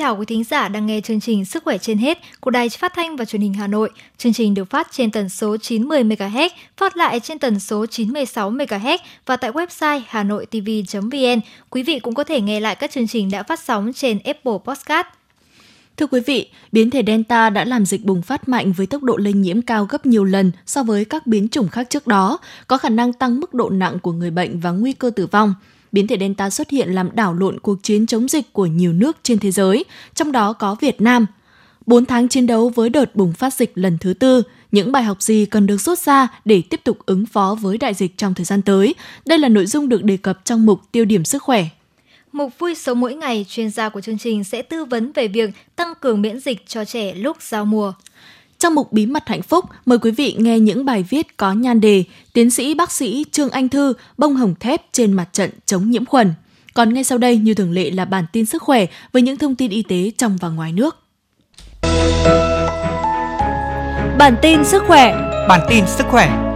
chào 0.00 0.16
quý 0.16 0.24
thính 0.26 0.44
giả 0.44 0.68
đang 0.68 0.86
nghe 0.86 1.00
chương 1.00 1.20
trình 1.20 1.44
Sức 1.44 1.64
khỏe 1.64 1.78
trên 1.78 1.98
hết 1.98 2.18
của 2.40 2.50
Đài 2.50 2.68
Phát 2.68 2.92
thanh 2.94 3.16
và 3.16 3.24
Truyền 3.24 3.42
hình 3.42 3.54
Hà 3.54 3.66
Nội. 3.66 3.90
Chương 4.18 4.32
trình 4.32 4.54
được 4.54 4.70
phát 4.70 4.88
trên 4.92 5.10
tần 5.10 5.28
số 5.28 5.56
90 5.56 6.04
MHz, 6.04 6.48
phát 6.76 6.96
lại 6.96 7.20
trên 7.20 7.38
tần 7.38 7.60
số 7.60 7.86
96 7.86 8.50
MHz 8.50 8.98
và 9.26 9.36
tại 9.36 9.52
website 9.52 10.00
hanoitv.vn. 10.06 11.40
Quý 11.70 11.82
vị 11.82 11.98
cũng 11.98 12.14
có 12.14 12.24
thể 12.24 12.40
nghe 12.40 12.60
lại 12.60 12.74
các 12.74 12.90
chương 12.90 13.06
trình 13.06 13.30
đã 13.30 13.42
phát 13.42 13.60
sóng 13.60 13.92
trên 13.92 14.18
Apple 14.24 14.52
Podcast. 14.64 15.06
Thưa 15.96 16.06
quý 16.06 16.20
vị, 16.20 16.48
biến 16.72 16.90
thể 16.90 17.02
Delta 17.06 17.50
đã 17.50 17.64
làm 17.64 17.86
dịch 17.86 18.04
bùng 18.04 18.22
phát 18.22 18.48
mạnh 18.48 18.72
với 18.72 18.86
tốc 18.86 19.02
độ 19.02 19.16
lây 19.16 19.32
nhiễm 19.32 19.62
cao 19.62 19.84
gấp 19.84 20.06
nhiều 20.06 20.24
lần 20.24 20.52
so 20.66 20.82
với 20.82 21.04
các 21.04 21.26
biến 21.26 21.48
chủng 21.48 21.68
khác 21.68 21.86
trước 21.90 22.06
đó, 22.06 22.38
có 22.66 22.78
khả 22.78 22.88
năng 22.88 23.12
tăng 23.12 23.40
mức 23.40 23.54
độ 23.54 23.70
nặng 23.70 23.98
của 23.98 24.12
người 24.12 24.30
bệnh 24.30 24.60
và 24.60 24.70
nguy 24.70 24.92
cơ 24.92 25.10
tử 25.10 25.26
vong 25.26 25.54
biến 25.92 26.06
thể 26.06 26.16
Delta 26.20 26.50
xuất 26.50 26.70
hiện 26.70 26.88
làm 26.88 27.08
đảo 27.16 27.34
lộn 27.34 27.60
cuộc 27.60 27.82
chiến 27.82 28.06
chống 28.06 28.28
dịch 28.28 28.52
của 28.52 28.66
nhiều 28.66 28.92
nước 28.92 29.16
trên 29.22 29.38
thế 29.38 29.50
giới, 29.50 29.84
trong 30.14 30.32
đó 30.32 30.52
có 30.52 30.76
Việt 30.80 31.00
Nam. 31.00 31.26
4 31.86 32.06
tháng 32.06 32.28
chiến 32.28 32.46
đấu 32.46 32.68
với 32.68 32.90
đợt 32.90 33.16
bùng 33.16 33.32
phát 33.32 33.54
dịch 33.54 33.72
lần 33.74 33.98
thứ 33.98 34.14
tư, 34.14 34.42
những 34.72 34.92
bài 34.92 35.02
học 35.02 35.22
gì 35.22 35.46
cần 35.46 35.66
được 35.66 35.80
rút 35.80 35.98
ra 35.98 36.28
để 36.44 36.62
tiếp 36.70 36.80
tục 36.84 36.98
ứng 37.06 37.26
phó 37.26 37.56
với 37.60 37.78
đại 37.78 37.94
dịch 37.94 38.16
trong 38.16 38.34
thời 38.34 38.44
gian 38.44 38.62
tới? 38.62 38.94
Đây 39.26 39.38
là 39.38 39.48
nội 39.48 39.66
dung 39.66 39.88
được 39.88 40.04
đề 40.04 40.16
cập 40.16 40.44
trong 40.44 40.66
mục 40.66 40.80
tiêu 40.92 41.04
điểm 41.04 41.24
sức 41.24 41.42
khỏe. 41.42 41.64
Mục 42.32 42.58
vui 42.58 42.74
sống 42.74 43.00
mỗi 43.00 43.14
ngày, 43.14 43.46
chuyên 43.48 43.70
gia 43.70 43.88
của 43.88 44.00
chương 44.00 44.18
trình 44.18 44.44
sẽ 44.44 44.62
tư 44.62 44.84
vấn 44.84 45.12
về 45.12 45.28
việc 45.28 45.50
tăng 45.76 45.92
cường 46.00 46.22
miễn 46.22 46.40
dịch 46.40 46.66
cho 46.66 46.84
trẻ 46.84 47.14
lúc 47.14 47.36
giao 47.42 47.64
mùa. 47.64 47.92
Trong 48.60 48.74
mục 48.74 48.92
Bí 48.92 49.06
mật 49.06 49.28
hạnh 49.28 49.42
phúc, 49.42 49.64
mời 49.86 49.98
quý 49.98 50.10
vị 50.10 50.34
nghe 50.38 50.58
những 50.58 50.84
bài 50.84 51.04
viết 51.08 51.36
có 51.36 51.52
nhan 51.52 51.80
đề 51.80 52.04
Tiến 52.32 52.50
sĩ 52.50 52.74
bác 52.74 52.92
sĩ 52.92 53.24
Trương 53.32 53.50
Anh 53.50 53.68
Thư 53.68 53.92
bông 54.18 54.36
hồng 54.36 54.54
thép 54.60 54.82
trên 54.92 55.12
mặt 55.12 55.28
trận 55.32 55.50
chống 55.66 55.90
nhiễm 55.90 56.04
khuẩn. 56.04 56.34
Còn 56.74 56.94
ngay 56.94 57.04
sau 57.04 57.18
đây 57.18 57.36
như 57.36 57.54
thường 57.54 57.72
lệ 57.72 57.90
là 57.90 58.04
bản 58.04 58.24
tin 58.32 58.46
sức 58.46 58.62
khỏe 58.62 58.86
với 59.12 59.22
những 59.22 59.36
thông 59.36 59.54
tin 59.54 59.70
y 59.70 59.82
tế 59.82 60.10
trong 60.18 60.36
và 60.40 60.48
ngoài 60.48 60.72
nước. 60.72 60.96
Bản 64.18 64.36
tin 64.42 64.64
sức 64.64 64.82
khỏe 64.86 65.14
Bản 65.48 65.60
tin 65.68 65.84
sức 65.86 66.06
khỏe 66.10 66.49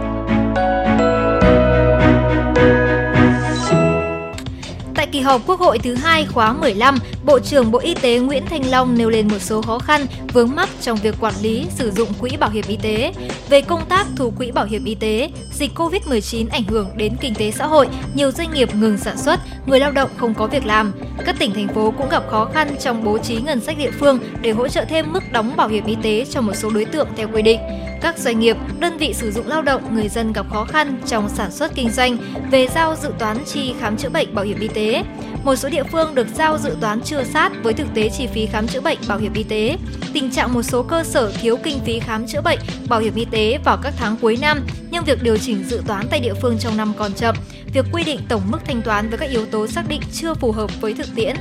kỳ 5.15 5.21
họp 5.21 5.41
Quốc 5.47 5.59
hội 5.59 5.79
thứ 5.79 5.95
hai 5.95 6.25
khóa 6.25 6.53
15, 6.53 6.97
Bộ 7.25 7.39
trưởng 7.39 7.71
Bộ 7.71 7.79
Y 7.79 7.93
tế 7.93 8.19
Nguyễn 8.19 8.45
Thanh 8.45 8.69
Long 8.69 8.97
nêu 8.97 9.09
lên 9.09 9.27
một 9.27 9.39
số 9.39 9.61
khó 9.61 9.79
khăn 9.79 10.05
vướng 10.33 10.55
mắc 10.55 10.69
trong 10.81 10.97
việc 10.97 11.15
quản 11.19 11.33
lý 11.41 11.65
sử 11.75 11.91
dụng 11.91 12.09
quỹ 12.19 12.37
bảo 12.39 12.49
hiểm 12.49 12.65
y 12.67 12.77
tế. 12.77 13.13
Về 13.49 13.61
công 13.61 13.85
tác 13.89 14.07
thu 14.15 14.31
quỹ 14.37 14.51
bảo 14.51 14.65
hiểm 14.65 14.85
y 14.85 14.95
tế, 14.95 15.29
dịch 15.53 15.71
Covid-19 15.75 16.45
ảnh 16.51 16.63
hưởng 16.63 16.89
đến 16.95 17.13
kinh 17.21 17.35
tế 17.35 17.51
xã 17.51 17.67
hội, 17.67 17.87
nhiều 18.13 18.31
doanh 18.31 18.53
nghiệp 18.53 18.75
ngừng 18.75 18.97
sản 18.97 19.17
xuất, 19.17 19.39
người 19.65 19.79
lao 19.79 19.91
động 19.91 20.09
không 20.17 20.33
có 20.33 20.47
việc 20.47 20.65
làm. 20.65 20.91
Các 21.25 21.35
tỉnh 21.39 21.53
thành 21.53 21.67
phố 21.67 21.93
cũng 21.97 22.09
gặp 22.09 22.23
khó 22.29 22.49
khăn 22.53 22.75
trong 22.81 23.03
bố 23.03 23.17
trí 23.17 23.41
ngân 23.41 23.59
sách 23.59 23.77
địa 23.77 23.91
phương 23.99 24.19
để 24.41 24.51
hỗ 24.51 24.67
trợ 24.67 24.85
thêm 24.89 25.13
mức 25.13 25.23
đóng 25.31 25.55
bảo 25.55 25.67
hiểm 25.67 25.85
y 25.85 25.95
tế 26.03 26.25
cho 26.31 26.41
một 26.41 26.53
số 26.53 26.69
đối 26.69 26.85
tượng 26.85 27.07
theo 27.15 27.27
quy 27.33 27.41
định 27.41 27.59
các 28.01 28.17
doanh 28.17 28.39
nghiệp, 28.39 28.57
đơn 28.79 28.97
vị 28.97 29.13
sử 29.13 29.31
dụng 29.31 29.47
lao 29.47 29.61
động, 29.61 29.95
người 29.95 30.09
dân 30.09 30.33
gặp 30.33 30.45
khó 30.49 30.65
khăn 30.65 30.97
trong 31.07 31.29
sản 31.29 31.51
xuất 31.51 31.75
kinh 31.75 31.89
doanh 31.89 32.17
về 32.51 32.67
giao 32.75 32.95
dự 32.95 33.09
toán 33.19 33.37
chi 33.45 33.73
khám 33.79 33.97
chữa 33.97 34.09
bệnh 34.09 34.35
bảo 34.35 34.45
hiểm 34.45 34.59
y 34.59 34.67
tế. 34.67 35.03
Một 35.43 35.55
số 35.55 35.69
địa 35.69 35.83
phương 35.83 36.15
được 36.15 36.27
giao 36.35 36.57
dự 36.57 36.77
toán 36.81 37.01
chưa 37.01 37.23
sát 37.23 37.51
với 37.63 37.73
thực 37.73 37.87
tế 37.93 38.09
chi 38.09 38.27
phí 38.27 38.45
khám 38.45 38.67
chữa 38.67 38.81
bệnh 38.81 38.97
bảo 39.07 39.17
hiểm 39.17 39.33
y 39.33 39.43
tế. 39.43 39.77
Tình 40.13 40.31
trạng 40.31 40.53
một 40.53 40.63
số 40.63 40.83
cơ 40.83 41.03
sở 41.03 41.31
thiếu 41.41 41.57
kinh 41.63 41.79
phí 41.85 41.99
khám 41.99 42.27
chữa 42.27 42.41
bệnh 42.41 42.59
bảo 42.89 42.99
hiểm 42.99 43.15
y 43.15 43.25
tế 43.25 43.59
vào 43.63 43.77
các 43.83 43.93
tháng 43.97 44.17
cuối 44.21 44.37
năm, 44.41 44.59
nhưng 44.91 45.03
việc 45.03 45.23
điều 45.23 45.37
chỉnh 45.37 45.63
dự 45.63 45.81
toán 45.87 46.07
tại 46.09 46.19
địa 46.19 46.33
phương 46.41 46.57
trong 46.59 46.77
năm 46.77 46.93
còn 46.97 47.13
chậm. 47.13 47.35
Việc 47.73 47.85
quy 47.91 48.03
định 48.03 48.19
tổng 48.29 48.41
mức 48.51 48.59
thanh 48.65 48.81
toán 48.81 49.09
với 49.09 49.17
các 49.17 49.29
yếu 49.29 49.45
tố 49.45 49.67
xác 49.67 49.83
định 49.87 50.01
chưa 50.13 50.33
phù 50.33 50.51
hợp 50.51 50.81
với 50.81 50.93
thực 50.93 51.15
tiễn. 51.15 51.35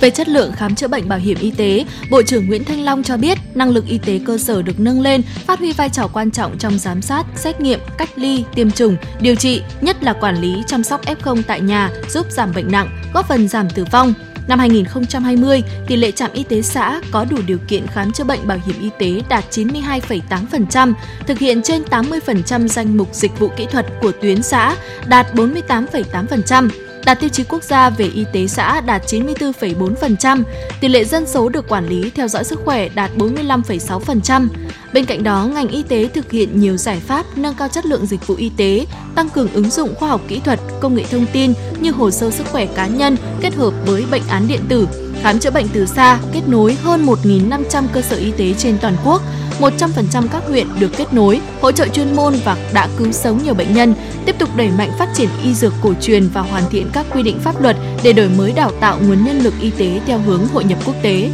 Về 0.00 0.10
chất 0.10 0.28
lượng 0.28 0.52
khám 0.52 0.74
chữa 0.74 0.88
bệnh 0.88 1.08
bảo 1.08 1.18
hiểm 1.18 1.38
y 1.40 1.50
tế, 1.50 1.84
Bộ 2.10 2.22
trưởng 2.22 2.46
Nguyễn 2.46 2.64
Thanh 2.64 2.84
Long 2.84 3.02
cho 3.02 3.16
biết 3.16 3.38
năng 3.54 3.70
lực 3.70 3.86
y 3.86 3.98
tế 3.98 4.20
cơ 4.26 4.38
sở 4.38 4.62
được 4.62 4.80
nâng 4.80 5.00
lên, 5.00 5.22
phát 5.22 5.58
huy 5.58 5.72
vai 5.72 5.88
trò 5.88 6.08
quan 6.12 6.30
trọng 6.30 6.58
trong 6.58 6.78
giám 6.78 7.02
sát, 7.02 7.26
xét 7.36 7.60
nghiệm, 7.60 7.80
cách 7.98 8.10
ly, 8.16 8.44
tiêm 8.54 8.70
chủng, 8.70 8.96
điều 9.20 9.34
trị, 9.34 9.62
nhất 9.80 10.02
là 10.02 10.12
quản 10.12 10.40
lý 10.40 10.62
chăm 10.66 10.82
sóc 10.82 11.00
F0 11.04 11.42
tại 11.46 11.60
nhà, 11.60 11.90
giúp 12.08 12.26
giảm 12.30 12.52
bệnh 12.54 12.72
nặng, 12.72 12.98
góp 13.14 13.28
phần 13.28 13.48
giảm 13.48 13.70
tử 13.70 13.84
vong. 13.92 14.14
Năm 14.48 14.58
2020, 14.58 15.62
tỷ 15.86 15.96
lệ 15.96 16.10
trạm 16.10 16.30
y 16.32 16.42
tế 16.42 16.62
xã 16.62 17.00
có 17.10 17.24
đủ 17.24 17.36
điều 17.46 17.58
kiện 17.68 17.86
khám 17.86 18.12
chữa 18.12 18.24
bệnh 18.24 18.46
bảo 18.46 18.58
hiểm 18.66 18.76
y 18.82 18.90
tế 18.98 19.22
đạt 19.28 19.44
92,8%, 19.50 20.92
thực 21.26 21.38
hiện 21.38 21.62
trên 21.62 21.82
80% 21.82 22.68
danh 22.68 22.96
mục 22.96 23.08
dịch 23.14 23.38
vụ 23.38 23.48
kỹ 23.56 23.66
thuật 23.70 23.86
của 24.00 24.12
tuyến 24.22 24.42
xã, 24.42 24.76
đạt 25.06 25.34
48,8% 25.34 26.68
đạt 27.06 27.20
tiêu 27.20 27.28
chí 27.28 27.44
quốc 27.48 27.62
gia 27.62 27.90
về 27.90 28.04
y 28.14 28.24
tế 28.32 28.46
xã 28.46 28.80
đạt 28.80 29.02
94,4%, 29.06 30.42
tỷ 30.80 30.88
lệ 30.88 31.04
dân 31.04 31.26
số 31.26 31.48
được 31.48 31.68
quản 31.68 31.88
lý 31.88 32.10
theo 32.10 32.28
dõi 32.28 32.44
sức 32.44 32.60
khỏe 32.64 32.88
đạt 32.88 33.10
45,6%. 33.16 34.48
Bên 34.92 35.04
cạnh 35.04 35.22
đó, 35.22 35.48
ngành 35.54 35.68
y 35.68 35.82
tế 35.82 36.08
thực 36.14 36.30
hiện 36.30 36.60
nhiều 36.60 36.76
giải 36.76 37.00
pháp 37.06 37.26
nâng 37.36 37.54
cao 37.54 37.68
chất 37.68 37.86
lượng 37.86 38.06
dịch 38.06 38.26
vụ 38.26 38.34
y 38.34 38.50
tế, 38.56 38.86
tăng 39.14 39.28
cường 39.28 39.52
ứng 39.52 39.70
dụng 39.70 39.94
khoa 39.94 40.08
học 40.08 40.20
kỹ 40.28 40.40
thuật, 40.44 40.60
công 40.80 40.94
nghệ 40.94 41.04
thông 41.10 41.26
tin 41.32 41.52
như 41.80 41.90
hồ 41.90 42.10
sơ 42.10 42.30
sức 42.30 42.46
khỏe 42.46 42.66
cá 42.66 42.86
nhân 42.86 43.16
kết 43.40 43.54
hợp 43.54 43.72
với 43.86 44.04
bệnh 44.10 44.22
án 44.28 44.48
điện 44.48 44.60
tử, 44.68 44.88
khám 45.26 45.38
chữa 45.38 45.50
bệnh 45.50 45.68
từ 45.72 45.86
xa, 45.86 46.18
kết 46.32 46.40
nối 46.48 46.74
hơn 46.74 47.06
1.500 47.06 47.84
cơ 47.92 48.02
sở 48.02 48.16
y 48.16 48.30
tế 48.30 48.54
trên 48.58 48.78
toàn 48.78 48.96
quốc, 49.04 49.22
100% 49.60 50.28
các 50.32 50.42
huyện 50.48 50.66
được 50.80 50.90
kết 50.96 51.12
nối, 51.12 51.40
hỗ 51.60 51.72
trợ 51.72 51.88
chuyên 51.88 52.16
môn 52.16 52.34
và 52.44 52.56
đã 52.72 52.88
cứu 52.98 53.12
sống 53.12 53.40
nhiều 53.44 53.54
bệnh 53.54 53.74
nhân, 53.74 53.94
tiếp 54.26 54.36
tục 54.38 54.48
đẩy 54.56 54.70
mạnh 54.70 54.90
phát 54.98 55.08
triển 55.14 55.28
y 55.44 55.54
dược 55.54 55.72
cổ 55.82 55.94
truyền 56.00 56.28
và 56.28 56.40
hoàn 56.40 56.62
thiện 56.70 56.90
các 56.92 57.06
quy 57.14 57.22
định 57.22 57.38
pháp 57.38 57.60
luật 57.60 57.76
để 58.02 58.12
đổi 58.12 58.28
mới 58.28 58.52
đào 58.52 58.70
tạo 58.80 58.98
nguồn 59.02 59.24
nhân 59.24 59.38
lực 59.38 59.54
y 59.60 59.70
tế 59.70 60.00
theo 60.06 60.18
hướng 60.18 60.48
hội 60.48 60.64
nhập 60.64 60.78
quốc 60.86 60.94
tế. 61.02 61.30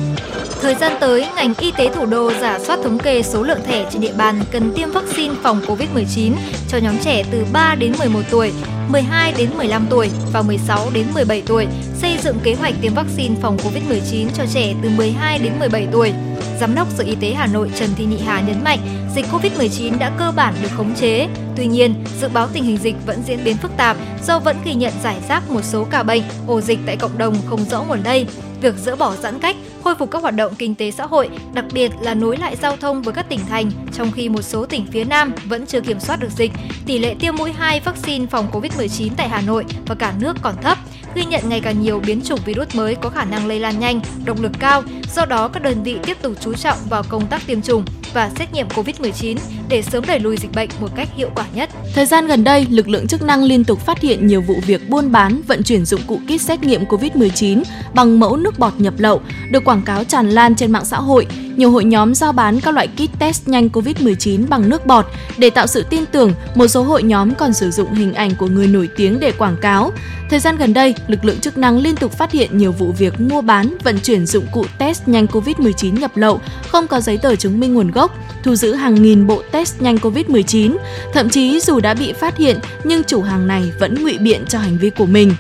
Thời 0.63 0.75
gian 0.75 0.93
tới, 1.01 1.27
ngành 1.37 1.55
y 1.61 1.71
tế 1.71 1.91
thủ 1.95 2.07
đô 2.07 2.33
giả 2.41 2.59
soát 2.59 2.79
thống 2.85 2.99
kê 2.99 3.23
số 3.23 3.43
lượng 3.43 3.61
thẻ 3.67 3.87
trên 3.93 4.01
địa 4.01 4.13
bàn 4.17 4.41
cần 4.51 4.73
tiêm 4.77 4.91
vaccine 4.91 5.35
phòng 5.43 5.61
COVID-19 5.67 6.33
cho 6.69 6.79
nhóm 6.79 6.99
trẻ 7.05 7.25
từ 7.31 7.45
3 7.53 7.75
đến 7.75 7.93
11 7.99 8.21
tuổi, 8.31 8.53
12 8.89 9.33
đến 9.39 9.51
15 9.57 9.87
tuổi 9.91 10.11
và 10.33 10.43
16 10.43 10.91
đến 10.95 11.07
17 11.15 11.43
tuổi, 11.47 11.67
xây 12.03 12.19
dựng 12.19 12.39
kế 12.43 12.55
hoạch 12.55 12.75
tiêm 12.81 12.95
vaccine 12.95 13.35
phòng 13.43 13.57
COVID-19 13.57 14.27
cho 14.35 14.45
trẻ 14.55 14.75
từ 14.83 14.89
12 14.89 15.39
đến 15.39 15.53
17 15.59 15.87
tuổi. 15.93 16.13
Giám 16.61 16.75
đốc 16.75 16.89
Sở 16.91 17.05
Y 17.05 17.15
tế 17.15 17.33
Hà 17.33 17.47
Nội 17.47 17.71
Trần 17.77 17.91
Thị 17.97 18.05
Nhị 18.05 18.19
Hà 18.19 18.41
nhấn 18.41 18.65
mạnh, 18.65 18.79
dịch 19.15 19.27
COVID-19 19.33 19.99
đã 19.99 20.13
cơ 20.19 20.33
bản 20.37 20.55
được 20.63 20.69
khống 20.77 20.95
chế. 20.95 21.29
Tuy 21.57 21.67
nhiên, 21.67 21.95
dự 22.21 22.29
báo 22.29 22.49
tình 22.53 22.65
hình 22.65 22.77
dịch 22.77 22.95
vẫn 23.07 23.23
diễn 23.27 23.45
biến 23.45 23.57
phức 23.57 23.77
tạp 23.77 23.97
do 24.27 24.39
vẫn 24.39 24.57
ghi 24.65 24.75
nhận 24.75 24.93
giải 25.03 25.17
rác 25.29 25.51
một 25.51 25.61
số 25.65 25.87
ca 25.91 26.03
bệnh, 26.03 26.23
ổ 26.47 26.61
dịch 26.61 26.79
tại 26.87 26.97
cộng 26.97 27.19
đồng 27.19 27.35
không 27.47 27.65
rõ 27.65 27.83
nguồn 27.83 28.03
lây. 28.05 28.27
Việc 28.61 28.75
dỡ 28.85 28.97
bỏ 28.97 29.17
giãn 29.17 29.39
cách, 29.39 29.57
khôi 29.85 29.95
phục 29.95 30.11
các 30.11 30.23
hoạt 30.23 30.35
động 30.35 30.55
kinh 30.59 30.75
tế 30.75 30.91
xã 30.91 31.07
hội, 31.07 31.29
đặc 31.55 31.65
biệt 31.73 31.93
là 32.01 32.15
nối 32.15 32.37
lại 32.37 32.57
giao 32.63 32.77
thông 32.77 33.03
với 33.03 33.15
các 33.15 33.29
tỉnh 33.29 33.41
thành, 33.49 33.71
trong 33.93 34.13
khi 34.13 34.29
một 34.29 34.43
số 34.43 34.67
tỉnh 34.67 34.87
phía 34.93 35.05
Nam 35.05 35.33
vẫn 35.45 35.67
chưa 35.67 35.81
kiểm 35.81 36.01
soát 36.01 36.21
được 36.21 36.31
dịch. 36.31 36.53
Tỷ 36.87 36.99
lệ 36.99 37.15
tiêm 37.21 37.37
mũi 37.37 37.53
2 37.53 37.81
vaccine 37.81 38.27
phòng 38.27 38.49
COVID-19 38.53 39.11
tại 39.17 39.29
Hà 39.29 39.41
Nội 39.41 39.65
và 39.87 39.95
cả 39.95 40.15
nước 40.21 40.37
còn 40.43 40.55
thấp, 40.63 40.79
ghi 41.15 41.25
nhận 41.25 41.49
ngày 41.49 41.61
càng 41.61 41.83
nhiều 41.83 42.01
biến 42.07 42.21
chủng 42.25 42.41
virus 42.45 42.77
mới 42.77 42.95
có 42.95 43.09
khả 43.11 43.25
năng 43.25 43.47
lây 43.47 43.61
lan 43.61 43.81
nhanh, 43.81 44.01
động 44.25 44.43
lực 44.43 44.53
cao. 44.59 44.83
Do 45.15 45.25
đó, 45.25 45.49
các 45.49 45.63
đơn 45.63 45.83
vị 45.83 45.99
tiếp 46.05 46.17
tục 46.23 46.33
chú 46.41 46.55
trọng 46.55 46.79
vào 46.91 47.03
công 47.09 47.27
tác 47.27 47.47
tiêm 47.47 47.63
chủng 47.63 47.85
và 48.15 48.31
xét 48.39 48.53
nghiệm 48.53 48.69
COVID-19 48.69 49.37
để 49.69 49.83
sớm 49.83 50.05
đẩy 50.07 50.21
lùi 50.21 50.37
dịch 50.37 50.53
bệnh 50.53 50.71
một 50.81 50.89
cách 50.97 51.09
hiệu 51.17 51.31
quả 51.35 51.45
nhất. 51.55 51.71
Thời 51.95 52.07
gian 52.07 52.27
gần 52.27 52.45
đây, 52.45 52.67
lực 52.71 52.89
lượng 52.89 53.07
chức 53.07 53.23
năng 53.23 53.45
liên 53.45 53.65
tục 53.65 53.81
phát 53.81 54.01
hiện 54.01 54.27
nhiều 54.27 54.41
vụ 54.41 54.55
việc 54.67 54.91
buôn 54.91 55.13
bán, 55.13 55.43
vận 55.47 55.63
chuyển 55.63 55.85
dụng 55.85 56.01
cụ 56.07 56.21
kit 56.27 56.41
xét 56.41 56.63
nghiệm 56.63 56.85
COVID-19 56.85 57.63
bằng 57.95 58.21
mẫu 58.21 58.37
nước 58.37 58.59
bọt 58.59 58.73
nhập 58.79 58.95
lậu 58.97 59.21
được 59.51 59.65
quảng 59.65 59.83
cáo 59.83 60.05
tràn 60.05 60.31
lan 60.31 60.55
trên 60.55 60.73
mạng 60.73 60.85
xã 60.85 60.97
hội. 60.97 61.27
Nhiều 61.57 61.71
hội 61.71 61.85
nhóm 61.85 62.15
giao 62.15 62.33
bán 62.33 62.61
các 62.61 62.75
loại 62.75 62.89
kit 62.89 63.19
test 63.19 63.49
nhanh 63.49 63.69
COVID-19 63.69 64.49
bằng 64.49 64.69
nước 64.69 64.87
bọt 64.87 65.07
để 65.39 65.51
tạo 65.51 65.67
sự 65.67 65.85
tin 65.91 66.07
tưởng, 66.07 66.33
một 66.55 66.67
số 66.67 66.83
hội 66.83 67.03
nhóm 67.03 67.35
còn 67.35 67.53
sử 67.53 67.71
dụng 67.71 67.95
hình 67.95 68.15
ảnh 68.15 68.35
của 68.35 68.47
người 68.47 68.67
nổi 68.67 68.89
tiếng 68.97 69.21
để 69.21 69.33
quảng 69.33 69.57
cáo. 69.61 69.93
Thời 70.31 70.41
gian 70.41 70.57
gần 70.57 70.75
đây, 70.75 70.95
lực 71.09 71.25
lượng 71.25 71.41
chức 71.41 71.59
năng 71.59 71.79
liên 71.79 71.97
tục 71.97 72.13
phát 72.13 72.33
hiện 72.33 72.59
nhiều 72.59 72.73
vụ 72.73 72.93
việc 72.93 73.21
mua 73.21 73.41
bán, 73.41 73.77
vận 73.85 73.99
chuyển 73.99 74.27
dụng 74.27 74.47
cụ 74.53 74.65
test 74.79 75.09
nhanh 75.09 75.27
COVID-19 75.27 76.01
nhập 76.01 76.17
lậu, 76.17 76.41
không 76.69 76.87
có 76.87 77.01
giấy 77.01 77.19
tờ 77.19 77.37
chứng 77.37 77.61
minh 77.61 77.75
nguồn 77.75 77.91
gốc, 77.91 78.02
thu 78.43 78.55
giữ 78.55 78.75
hàng 78.75 79.03
nghìn 79.03 79.27
bộ 79.27 79.43
test 79.51 79.83
nhanh 79.83 79.97
COVID-19. 79.97 80.77
Thậm 81.13 81.31
chí 81.31 81.61
dù 81.61 81.81
đã 81.81 81.95
bị 81.95 82.13
phát 82.13 82.37
hiện 82.37 82.59
nhưng 82.85 83.05
chủ 83.05 83.23
hàng 83.23 83.47
này 83.47 83.73
vẫn 83.79 84.03
ngụy 84.03 84.19
biện 84.19 84.45
cho 84.49 84.59
hành 84.59 84.79
vi 84.79 84.91
của 84.91 85.07
mình. 85.07 85.35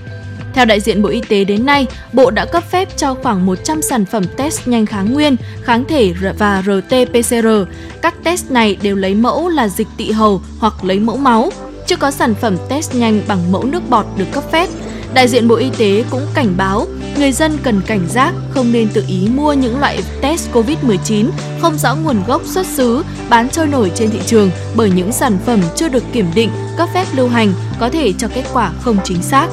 Theo 0.54 0.64
đại 0.64 0.80
diện 0.80 1.02
Bộ 1.02 1.08
Y 1.08 1.20
tế 1.20 1.44
đến 1.44 1.66
nay, 1.66 1.86
Bộ 2.12 2.30
đã 2.30 2.44
cấp 2.44 2.64
phép 2.70 2.88
cho 2.96 3.14
khoảng 3.14 3.46
100 3.46 3.82
sản 3.82 4.04
phẩm 4.04 4.24
test 4.36 4.68
nhanh 4.68 4.86
kháng 4.86 5.12
nguyên, 5.12 5.36
kháng 5.62 5.84
thể 5.84 6.14
và 6.38 6.62
RT-PCR. 6.66 7.64
Các 8.02 8.14
test 8.24 8.50
này 8.50 8.76
đều 8.82 8.96
lấy 8.96 9.14
mẫu 9.14 9.48
là 9.48 9.68
dịch 9.68 9.88
tị 9.96 10.10
hầu 10.10 10.42
hoặc 10.58 10.84
lấy 10.84 11.00
mẫu 11.00 11.16
máu. 11.16 11.50
Chưa 11.86 11.96
có 11.96 12.10
sản 12.10 12.34
phẩm 12.34 12.56
test 12.68 12.94
nhanh 12.94 13.22
bằng 13.28 13.52
mẫu 13.52 13.64
nước 13.64 13.90
bọt 13.90 14.06
được 14.16 14.26
cấp 14.32 14.44
phép. 14.52 14.68
Đại 15.14 15.28
diện 15.28 15.48
Bộ 15.48 15.54
Y 15.54 15.70
tế 15.78 16.04
cũng 16.10 16.26
cảnh 16.34 16.54
báo 16.56 16.86
người 17.18 17.32
dân 17.32 17.58
cần 17.62 17.80
cảnh 17.86 18.06
giác 18.08 18.32
không 18.50 18.72
nên 18.72 18.88
tự 18.88 19.04
ý 19.08 19.28
mua 19.34 19.52
những 19.52 19.80
loại 19.80 19.98
test 20.20 20.50
COVID-19 20.52 21.26
không 21.60 21.78
rõ 21.78 21.94
nguồn 21.94 22.16
gốc 22.26 22.42
xuất 22.44 22.66
xứ 22.66 23.04
bán 23.28 23.48
trôi 23.48 23.66
nổi 23.66 23.92
trên 23.94 24.10
thị 24.10 24.18
trường 24.26 24.50
bởi 24.76 24.90
những 24.90 25.12
sản 25.12 25.38
phẩm 25.46 25.60
chưa 25.76 25.88
được 25.88 26.04
kiểm 26.12 26.26
định, 26.34 26.50
cấp 26.76 26.88
phép 26.94 27.06
lưu 27.14 27.28
hành 27.28 27.52
có 27.80 27.88
thể 27.88 28.12
cho 28.18 28.28
kết 28.34 28.44
quả 28.52 28.72
không 28.80 28.96
chính 29.04 29.22
xác. 29.22 29.48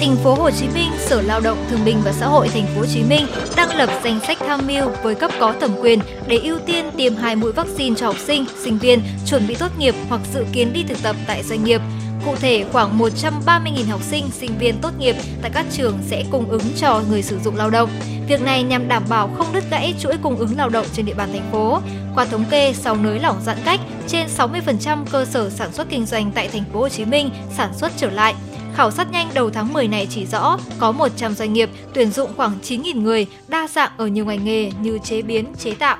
Thành 0.00 0.16
phố 0.24 0.34
Hồ 0.34 0.50
Chí 0.50 0.66
Minh, 0.74 0.90
Sở 1.06 1.22
Lao 1.22 1.40
động 1.40 1.64
Thương 1.70 1.84
binh 1.84 2.00
và 2.04 2.12
Xã 2.12 2.26
hội 2.26 2.48
Thành 2.48 2.66
phố 2.66 2.80
Hồ 2.80 2.86
Chí 2.94 3.02
Minh 3.02 3.26
đang 3.56 3.76
lập 3.76 3.90
danh 4.04 4.20
sách 4.26 4.38
tham 4.46 4.60
mưu 4.66 4.88
với 5.02 5.14
cấp 5.14 5.30
có 5.40 5.54
thẩm 5.60 5.70
quyền 5.82 5.98
để 6.26 6.36
ưu 6.36 6.58
tiên 6.66 6.84
tiêm 6.96 7.16
hai 7.16 7.36
mũi 7.36 7.52
vaccine 7.52 7.96
cho 7.96 8.06
học 8.06 8.16
sinh, 8.26 8.44
sinh 8.64 8.78
viên 8.78 9.02
chuẩn 9.26 9.46
bị 9.46 9.54
tốt 9.54 9.78
nghiệp 9.78 9.94
hoặc 10.08 10.20
dự 10.34 10.44
kiến 10.52 10.72
đi 10.72 10.82
thực 10.88 11.02
tập 11.02 11.16
tại 11.26 11.42
doanh 11.42 11.64
nghiệp. 11.64 11.80
Cụ 12.24 12.36
thể, 12.36 12.64
khoảng 12.72 12.98
130.000 12.98 13.90
học 13.90 14.02
sinh, 14.02 14.30
sinh 14.30 14.58
viên 14.58 14.78
tốt 14.82 14.90
nghiệp 14.98 15.16
tại 15.42 15.50
các 15.54 15.66
trường 15.72 15.98
sẽ 16.06 16.24
cung 16.30 16.50
ứng 16.50 16.62
cho 16.76 17.02
người 17.10 17.22
sử 17.22 17.38
dụng 17.38 17.56
lao 17.56 17.70
động. 17.70 17.90
Việc 18.28 18.42
này 18.42 18.62
nhằm 18.62 18.88
đảm 18.88 19.02
bảo 19.08 19.30
không 19.38 19.46
đứt 19.52 19.64
gãy 19.70 19.94
chuỗi 19.98 20.16
cung 20.22 20.36
ứng 20.36 20.56
lao 20.56 20.68
động 20.68 20.86
trên 20.92 21.06
địa 21.06 21.14
bàn 21.14 21.28
thành 21.32 21.48
phố. 21.52 21.80
Qua 22.14 22.24
thống 22.24 22.44
kê, 22.50 22.72
sau 22.72 22.96
nới 22.96 23.18
lỏng 23.18 23.36
giãn 23.44 23.56
cách, 23.64 23.80
trên 24.06 24.26
60% 24.36 25.04
cơ 25.10 25.24
sở 25.24 25.50
sản 25.50 25.72
xuất 25.72 25.88
kinh 25.90 26.06
doanh 26.06 26.30
tại 26.34 26.48
thành 26.48 26.64
phố 26.72 26.80
Hồ 26.80 26.88
Chí 26.88 27.04
Minh 27.04 27.30
sản 27.56 27.70
xuất 27.74 27.92
trở 27.96 28.10
lại. 28.10 28.34
Khảo 28.74 28.90
sát 28.90 29.10
nhanh 29.12 29.30
đầu 29.34 29.50
tháng 29.50 29.72
10 29.72 29.88
này 29.88 30.06
chỉ 30.10 30.26
rõ 30.26 30.58
có 30.78 30.92
100 30.92 31.34
doanh 31.34 31.52
nghiệp 31.52 31.70
tuyển 31.94 32.10
dụng 32.10 32.30
khoảng 32.36 32.58
9.000 32.62 33.02
người, 33.02 33.26
đa 33.48 33.68
dạng 33.68 33.90
ở 33.96 34.06
nhiều 34.06 34.24
ngành 34.24 34.44
nghề 34.44 34.70
như 34.80 34.98
chế 35.04 35.22
biến, 35.22 35.46
chế 35.58 35.74
tạo, 35.74 35.96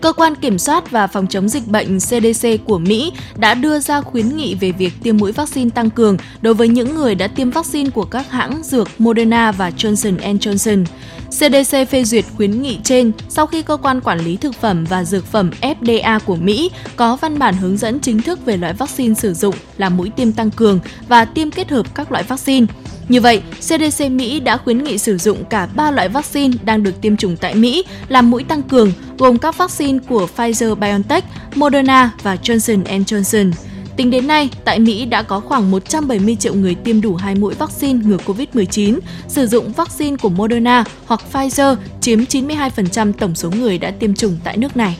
Cơ 0.00 0.12
quan 0.12 0.34
Kiểm 0.34 0.58
soát 0.58 0.90
và 0.90 1.06
Phòng 1.06 1.26
chống 1.26 1.48
dịch 1.48 1.66
bệnh 1.66 1.98
CDC 1.98 2.48
của 2.64 2.78
Mỹ 2.78 3.12
đã 3.36 3.54
đưa 3.54 3.80
ra 3.80 4.00
khuyến 4.00 4.36
nghị 4.36 4.54
về 4.54 4.72
việc 4.72 4.92
tiêm 5.02 5.16
mũi 5.16 5.32
vaccine 5.32 5.70
tăng 5.70 5.90
cường 5.90 6.16
đối 6.42 6.54
với 6.54 6.68
những 6.68 6.94
người 6.94 7.14
đã 7.14 7.26
tiêm 7.26 7.50
vaccine 7.50 7.90
của 7.90 8.04
các 8.04 8.30
hãng 8.30 8.62
dược 8.62 8.88
Moderna 8.98 9.52
và 9.52 9.70
Johnson 9.70 10.38
Johnson. 10.38 10.84
CDC 11.30 11.76
phê 11.90 12.04
duyệt 12.04 12.24
khuyến 12.36 12.62
nghị 12.62 12.78
trên 12.84 13.12
sau 13.28 13.46
khi 13.46 13.62
cơ 13.62 13.76
quan 13.76 14.00
quản 14.00 14.18
lý 14.18 14.36
thực 14.36 14.54
phẩm 14.54 14.84
và 14.84 15.04
dược 15.04 15.26
phẩm 15.26 15.50
FDA 15.60 16.20
của 16.20 16.36
Mỹ 16.36 16.70
có 16.96 17.16
văn 17.16 17.38
bản 17.38 17.56
hướng 17.56 17.76
dẫn 17.76 18.00
chính 18.00 18.22
thức 18.22 18.44
về 18.44 18.56
loại 18.56 18.72
vaccine 18.72 19.14
sử 19.14 19.34
dụng 19.34 19.54
là 19.78 19.88
mũi 19.88 20.10
tiêm 20.16 20.32
tăng 20.32 20.50
cường 20.50 20.80
và 21.08 21.24
tiêm 21.24 21.50
kết 21.50 21.70
hợp 21.70 21.94
các 21.94 22.12
loại 22.12 22.24
vaccine. 22.24 22.66
Như 23.08 23.20
vậy, 23.20 23.42
CDC 23.60 24.10
Mỹ 24.10 24.40
đã 24.40 24.56
khuyến 24.56 24.84
nghị 24.84 24.98
sử 24.98 25.18
dụng 25.18 25.44
cả 25.44 25.68
3 25.74 25.90
loại 25.90 26.08
vaccine 26.08 26.56
đang 26.64 26.82
được 26.82 27.00
tiêm 27.00 27.16
chủng 27.16 27.36
tại 27.36 27.54
Mỹ 27.54 27.84
làm 28.08 28.30
mũi 28.30 28.44
tăng 28.44 28.62
cường, 28.62 28.92
gồm 29.18 29.38
các 29.38 29.58
vaccine 29.58 29.98
của 30.08 30.28
Pfizer-BioNTech, 30.36 31.22
Moderna 31.54 32.10
và 32.22 32.36
Johnson 32.42 32.82
Johnson. 32.82 33.52
Tính 34.00 34.10
đến 34.10 34.26
nay, 34.26 34.50
tại 34.64 34.78
Mỹ 34.78 35.04
đã 35.04 35.22
có 35.22 35.40
khoảng 35.40 35.70
170 35.70 36.36
triệu 36.40 36.54
người 36.54 36.74
tiêm 36.74 37.00
đủ 37.00 37.14
hai 37.14 37.34
mũi 37.34 37.54
vaccine 37.54 38.00
ngừa 38.04 38.16
COVID-19, 38.16 38.98
sử 39.28 39.46
dụng 39.46 39.72
vaccine 39.72 40.16
của 40.16 40.28
Moderna 40.28 40.84
hoặc 41.06 41.20
Pfizer 41.32 41.76
chiếm 42.00 42.18
92% 42.18 43.12
tổng 43.12 43.34
số 43.34 43.50
người 43.50 43.78
đã 43.78 43.90
tiêm 43.90 44.14
chủng 44.14 44.36
tại 44.44 44.56
nước 44.56 44.76
này. 44.76 44.96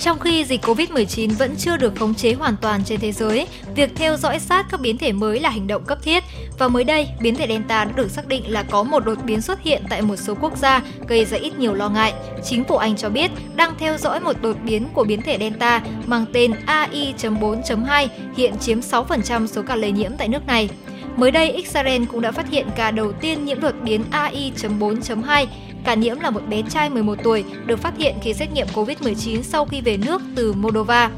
Trong 0.00 0.18
khi 0.18 0.44
dịch 0.44 0.64
Covid-19 0.64 1.36
vẫn 1.38 1.54
chưa 1.58 1.76
được 1.76 1.92
khống 1.96 2.14
chế 2.14 2.32
hoàn 2.32 2.56
toàn 2.56 2.84
trên 2.84 3.00
thế 3.00 3.12
giới, 3.12 3.46
việc 3.74 3.90
theo 3.96 4.16
dõi 4.16 4.38
sát 4.38 4.66
các 4.70 4.80
biến 4.80 4.98
thể 4.98 5.12
mới 5.12 5.40
là 5.40 5.50
hành 5.50 5.66
động 5.66 5.84
cấp 5.84 5.98
thiết. 6.02 6.24
Và 6.58 6.68
mới 6.68 6.84
đây, 6.84 7.08
biến 7.20 7.34
thể 7.34 7.46
Delta 7.48 7.84
đã 7.84 7.92
được 7.92 8.10
xác 8.10 8.26
định 8.26 8.52
là 8.52 8.62
có 8.62 8.82
một 8.82 9.04
đột 9.04 9.18
biến 9.24 9.40
xuất 9.40 9.62
hiện 9.62 9.82
tại 9.90 10.02
một 10.02 10.16
số 10.16 10.34
quốc 10.40 10.56
gia, 10.56 10.82
gây 11.08 11.24
ra 11.24 11.38
ít 11.38 11.58
nhiều 11.58 11.74
lo 11.74 11.88
ngại. 11.88 12.12
Chính 12.44 12.64
phủ 12.64 12.76
Anh 12.76 12.96
cho 12.96 13.08
biết 13.08 13.30
đang 13.56 13.74
theo 13.78 13.98
dõi 13.98 14.20
một 14.20 14.42
đột 14.42 14.56
biến 14.64 14.88
của 14.92 15.04
biến 15.04 15.22
thể 15.22 15.38
Delta 15.38 15.82
mang 16.06 16.24
tên 16.32 16.52
AI.4.2, 16.66 18.08
hiện 18.36 18.54
chiếm 18.60 18.80
6% 18.80 19.46
số 19.46 19.62
ca 19.62 19.76
lây 19.76 19.92
nhiễm 19.92 20.12
tại 20.18 20.28
nước 20.28 20.46
này. 20.46 20.68
Mới 21.16 21.30
đây, 21.30 21.50
Israel 21.50 22.04
cũng 22.04 22.20
đã 22.20 22.32
phát 22.32 22.50
hiện 22.50 22.66
ca 22.76 22.90
đầu 22.90 23.12
tiên 23.12 23.44
nhiễm 23.44 23.60
đột 23.60 23.74
biến 23.82 24.04
AI.4.2 24.10 25.46
Cả 25.84 25.94
nhiễm 25.94 26.20
là 26.20 26.30
một 26.30 26.42
bé 26.48 26.62
trai 26.70 26.90
11 26.90 27.18
tuổi 27.24 27.44
được 27.66 27.78
phát 27.78 27.98
hiện 27.98 28.14
khi 28.22 28.34
xét 28.34 28.52
nghiệm 28.52 28.66
COVID-19 28.74 29.42
sau 29.42 29.64
khi 29.64 29.80
về 29.80 29.96
nước 29.96 30.22
từ 30.36 30.52
Moldova. 30.52 31.10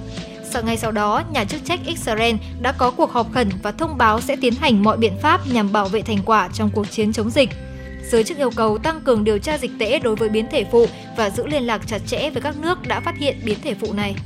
Sau 0.50 0.62
ngay 0.62 0.76
sau 0.76 0.92
đó, 0.92 1.22
nhà 1.32 1.44
chức 1.44 1.64
trách 1.64 1.80
Israel 1.86 2.34
đã 2.60 2.72
có 2.72 2.90
cuộc 2.90 3.12
họp 3.12 3.32
khẩn 3.32 3.48
và 3.62 3.72
thông 3.72 3.98
báo 3.98 4.20
sẽ 4.20 4.36
tiến 4.36 4.54
hành 4.54 4.82
mọi 4.82 4.96
biện 4.96 5.12
pháp 5.22 5.40
nhằm 5.52 5.72
bảo 5.72 5.88
vệ 5.88 6.02
thành 6.02 6.18
quả 6.24 6.48
trong 6.54 6.70
cuộc 6.74 6.90
chiến 6.90 7.12
chống 7.12 7.30
dịch. 7.30 7.50
Giới 8.10 8.24
chức 8.24 8.38
yêu 8.38 8.50
cầu 8.56 8.78
tăng 8.78 9.00
cường 9.00 9.24
điều 9.24 9.38
tra 9.38 9.58
dịch 9.58 9.70
tễ 9.78 9.98
đối 9.98 10.16
với 10.16 10.28
biến 10.28 10.46
thể 10.50 10.64
phụ 10.72 10.86
và 11.16 11.30
giữ 11.30 11.46
liên 11.46 11.62
lạc 11.62 11.80
chặt 11.86 11.98
chẽ 12.06 12.30
với 12.30 12.42
các 12.42 12.56
nước 12.56 12.88
đã 12.88 13.00
phát 13.00 13.18
hiện 13.18 13.36
biến 13.44 13.58
thể 13.62 13.74
phụ 13.74 13.92
này. 13.92 14.16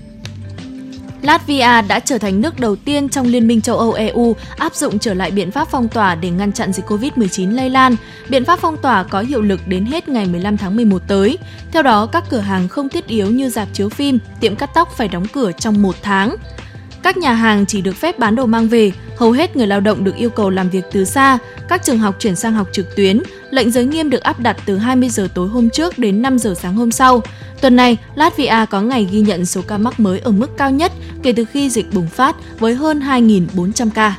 Latvia 1.23 1.83
đã 1.89 2.01
trở 2.01 2.19
thành 2.19 2.41
nước 2.41 2.61
đầu 2.61 2.77
tiên 2.77 3.09
trong 3.09 3.27
Liên 3.27 3.47
minh 3.49 3.61
châu 3.61 3.79
Âu 3.79 3.93
EU 3.93 4.37
áp 4.57 4.75
dụng 4.75 4.99
trở 4.99 5.15
lại 5.15 5.31
biện 5.31 5.51
pháp 5.51 5.69
phong 5.71 5.89
tỏa 5.89 6.15
để 6.15 6.31
ngăn 6.31 6.53
chặn 6.53 6.73
dịch 6.73 6.87
COVID-19 6.87 7.55
lây 7.55 7.71
lan. 7.71 7.97
Biện 8.29 8.45
pháp 8.45 8.59
phong 8.59 8.77
tỏa 8.77 9.03
có 9.03 9.21
hiệu 9.21 9.43
lực 9.43 9.61
đến 9.67 9.85
hết 9.87 10.09
ngày 10.09 10.27
15 10.27 10.57
tháng 10.57 10.77
11 10.77 11.03
tới. 11.09 11.39
Theo 11.73 11.83
đó, 11.83 12.07
các 12.07 12.25
cửa 12.31 12.39
hàng 12.41 12.69
không 12.69 12.89
thiết 12.89 13.07
yếu 13.07 13.27
như 13.27 13.49
dạp 13.49 13.69
chiếu 13.73 13.89
phim, 13.89 14.19
tiệm 14.41 14.57
cắt 14.57 14.71
tóc 14.75 14.89
phải 14.97 15.09
đóng 15.09 15.27
cửa 15.33 15.53
trong 15.53 15.83
một 15.83 15.97
tháng. 16.03 16.37
Các 17.03 17.17
nhà 17.17 17.33
hàng 17.33 17.67
chỉ 17.67 17.81
được 17.81 17.97
phép 17.97 18.19
bán 18.19 18.37
đồ 18.37 18.47
mang 18.47 18.69
về, 18.69 18.93
hầu 19.17 19.33
hết 19.33 19.57
người 19.57 19.67
lao 19.67 19.81
động 19.81 20.05
được 20.05 20.17
yêu 20.17 20.31
cầu 20.31 20.51
làm 20.51 20.71
việc 20.71 20.85
từ 20.93 21.05
xa, 21.05 21.39
các 21.69 21.83
trường 21.83 21.99
học 21.99 22.17
chuyển 22.19 22.37
sang 22.37 22.53
học 22.53 22.69
trực 22.73 22.97
tuyến, 22.97 23.23
lệnh 23.51 23.71
giới 23.71 23.85
nghiêm 23.85 24.11
được 24.11 24.23
áp 24.23 24.41
đặt 24.41 24.57
từ 24.67 24.77
20 24.79 25.09
giờ 25.09 25.29
tối 25.35 25.49
hôm 25.49 25.71
trước 25.71 25.99
đến 25.99 26.23
5 26.23 26.39
giờ 26.39 26.55
sáng 26.61 26.77
hôm 26.77 26.91
sau. 26.91 27.23
Tuần 27.61 27.77
này, 27.77 27.97
Latvia 28.15 28.67
có 28.71 28.81
ngày 28.81 29.09
ghi 29.11 29.21
nhận 29.21 29.47
số 29.47 29.61
ca 29.67 29.79
mắc 29.79 30.01
mới 30.01 30.19
ở 30.19 30.31
mức 30.31 30.57
cao 30.57 30.71
nhất 30.71 30.93
kể 31.23 31.33
từ 31.33 31.45
khi 31.45 31.71
dịch 31.71 31.87
bùng 31.93 32.09
phát 32.09 32.37
với 32.59 32.75
hơn 32.75 33.01
2.400 33.01 33.91
ca. 33.95 34.17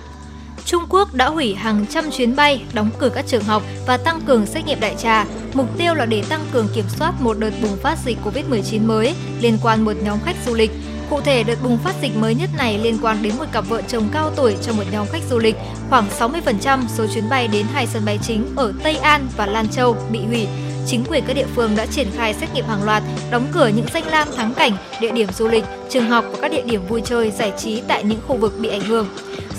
Trung 0.66 0.84
Quốc 0.90 1.14
đã 1.14 1.30
hủy 1.30 1.54
hàng 1.54 1.86
trăm 1.90 2.12
chuyến 2.12 2.36
bay, 2.36 2.64
đóng 2.74 2.90
cửa 3.00 3.10
các 3.10 3.28
trường 3.28 3.44
học 3.44 3.64
và 3.88 3.98
tăng 3.98 4.22
cường 4.22 4.46
xét 4.46 4.66
nghiệm 4.66 4.80
đại 4.80 4.96
trà. 4.98 5.26
Mục 5.54 5.78
tiêu 5.78 5.94
là 5.94 6.06
để 6.06 6.24
tăng 6.30 6.46
cường 6.52 6.68
kiểm 6.76 6.86
soát 6.98 7.22
một 7.22 7.40
đợt 7.40 7.52
bùng 7.62 7.78
phát 7.78 7.98
dịch 8.06 8.18
COVID-19 8.26 8.86
mới 8.88 9.16
liên 9.42 9.58
quan 9.64 9.86
một 9.86 9.94
nhóm 10.04 10.20
khách 10.26 10.36
du 10.46 10.54
lịch. 10.54 10.72
Cụ 11.12 11.22
thể, 11.22 11.44
đợt 11.44 11.64
bùng 11.64 11.78
phát 11.78 11.96
dịch 12.02 12.18
mới 12.18 12.36
nhất 12.36 12.50
này 12.58 12.78
liên 12.78 12.98
quan 13.02 13.24
đến 13.24 13.34
một 13.38 13.46
cặp 13.52 13.70
vợ 13.70 13.82
chồng 13.82 14.10
cao 14.12 14.32
tuổi 14.36 14.56
trong 14.62 14.78
một 14.78 14.84
nhóm 14.92 15.08
khách 15.12 15.24
du 15.30 15.40
lịch. 15.40 15.56
Khoảng 15.90 16.10
60% 16.20 16.80
số 16.88 17.08
chuyến 17.14 17.30
bay 17.30 17.48
đến 17.48 17.66
hai 17.74 17.88
sân 17.88 18.06
bay 18.06 18.20
chính 18.22 18.46
ở 18.56 18.74
Tây 18.84 18.96
An 18.96 19.28
và 19.38 19.46
Lan 19.46 19.68
Châu 19.68 19.98
bị 20.12 20.20
hủy. 20.26 20.48
Chính 20.88 21.04
quyền 21.10 21.24
các 21.28 21.34
địa 21.34 21.46
phương 21.56 21.76
đã 21.76 21.86
triển 21.86 22.08
khai 22.16 22.34
xét 22.34 22.54
nghiệm 22.54 22.66
hàng 22.66 22.84
loạt, 22.84 23.04
đóng 23.32 23.48
cửa 23.52 23.68
những 23.68 23.86
danh 23.94 24.08
lam 24.08 24.28
thắng 24.36 24.54
cảnh, 24.54 24.72
địa 25.02 25.12
điểm 25.12 25.28
du 25.38 25.48
lịch, 25.48 25.64
trường 25.90 26.10
học 26.10 26.26
và 26.32 26.38
các 26.42 26.52
địa 26.52 26.64
điểm 26.66 26.88
vui 26.88 27.02
chơi 27.06 27.32
giải 27.32 27.54
trí 27.58 27.82
tại 27.88 28.04
những 28.04 28.20
khu 28.28 28.38
vực 28.38 28.54
bị 28.60 28.70
ảnh 28.70 28.82
hưởng. 28.82 29.08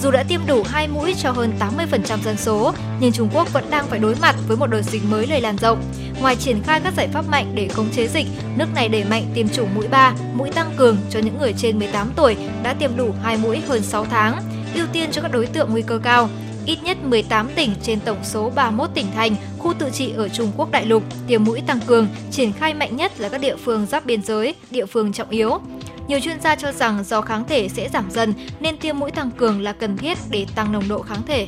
Dù 0.03 0.11
đã 0.11 0.23
tiêm 0.23 0.41
đủ 0.47 0.63
hai 0.63 0.89
mũi 0.89 1.15
cho 1.19 1.31
hơn 1.31 1.53
80% 1.59 2.23
dân 2.25 2.37
số, 2.37 2.75
nhưng 3.01 3.13
Trung 3.13 3.29
Quốc 3.35 3.53
vẫn 3.53 3.65
đang 3.71 3.87
phải 3.87 3.99
đối 3.99 4.15
mặt 4.15 4.37
với 4.49 4.57
một 4.57 4.67
đợt 4.67 4.83
dịch 4.83 5.03
mới 5.11 5.27
lây 5.27 5.41
lan 5.41 5.57
rộng. 5.57 5.83
Ngoài 6.21 6.37
triển 6.37 6.63
khai 6.63 6.81
các 6.81 6.95
giải 6.97 7.09
pháp 7.09 7.29
mạnh 7.29 7.53
để 7.55 7.69
khống 7.69 7.91
chế 7.91 8.09
dịch, 8.09 8.27
nước 8.57 8.67
này 8.75 8.89
đẩy 8.89 9.05
mạnh 9.05 9.25
tiêm 9.35 9.49
chủng 9.49 9.75
mũi 9.75 9.89
3, 9.89 10.15
mũi 10.35 10.51
tăng 10.51 10.71
cường 10.77 10.97
cho 11.11 11.19
những 11.19 11.39
người 11.39 11.55
trên 11.57 11.79
18 11.79 12.13
tuổi 12.17 12.37
đã 12.63 12.75
tiêm 12.75 12.97
đủ 12.97 13.11
hai 13.23 13.37
mũi 13.37 13.61
hơn 13.69 13.83
6 13.83 14.05
tháng, 14.05 14.43
ưu 14.75 14.87
tiên 14.93 15.11
cho 15.13 15.23
các 15.23 15.33
đối 15.33 15.47
tượng 15.47 15.71
nguy 15.71 15.83
cơ 15.83 15.99
cao. 15.99 16.29
Ít 16.67 16.79
nhất 16.83 17.05
18 17.05 17.49
tỉnh 17.55 17.75
trên 17.83 18.01
tổng 18.01 18.25
số 18.25 18.51
31 18.51 18.91
tỉnh 18.95 19.07
thành, 19.15 19.37
khu 19.59 19.75
tự 19.79 19.91
trị 19.91 20.13
ở 20.17 20.29
Trung 20.29 20.53
Quốc 20.57 20.71
đại 20.71 20.87
lục 20.87 21.03
tiêm 21.27 21.45
mũi 21.45 21.63
tăng 21.67 21.81
cường, 21.87 22.09
triển 22.31 22.53
khai 22.53 22.75
mạnh 22.75 22.97
nhất 22.97 23.21
là 23.21 23.29
các 23.29 23.41
địa 23.41 23.57
phương 23.57 23.87
giáp 23.87 24.07
biên 24.07 24.23
giới, 24.23 24.55
địa 24.71 24.87
phương 24.87 25.13
trọng 25.13 25.31
yếu. 25.31 25.61
Nhiều 26.09 26.21
chuyên 26.21 26.41
gia 26.41 26.55
cho 26.55 26.73
rằng 26.73 27.05
do 27.05 27.21
kháng 27.21 27.45
thể 27.49 27.69
sẽ 27.69 27.89
giảm 27.89 28.11
dần 28.11 28.33
nên 28.61 28.77
tiêm 28.77 28.99
mũi 28.99 29.11
tăng 29.11 29.31
cường 29.31 29.61
là 29.61 29.73
cần 29.73 29.97
thiết 29.97 30.19
để 30.31 30.47
tăng 30.55 30.73
nồng 30.73 30.89
độ 30.89 31.03
kháng 31.03 31.23
thể. 31.27 31.47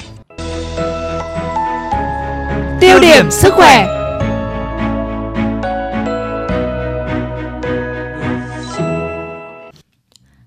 Tiêu 2.81 3.01
điểm 3.01 3.31
sức 3.31 3.53
khỏe 3.55 3.87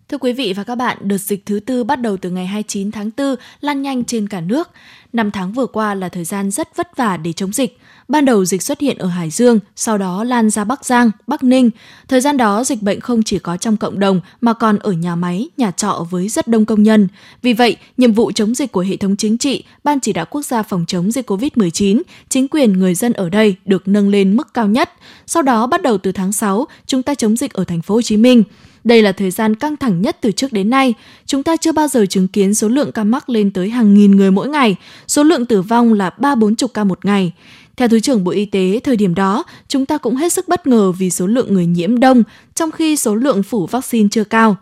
Thưa 0.09 0.17
quý 0.17 0.33
vị 0.33 0.53
và 0.53 0.63
các 0.63 0.75
bạn, 0.75 0.97
đợt 1.01 1.17
dịch 1.17 1.45
thứ 1.45 1.59
tư 1.59 1.83
bắt 1.83 2.01
đầu 2.01 2.17
từ 2.17 2.29
ngày 2.29 2.47
29 2.47 2.91
tháng 2.91 3.09
4 3.17 3.35
lan 3.61 3.81
nhanh 3.81 4.05
trên 4.05 4.27
cả 4.27 4.41
nước. 4.41 4.69
Năm 5.13 5.31
tháng 5.31 5.51
vừa 5.51 5.65
qua 5.65 5.93
là 5.93 6.09
thời 6.09 6.23
gian 6.23 6.51
rất 6.51 6.75
vất 6.75 6.97
vả 6.97 7.17
để 7.17 7.33
chống 7.33 7.53
dịch. 7.53 7.77
Ban 8.07 8.25
đầu 8.25 8.45
dịch 8.45 8.61
xuất 8.61 8.79
hiện 8.79 8.97
ở 8.97 9.07
Hải 9.07 9.29
Dương, 9.29 9.59
sau 9.75 9.97
đó 9.97 10.23
lan 10.23 10.49
ra 10.49 10.63
Bắc 10.63 10.85
Giang, 10.85 11.11
Bắc 11.27 11.43
Ninh. 11.43 11.69
Thời 12.07 12.21
gian 12.21 12.37
đó 12.37 12.63
dịch 12.63 12.81
bệnh 12.81 12.99
không 12.99 13.23
chỉ 13.23 13.39
có 13.39 13.57
trong 13.57 13.77
cộng 13.77 13.99
đồng 13.99 14.21
mà 14.41 14.53
còn 14.53 14.79
ở 14.79 14.91
nhà 14.91 15.15
máy, 15.15 15.49
nhà 15.57 15.71
trọ 15.71 16.07
với 16.09 16.29
rất 16.29 16.47
đông 16.47 16.65
công 16.65 16.83
nhân. 16.83 17.07
Vì 17.41 17.53
vậy, 17.53 17.77
nhiệm 17.97 18.11
vụ 18.11 18.31
chống 18.31 18.55
dịch 18.55 18.71
của 18.71 18.81
hệ 18.81 18.97
thống 18.97 19.15
chính 19.15 19.37
trị, 19.37 19.63
Ban 19.83 19.99
chỉ 19.99 20.13
đạo 20.13 20.25
quốc 20.29 20.45
gia 20.45 20.63
phòng 20.63 20.85
chống 20.87 21.11
dịch 21.11 21.29
COVID-19, 21.29 22.01
chính 22.29 22.47
quyền 22.47 22.73
người 22.73 22.95
dân 22.95 23.13
ở 23.13 23.29
đây 23.29 23.55
được 23.65 23.87
nâng 23.87 24.09
lên 24.09 24.35
mức 24.35 24.53
cao 24.53 24.67
nhất. 24.67 24.89
Sau 25.25 25.43
đó 25.43 25.67
bắt 25.67 25.81
đầu 25.81 25.97
từ 25.97 26.11
tháng 26.11 26.33
6, 26.33 26.67
chúng 26.85 27.03
ta 27.03 27.15
chống 27.15 27.37
dịch 27.37 27.53
ở 27.53 27.63
thành 27.63 27.81
phố 27.81 27.95
Hồ 27.95 28.01
Chí 28.01 28.17
Minh. 28.17 28.43
Đây 28.83 29.01
là 29.01 29.11
thời 29.11 29.31
gian 29.31 29.55
căng 29.55 29.77
thẳng 29.77 30.01
nhất 30.01 30.17
từ 30.21 30.31
trước 30.31 30.53
đến 30.53 30.69
nay. 30.69 30.93
Chúng 31.25 31.43
ta 31.43 31.57
chưa 31.57 31.71
bao 31.71 31.87
giờ 31.87 32.05
chứng 32.05 32.27
kiến 32.27 32.53
số 32.53 32.67
lượng 32.67 32.91
ca 32.91 33.03
mắc 33.03 33.29
lên 33.29 33.51
tới 33.51 33.69
hàng 33.69 33.93
nghìn 33.93 34.11
người 34.11 34.31
mỗi 34.31 34.49
ngày, 34.49 34.75
số 35.07 35.23
lượng 35.23 35.45
tử 35.45 35.61
vong 35.61 35.93
là 35.93 36.09
ba 36.09 36.35
bốn 36.35 36.55
chục 36.55 36.73
ca 36.73 36.83
một 36.83 37.05
ngày. 37.05 37.33
Theo 37.77 37.87
Thứ 37.87 37.99
trưởng 37.99 38.23
Bộ 38.23 38.31
Y 38.31 38.45
tế, 38.45 38.79
thời 38.83 38.95
điểm 38.95 39.15
đó, 39.15 39.43
chúng 39.67 39.85
ta 39.85 39.97
cũng 39.97 40.15
hết 40.15 40.33
sức 40.33 40.47
bất 40.47 40.67
ngờ 40.67 40.91
vì 40.91 41.09
số 41.09 41.27
lượng 41.27 41.53
người 41.53 41.65
nhiễm 41.65 41.99
đông, 41.99 42.23
trong 42.55 42.71
khi 42.71 42.95
số 42.95 43.15
lượng 43.15 43.43
phủ 43.43 43.65
vaccine 43.65 44.09
chưa 44.11 44.23
cao. 44.23 44.55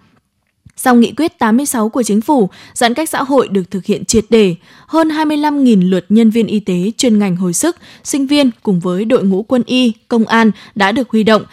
Sau 0.76 0.96
nghị 0.96 1.12
quyết 1.12 1.40
86 1.40 1.90
của 1.90 2.04
chính 2.04 2.22
phủ, 2.22 2.50
giãn 2.74 2.94
cách 2.94 3.10
xã 3.10 3.24
hội 3.24 3.48
được 3.48 3.72
thực 3.72 3.86
hiện 3.86 4.06
triệt 4.06 4.26
để, 4.30 4.56
hơn 4.88 5.10
25.000 5.10 5.90
lượt 5.90 6.06
nhân 6.10 6.30
viên 6.30 6.48
y 6.48 6.60
tế 6.60 6.92
chuyên 6.98 7.20
ngành 7.20 7.36
hồi 7.36 7.54
sức, 7.54 7.76
sinh 8.04 8.28
viên 8.28 8.52
cùng 8.64 8.80
với 8.80 9.06
đội 9.06 9.24
ngũ 9.24 9.44
quân 9.44 9.64
y, 9.66 9.94
công 10.08 10.26
an 10.26 10.52
đã 10.76 10.92
được 10.92 11.10
huy 11.10 11.24
động, 11.24 11.44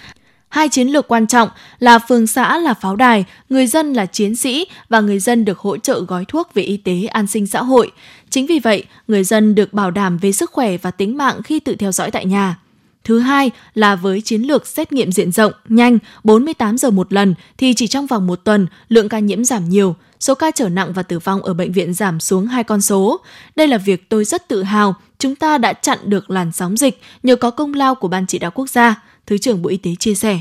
Hai 0.52 0.68
chiến 0.68 0.88
lược 0.88 1.08
quan 1.08 1.26
trọng 1.26 1.48
là 1.78 1.98
phường 1.98 2.26
xã 2.26 2.58
là 2.58 2.74
pháo 2.74 2.96
đài, 2.96 3.24
người 3.48 3.66
dân 3.66 3.92
là 3.92 4.06
chiến 4.06 4.36
sĩ 4.36 4.66
và 4.88 5.00
người 5.00 5.18
dân 5.18 5.44
được 5.44 5.58
hỗ 5.58 5.76
trợ 5.76 6.00
gói 6.00 6.24
thuốc 6.28 6.54
về 6.54 6.62
y 6.62 6.76
tế 6.76 7.04
an 7.04 7.26
sinh 7.26 7.46
xã 7.46 7.62
hội. 7.62 7.90
Chính 8.32 8.46
vì 8.46 8.58
vậy, 8.58 8.84
người 9.08 9.24
dân 9.24 9.54
được 9.54 9.72
bảo 9.72 9.90
đảm 9.90 10.18
về 10.18 10.32
sức 10.32 10.50
khỏe 10.50 10.76
và 10.76 10.90
tính 10.90 11.16
mạng 11.16 11.42
khi 11.42 11.60
tự 11.60 11.74
theo 11.74 11.92
dõi 11.92 12.10
tại 12.10 12.26
nhà. 12.26 12.58
Thứ 13.04 13.18
hai 13.18 13.50
là 13.74 13.96
với 13.96 14.20
chiến 14.20 14.42
lược 14.42 14.66
xét 14.66 14.92
nghiệm 14.92 15.12
diện 15.12 15.32
rộng, 15.32 15.52
nhanh, 15.68 15.98
48 16.24 16.78
giờ 16.78 16.90
một 16.90 17.12
lần 17.12 17.34
thì 17.58 17.74
chỉ 17.74 17.86
trong 17.86 18.06
vòng 18.06 18.26
một 18.26 18.44
tuần, 18.44 18.66
lượng 18.88 19.08
ca 19.08 19.18
nhiễm 19.18 19.44
giảm 19.44 19.68
nhiều, 19.68 19.96
số 20.20 20.34
ca 20.34 20.50
trở 20.50 20.68
nặng 20.68 20.92
và 20.92 21.02
tử 21.02 21.18
vong 21.18 21.42
ở 21.42 21.54
bệnh 21.54 21.72
viện 21.72 21.94
giảm 21.94 22.20
xuống 22.20 22.46
hai 22.46 22.64
con 22.64 22.80
số. 22.80 23.20
Đây 23.56 23.68
là 23.68 23.78
việc 23.78 24.08
tôi 24.08 24.24
rất 24.24 24.48
tự 24.48 24.62
hào, 24.62 24.94
chúng 25.18 25.36
ta 25.36 25.58
đã 25.58 25.72
chặn 25.72 25.98
được 26.04 26.30
làn 26.30 26.52
sóng 26.52 26.76
dịch 26.76 27.00
nhờ 27.22 27.36
có 27.36 27.50
công 27.50 27.74
lao 27.74 27.94
của 27.94 28.08
Ban 28.08 28.26
chỉ 28.26 28.38
đạo 28.38 28.50
quốc 28.54 28.70
gia, 28.70 29.02
Thứ 29.26 29.38
trưởng 29.38 29.62
Bộ 29.62 29.70
Y 29.70 29.76
tế 29.76 29.90
chia 29.98 30.14
sẻ. 30.14 30.38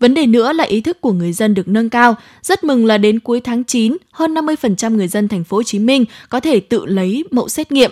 Vấn 0.00 0.14
đề 0.14 0.26
nữa 0.26 0.52
là 0.52 0.64
ý 0.64 0.80
thức 0.80 1.00
của 1.00 1.12
người 1.12 1.32
dân 1.32 1.54
được 1.54 1.68
nâng 1.68 1.90
cao. 1.90 2.16
Rất 2.42 2.64
mừng 2.64 2.86
là 2.86 2.98
đến 2.98 3.20
cuối 3.20 3.40
tháng 3.40 3.64
9, 3.64 3.96
hơn 4.12 4.34
50% 4.34 4.94
người 4.94 5.08
dân 5.08 5.28
thành 5.28 5.44
phố 5.44 5.56
Hồ 5.56 5.62
Chí 5.62 5.78
Minh 5.78 6.04
có 6.28 6.40
thể 6.40 6.60
tự 6.60 6.86
lấy 6.86 7.24
mẫu 7.30 7.48
xét 7.48 7.72
nghiệm. 7.72 7.90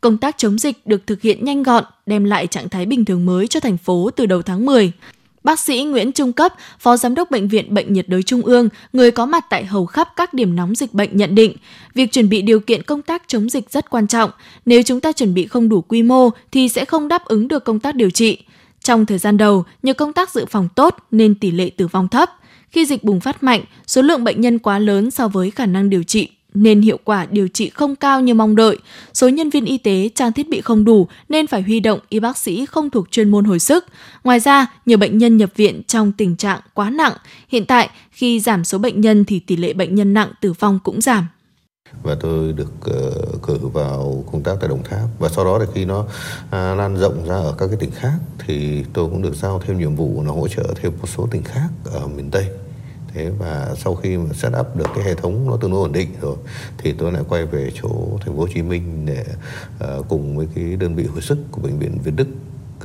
Công 0.00 0.18
tác 0.18 0.38
chống 0.38 0.58
dịch 0.58 0.86
được 0.86 1.06
thực 1.06 1.22
hiện 1.22 1.44
nhanh 1.44 1.62
gọn, 1.62 1.84
đem 2.06 2.24
lại 2.24 2.46
trạng 2.46 2.68
thái 2.68 2.86
bình 2.86 3.04
thường 3.04 3.26
mới 3.26 3.46
cho 3.46 3.60
thành 3.60 3.76
phố 3.76 4.10
từ 4.16 4.26
đầu 4.26 4.42
tháng 4.42 4.66
10. 4.66 4.92
Bác 5.44 5.60
sĩ 5.60 5.84
Nguyễn 5.84 6.12
Trung 6.12 6.32
Cấp, 6.32 6.54
Phó 6.78 6.96
Giám 6.96 7.14
đốc 7.14 7.30
Bệnh 7.30 7.48
viện 7.48 7.74
Bệnh 7.74 7.92
nhiệt 7.92 8.08
đới 8.08 8.22
Trung 8.22 8.42
ương, 8.42 8.68
người 8.92 9.10
có 9.10 9.26
mặt 9.26 9.44
tại 9.50 9.64
hầu 9.64 9.86
khắp 9.86 10.08
các 10.16 10.34
điểm 10.34 10.56
nóng 10.56 10.74
dịch 10.74 10.94
bệnh 10.94 11.16
nhận 11.16 11.34
định, 11.34 11.56
việc 11.94 12.12
chuẩn 12.12 12.28
bị 12.28 12.42
điều 12.42 12.60
kiện 12.60 12.82
công 12.82 13.02
tác 13.02 13.22
chống 13.26 13.50
dịch 13.50 13.70
rất 13.70 13.90
quan 13.90 14.06
trọng. 14.06 14.30
Nếu 14.66 14.82
chúng 14.82 15.00
ta 15.00 15.12
chuẩn 15.12 15.34
bị 15.34 15.46
không 15.46 15.68
đủ 15.68 15.80
quy 15.80 16.02
mô 16.02 16.30
thì 16.52 16.68
sẽ 16.68 16.84
không 16.84 17.08
đáp 17.08 17.24
ứng 17.24 17.48
được 17.48 17.64
công 17.64 17.80
tác 17.80 17.94
điều 17.94 18.10
trị. 18.10 18.38
Trong 18.82 19.06
thời 19.06 19.18
gian 19.18 19.36
đầu, 19.36 19.64
nhờ 19.82 19.94
công 19.94 20.12
tác 20.12 20.30
dự 20.30 20.46
phòng 20.46 20.68
tốt 20.74 20.96
nên 21.10 21.34
tỷ 21.34 21.50
lệ 21.50 21.70
tử 21.70 21.86
vong 21.86 22.08
thấp. 22.08 22.30
Khi 22.70 22.86
dịch 22.86 23.04
bùng 23.04 23.20
phát 23.20 23.42
mạnh, 23.42 23.64
số 23.86 24.02
lượng 24.02 24.24
bệnh 24.24 24.40
nhân 24.40 24.58
quá 24.58 24.78
lớn 24.78 25.10
so 25.10 25.28
với 25.28 25.50
khả 25.50 25.66
năng 25.66 25.90
điều 25.90 26.02
trị 26.02 26.28
nên 26.54 26.80
hiệu 26.80 26.98
quả 27.04 27.26
điều 27.30 27.48
trị 27.48 27.68
không 27.68 27.96
cao 27.96 28.20
như 28.20 28.34
mong 28.34 28.56
đợi. 28.56 28.78
Số 29.14 29.28
nhân 29.28 29.50
viên 29.50 29.64
y 29.64 29.78
tế 29.78 30.08
trang 30.14 30.32
thiết 30.32 30.48
bị 30.48 30.60
không 30.60 30.84
đủ 30.84 31.08
nên 31.28 31.46
phải 31.46 31.62
huy 31.62 31.80
động 31.80 31.98
y 32.08 32.20
bác 32.20 32.38
sĩ 32.38 32.66
không 32.66 32.90
thuộc 32.90 33.10
chuyên 33.10 33.30
môn 33.30 33.44
hồi 33.44 33.58
sức. 33.58 33.86
Ngoài 34.24 34.40
ra, 34.40 34.66
nhiều 34.86 34.98
bệnh 34.98 35.18
nhân 35.18 35.36
nhập 35.36 35.50
viện 35.56 35.82
trong 35.86 36.12
tình 36.12 36.36
trạng 36.36 36.60
quá 36.74 36.90
nặng. 36.90 37.12
Hiện 37.48 37.66
tại, 37.66 37.90
khi 38.10 38.40
giảm 38.40 38.64
số 38.64 38.78
bệnh 38.78 39.00
nhân 39.00 39.24
thì 39.24 39.38
tỷ 39.38 39.56
lệ 39.56 39.72
bệnh 39.72 39.94
nhân 39.94 40.14
nặng 40.14 40.28
tử 40.40 40.52
vong 40.52 40.78
cũng 40.84 41.00
giảm 41.00 41.26
và 42.02 42.16
tôi 42.20 42.52
được 42.52 42.72
uh, 42.90 43.42
cử 43.42 43.58
vào 43.72 44.24
công 44.32 44.42
tác 44.42 44.56
tại 44.60 44.68
Đồng 44.68 44.82
Tháp. 44.82 45.08
Và 45.18 45.28
sau 45.28 45.44
đó 45.44 45.58
thì 45.58 45.66
khi 45.74 45.84
nó 45.84 46.00
uh, 46.00 46.08
lan 46.50 46.96
rộng 46.96 47.28
ra 47.28 47.34
ở 47.34 47.54
các 47.58 47.66
cái 47.66 47.76
tỉnh 47.76 47.90
khác 47.90 48.18
thì 48.46 48.84
tôi 48.92 49.10
cũng 49.10 49.22
được 49.22 49.34
giao 49.34 49.60
thêm 49.66 49.78
nhiệm 49.78 49.96
vụ 49.96 50.22
là 50.26 50.32
hỗ 50.32 50.48
trợ 50.48 50.64
thêm 50.76 50.92
một 51.00 51.08
số 51.16 51.28
tỉnh 51.30 51.42
khác 51.42 51.68
ở 51.84 52.06
miền 52.06 52.30
Tây. 52.30 52.46
Thế 53.14 53.30
và 53.38 53.74
sau 53.76 53.94
khi 53.94 54.16
mà 54.16 54.32
set 54.32 54.52
up 54.60 54.76
được 54.76 54.86
cái 54.94 55.04
hệ 55.04 55.14
thống 55.14 55.50
nó 55.50 55.56
tương 55.56 55.70
đối 55.70 55.80
ổn 55.80 55.92
định 55.92 56.08
rồi 56.20 56.36
thì 56.78 56.92
tôi 56.92 57.12
lại 57.12 57.22
quay 57.28 57.46
về 57.46 57.70
chỗ 57.82 57.88
thành 58.20 58.36
phố 58.36 58.40
Hồ 58.40 58.48
Chí 58.54 58.62
Minh 58.62 59.06
để 59.06 59.24
uh, 59.98 60.08
cùng 60.08 60.36
với 60.36 60.46
cái 60.54 60.64
đơn 60.64 60.94
vị 60.94 61.06
hồi 61.06 61.22
sức 61.22 61.38
của 61.50 61.60
bệnh 61.60 61.78
viện 61.78 61.98
Việt 62.04 62.12
Đức. 62.16 62.26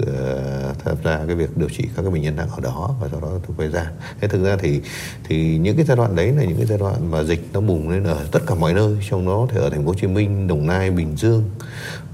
Ờ, 0.05 0.73
tham 0.85 0.95
gia 1.03 1.25
cái 1.25 1.35
việc 1.35 1.57
điều 1.57 1.69
trị 1.69 1.83
các 1.95 2.01
cái 2.01 2.11
bệnh 2.11 2.21
nhân 2.21 2.35
nặng 2.35 2.49
ở 2.51 2.59
đó 2.61 2.95
và 3.01 3.07
sau 3.11 3.21
đó 3.21 3.27
tôi 3.47 3.55
quay 3.57 3.69
ra 3.69 3.91
thế 4.21 4.27
thực 4.27 4.43
ra 4.43 4.57
thì 4.59 4.81
thì 5.23 5.57
những 5.57 5.75
cái 5.75 5.85
giai 5.85 5.97
đoạn 5.97 6.15
đấy 6.15 6.31
là 6.31 6.43
những 6.43 6.57
cái 6.57 6.65
giai 6.65 6.77
đoạn 6.77 7.11
mà 7.11 7.23
dịch 7.23 7.47
nó 7.53 7.61
bùng 7.61 7.89
lên 7.89 8.03
ở 8.03 8.25
tất 8.31 8.39
cả 8.47 8.55
mọi 8.55 8.73
nơi. 8.73 8.97
Trong 9.09 9.25
đó 9.25 9.47
thì 9.49 9.57
ở 9.57 9.69
thành 9.69 9.85
phố 9.85 9.87
Hồ 9.87 9.93
Chí 9.93 10.07
Minh 10.07 10.47
Đồng 10.47 10.67
Nai 10.67 10.91
Bình 10.91 11.15
Dương 11.17 11.43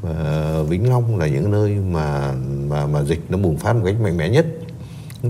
và 0.02 0.56
Vĩnh 0.70 0.90
Long 0.90 1.20
là 1.20 1.28
những 1.28 1.52
nơi 1.52 1.76
mà 1.92 2.34
mà 2.68 2.86
mà 2.86 3.04
dịch 3.04 3.22
nó 3.30 3.38
bùng 3.38 3.58
phát 3.58 3.74
một 3.74 3.82
cách 3.86 3.96
mạnh 4.02 4.18
mẽ 4.18 4.30
nhất. 4.30 4.46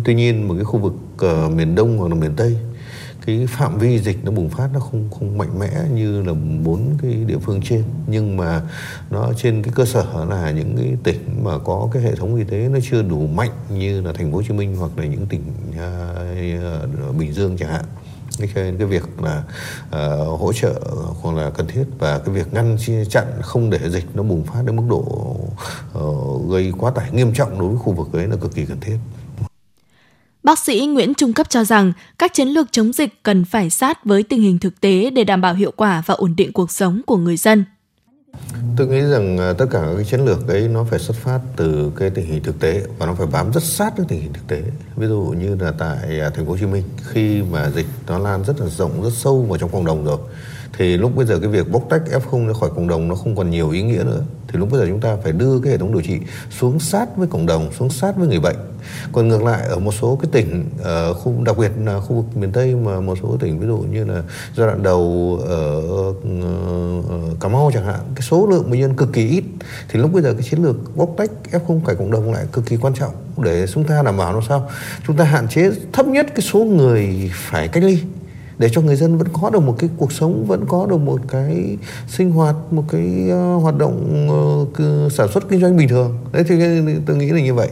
Tuy 0.05 0.15
nhiên 0.15 0.47
một 0.47 0.53
cái 0.53 0.63
khu 0.63 0.79
vực 0.79 0.93
uh, 1.25 1.51
miền 1.51 1.75
Đông 1.75 1.97
hoặc 1.97 2.07
là 2.09 2.15
miền 2.15 2.31
Tây 2.35 2.57
cái 3.25 3.47
phạm 3.47 3.77
vi 3.77 3.99
dịch 3.99 4.17
nó 4.23 4.31
bùng 4.31 4.49
phát 4.49 4.69
nó 4.73 4.79
không 4.79 5.09
không 5.19 5.37
mạnh 5.37 5.59
mẽ 5.59 5.71
như 5.93 6.21
là 6.23 6.33
bốn 6.63 6.97
cái 7.01 7.13
địa 7.13 7.37
phương 7.37 7.61
trên 7.61 7.83
nhưng 8.07 8.37
mà 8.37 8.61
nó 9.09 9.33
trên 9.37 9.63
cái 9.63 9.73
cơ 9.75 9.85
sở 9.85 10.25
là 10.29 10.51
những 10.51 10.77
cái 10.77 10.97
tỉnh 11.03 11.43
mà 11.43 11.51
có 11.63 11.89
cái 11.93 12.03
hệ 12.03 12.15
thống 12.15 12.35
y 12.35 12.43
tế 12.43 12.69
nó 12.69 12.79
chưa 12.89 13.01
đủ 13.01 13.27
mạnh 13.27 13.51
như 13.69 14.01
là 14.01 14.13
thành 14.13 14.31
phố 14.31 14.37
Hồ 14.37 14.43
Chí 14.47 14.53
Minh 14.53 14.75
hoặc 14.75 14.91
là 14.97 15.05
những 15.05 15.25
tỉnh 15.25 15.43
uh, 15.71 17.17
Bình 17.17 17.33
Dương 17.33 17.57
chẳng 17.57 17.69
hạn 17.69 17.85
nên 18.39 18.77
cái 18.77 18.87
việc 18.87 19.03
là 19.21 19.43
uh, 19.85 20.39
hỗ 20.39 20.53
trợ 20.53 20.81
hoặc 21.21 21.35
là 21.35 21.49
cần 21.49 21.67
thiết 21.67 21.83
và 21.99 22.19
cái 22.19 22.35
việc 22.35 22.53
ngăn 22.53 22.77
chặn 23.09 23.25
không 23.41 23.69
để 23.69 23.89
dịch 23.89 24.05
nó 24.13 24.23
bùng 24.23 24.43
phát 24.43 24.61
đến 24.65 24.75
mức 24.75 24.83
độ 24.89 25.35
uh, 25.99 26.51
gây 26.51 26.73
quá 26.77 26.91
tải 26.91 27.11
nghiêm 27.11 27.33
trọng 27.33 27.59
đối 27.59 27.69
với 27.69 27.77
khu 27.77 27.93
vực 27.93 28.13
ấy 28.13 28.27
là 28.27 28.35
cực 28.35 28.55
kỳ 28.55 28.65
cần 28.65 28.79
thiết. 28.79 28.97
Bác 30.43 30.59
sĩ 30.59 30.85
Nguyễn 30.85 31.13
Trung 31.13 31.33
Cấp 31.33 31.49
cho 31.49 31.63
rằng 31.63 31.93
các 32.19 32.33
chiến 32.33 32.47
lược 32.47 32.71
chống 32.71 32.93
dịch 32.93 33.23
cần 33.23 33.45
phải 33.45 33.69
sát 33.69 34.05
với 34.05 34.23
tình 34.23 34.41
hình 34.41 34.59
thực 34.59 34.81
tế 34.81 35.09
để 35.09 35.23
đảm 35.23 35.41
bảo 35.41 35.53
hiệu 35.53 35.71
quả 35.75 36.03
và 36.05 36.13
ổn 36.13 36.33
định 36.37 36.53
cuộc 36.53 36.71
sống 36.71 37.01
của 37.05 37.17
người 37.17 37.37
dân. 37.37 37.65
Tôi 38.77 38.87
nghĩ 38.87 39.01
rằng 39.01 39.37
à, 39.37 39.53
tất 39.53 39.65
cả 39.71 39.81
các 39.97 40.07
chiến 40.07 40.25
lược 40.25 40.47
ấy 40.47 40.67
nó 40.67 40.83
phải 40.83 40.99
xuất 40.99 41.17
phát 41.17 41.39
từ 41.55 41.91
cái 41.95 42.09
tình 42.09 42.25
hình 42.25 42.43
thực 42.43 42.59
tế 42.59 42.83
và 42.97 43.05
nó 43.05 43.13
phải 43.13 43.27
bám 43.27 43.53
rất 43.53 43.63
sát 43.63 43.97
với 43.97 44.05
tình 44.09 44.21
hình 44.21 44.33
thực 44.33 44.47
tế. 44.47 44.61
Ví 44.95 45.07
dụ 45.07 45.35
như 45.39 45.55
là 45.59 45.73
tại 45.79 46.19
à, 46.19 46.29
thành 46.29 46.45
phố 46.45 46.51
Hồ 46.51 46.57
Chí 46.57 46.65
Minh, 46.65 46.83
khi 47.03 47.41
mà 47.51 47.69
dịch 47.69 47.87
nó 48.07 48.19
lan 48.19 48.43
rất 48.43 48.59
là 48.59 48.67
rộng, 48.67 49.03
rất 49.03 49.13
sâu 49.13 49.45
vào 49.49 49.57
trong 49.57 49.71
cộng 49.71 49.85
đồng 49.85 50.05
rồi 50.05 50.17
thì 50.77 50.97
lúc 50.97 51.15
bây 51.15 51.25
giờ 51.25 51.39
cái 51.39 51.49
việc 51.49 51.71
bóc 51.71 51.83
tách 51.89 52.01
F0 52.11 52.47
ra 52.47 52.53
khỏi 52.53 52.69
cộng 52.75 52.87
đồng 52.87 53.07
nó 53.07 53.15
không 53.15 53.35
còn 53.35 53.49
nhiều 53.49 53.69
ý 53.69 53.81
nghĩa 53.81 54.03
nữa. 54.03 54.21
Thì 54.47 54.59
lúc 54.59 54.71
bây 54.71 54.79
giờ 54.79 54.85
chúng 54.89 54.99
ta 54.99 55.15
phải 55.23 55.31
đưa 55.31 55.59
cái 55.59 55.71
hệ 55.71 55.77
thống 55.77 55.93
điều 55.93 56.01
trị 56.01 56.19
xuống 56.59 56.79
sát 56.79 57.17
với 57.17 57.27
cộng 57.27 57.45
đồng 57.45 57.71
xuống 57.79 57.89
sát 57.89 58.17
với 58.17 58.27
người 58.27 58.39
bệnh. 58.39 58.55
Còn 59.11 59.27
ngược 59.27 59.43
lại 59.43 59.61
ở 59.67 59.79
một 59.79 59.93
số 60.01 60.19
cái 60.21 60.29
tỉnh 60.31 60.65
ở 60.83 61.13
khu 61.13 61.43
đặc 61.45 61.57
biệt 61.57 61.71
là 61.85 61.99
khu 61.99 62.15
vực 62.15 62.37
miền 62.37 62.51
tây 62.51 62.75
mà 62.75 62.99
một 62.99 63.17
số 63.21 63.37
tỉnh 63.39 63.59
ví 63.59 63.67
dụ 63.67 63.77
như 63.77 64.05
là 64.05 64.23
giai 64.55 64.67
đoạn 64.67 64.83
đầu 64.83 65.39
ở, 65.47 65.81
ờ, 65.87 66.13
ờ, 67.09 67.19
cà 67.39 67.49
mau 67.49 67.71
chẳng 67.73 67.85
hạn 67.85 67.99
cái 68.15 68.21
số 68.21 68.47
lượng 68.47 68.71
bệnh 68.71 68.79
nhân 68.79 68.95
cực 68.95 69.13
kỳ 69.13 69.27
ít. 69.27 69.43
Thì 69.89 69.99
lúc 69.99 70.13
bây 70.13 70.23
giờ 70.23 70.33
cái 70.33 70.43
chiến 70.49 70.63
lược 70.63 70.95
bóc 70.95 71.09
tách 71.17 71.31
f0 71.51 71.83
khỏi 71.83 71.95
cộng 71.95 72.11
đồng 72.11 72.33
lại 72.33 72.45
cực 72.51 72.65
kỳ 72.65 72.77
quan 72.77 72.93
trọng. 72.93 73.13
Để 73.37 73.67
chúng 73.67 73.83
ta 73.83 74.01
đảm 74.05 74.17
bảo 74.17 74.33
làm 74.33 74.43
sao? 74.49 74.69
Chúng 75.07 75.17
ta 75.17 75.23
hạn 75.23 75.47
chế 75.47 75.71
thấp 75.93 76.05
nhất 76.05 76.27
cái 76.35 76.41
số 76.41 76.59
người 76.59 77.31
phải 77.33 77.67
cách 77.67 77.83
ly 77.83 77.99
để 78.57 78.69
cho 78.71 78.81
người 78.81 78.95
dân 78.95 79.17
vẫn 79.17 79.27
có 79.33 79.49
được 79.49 79.59
một 79.59 79.75
cái 79.79 79.89
cuộc 79.97 80.11
sống 80.11 80.45
vẫn 80.45 80.65
có 80.67 80.85
được 80.85 80.97
một 80.97 81.21
cái 81.27 81.77
sinh 82.07 82.31
hoạt 82.31 82.55
một 82.71 82.83
cái 82.89 83.29
uh, 83.31 83.61
hoạt 83.61 83.77
động 83.77 84.27
uh, 84.31 85.11
sản 85.13 85.27
xuất 85.33 85.49
kinh 85.49 85.61
doanh 85.61 85.77
bình 85.77 85.87
thường. 85.87 86.17
Đấy 86.31 86.43
thì 86.47 86.55
tôi 87.05 87.17
nghĩ 87.17 87.29
là 87.29 87.41
như 87.41 87.53
vậy. 87.53 87.69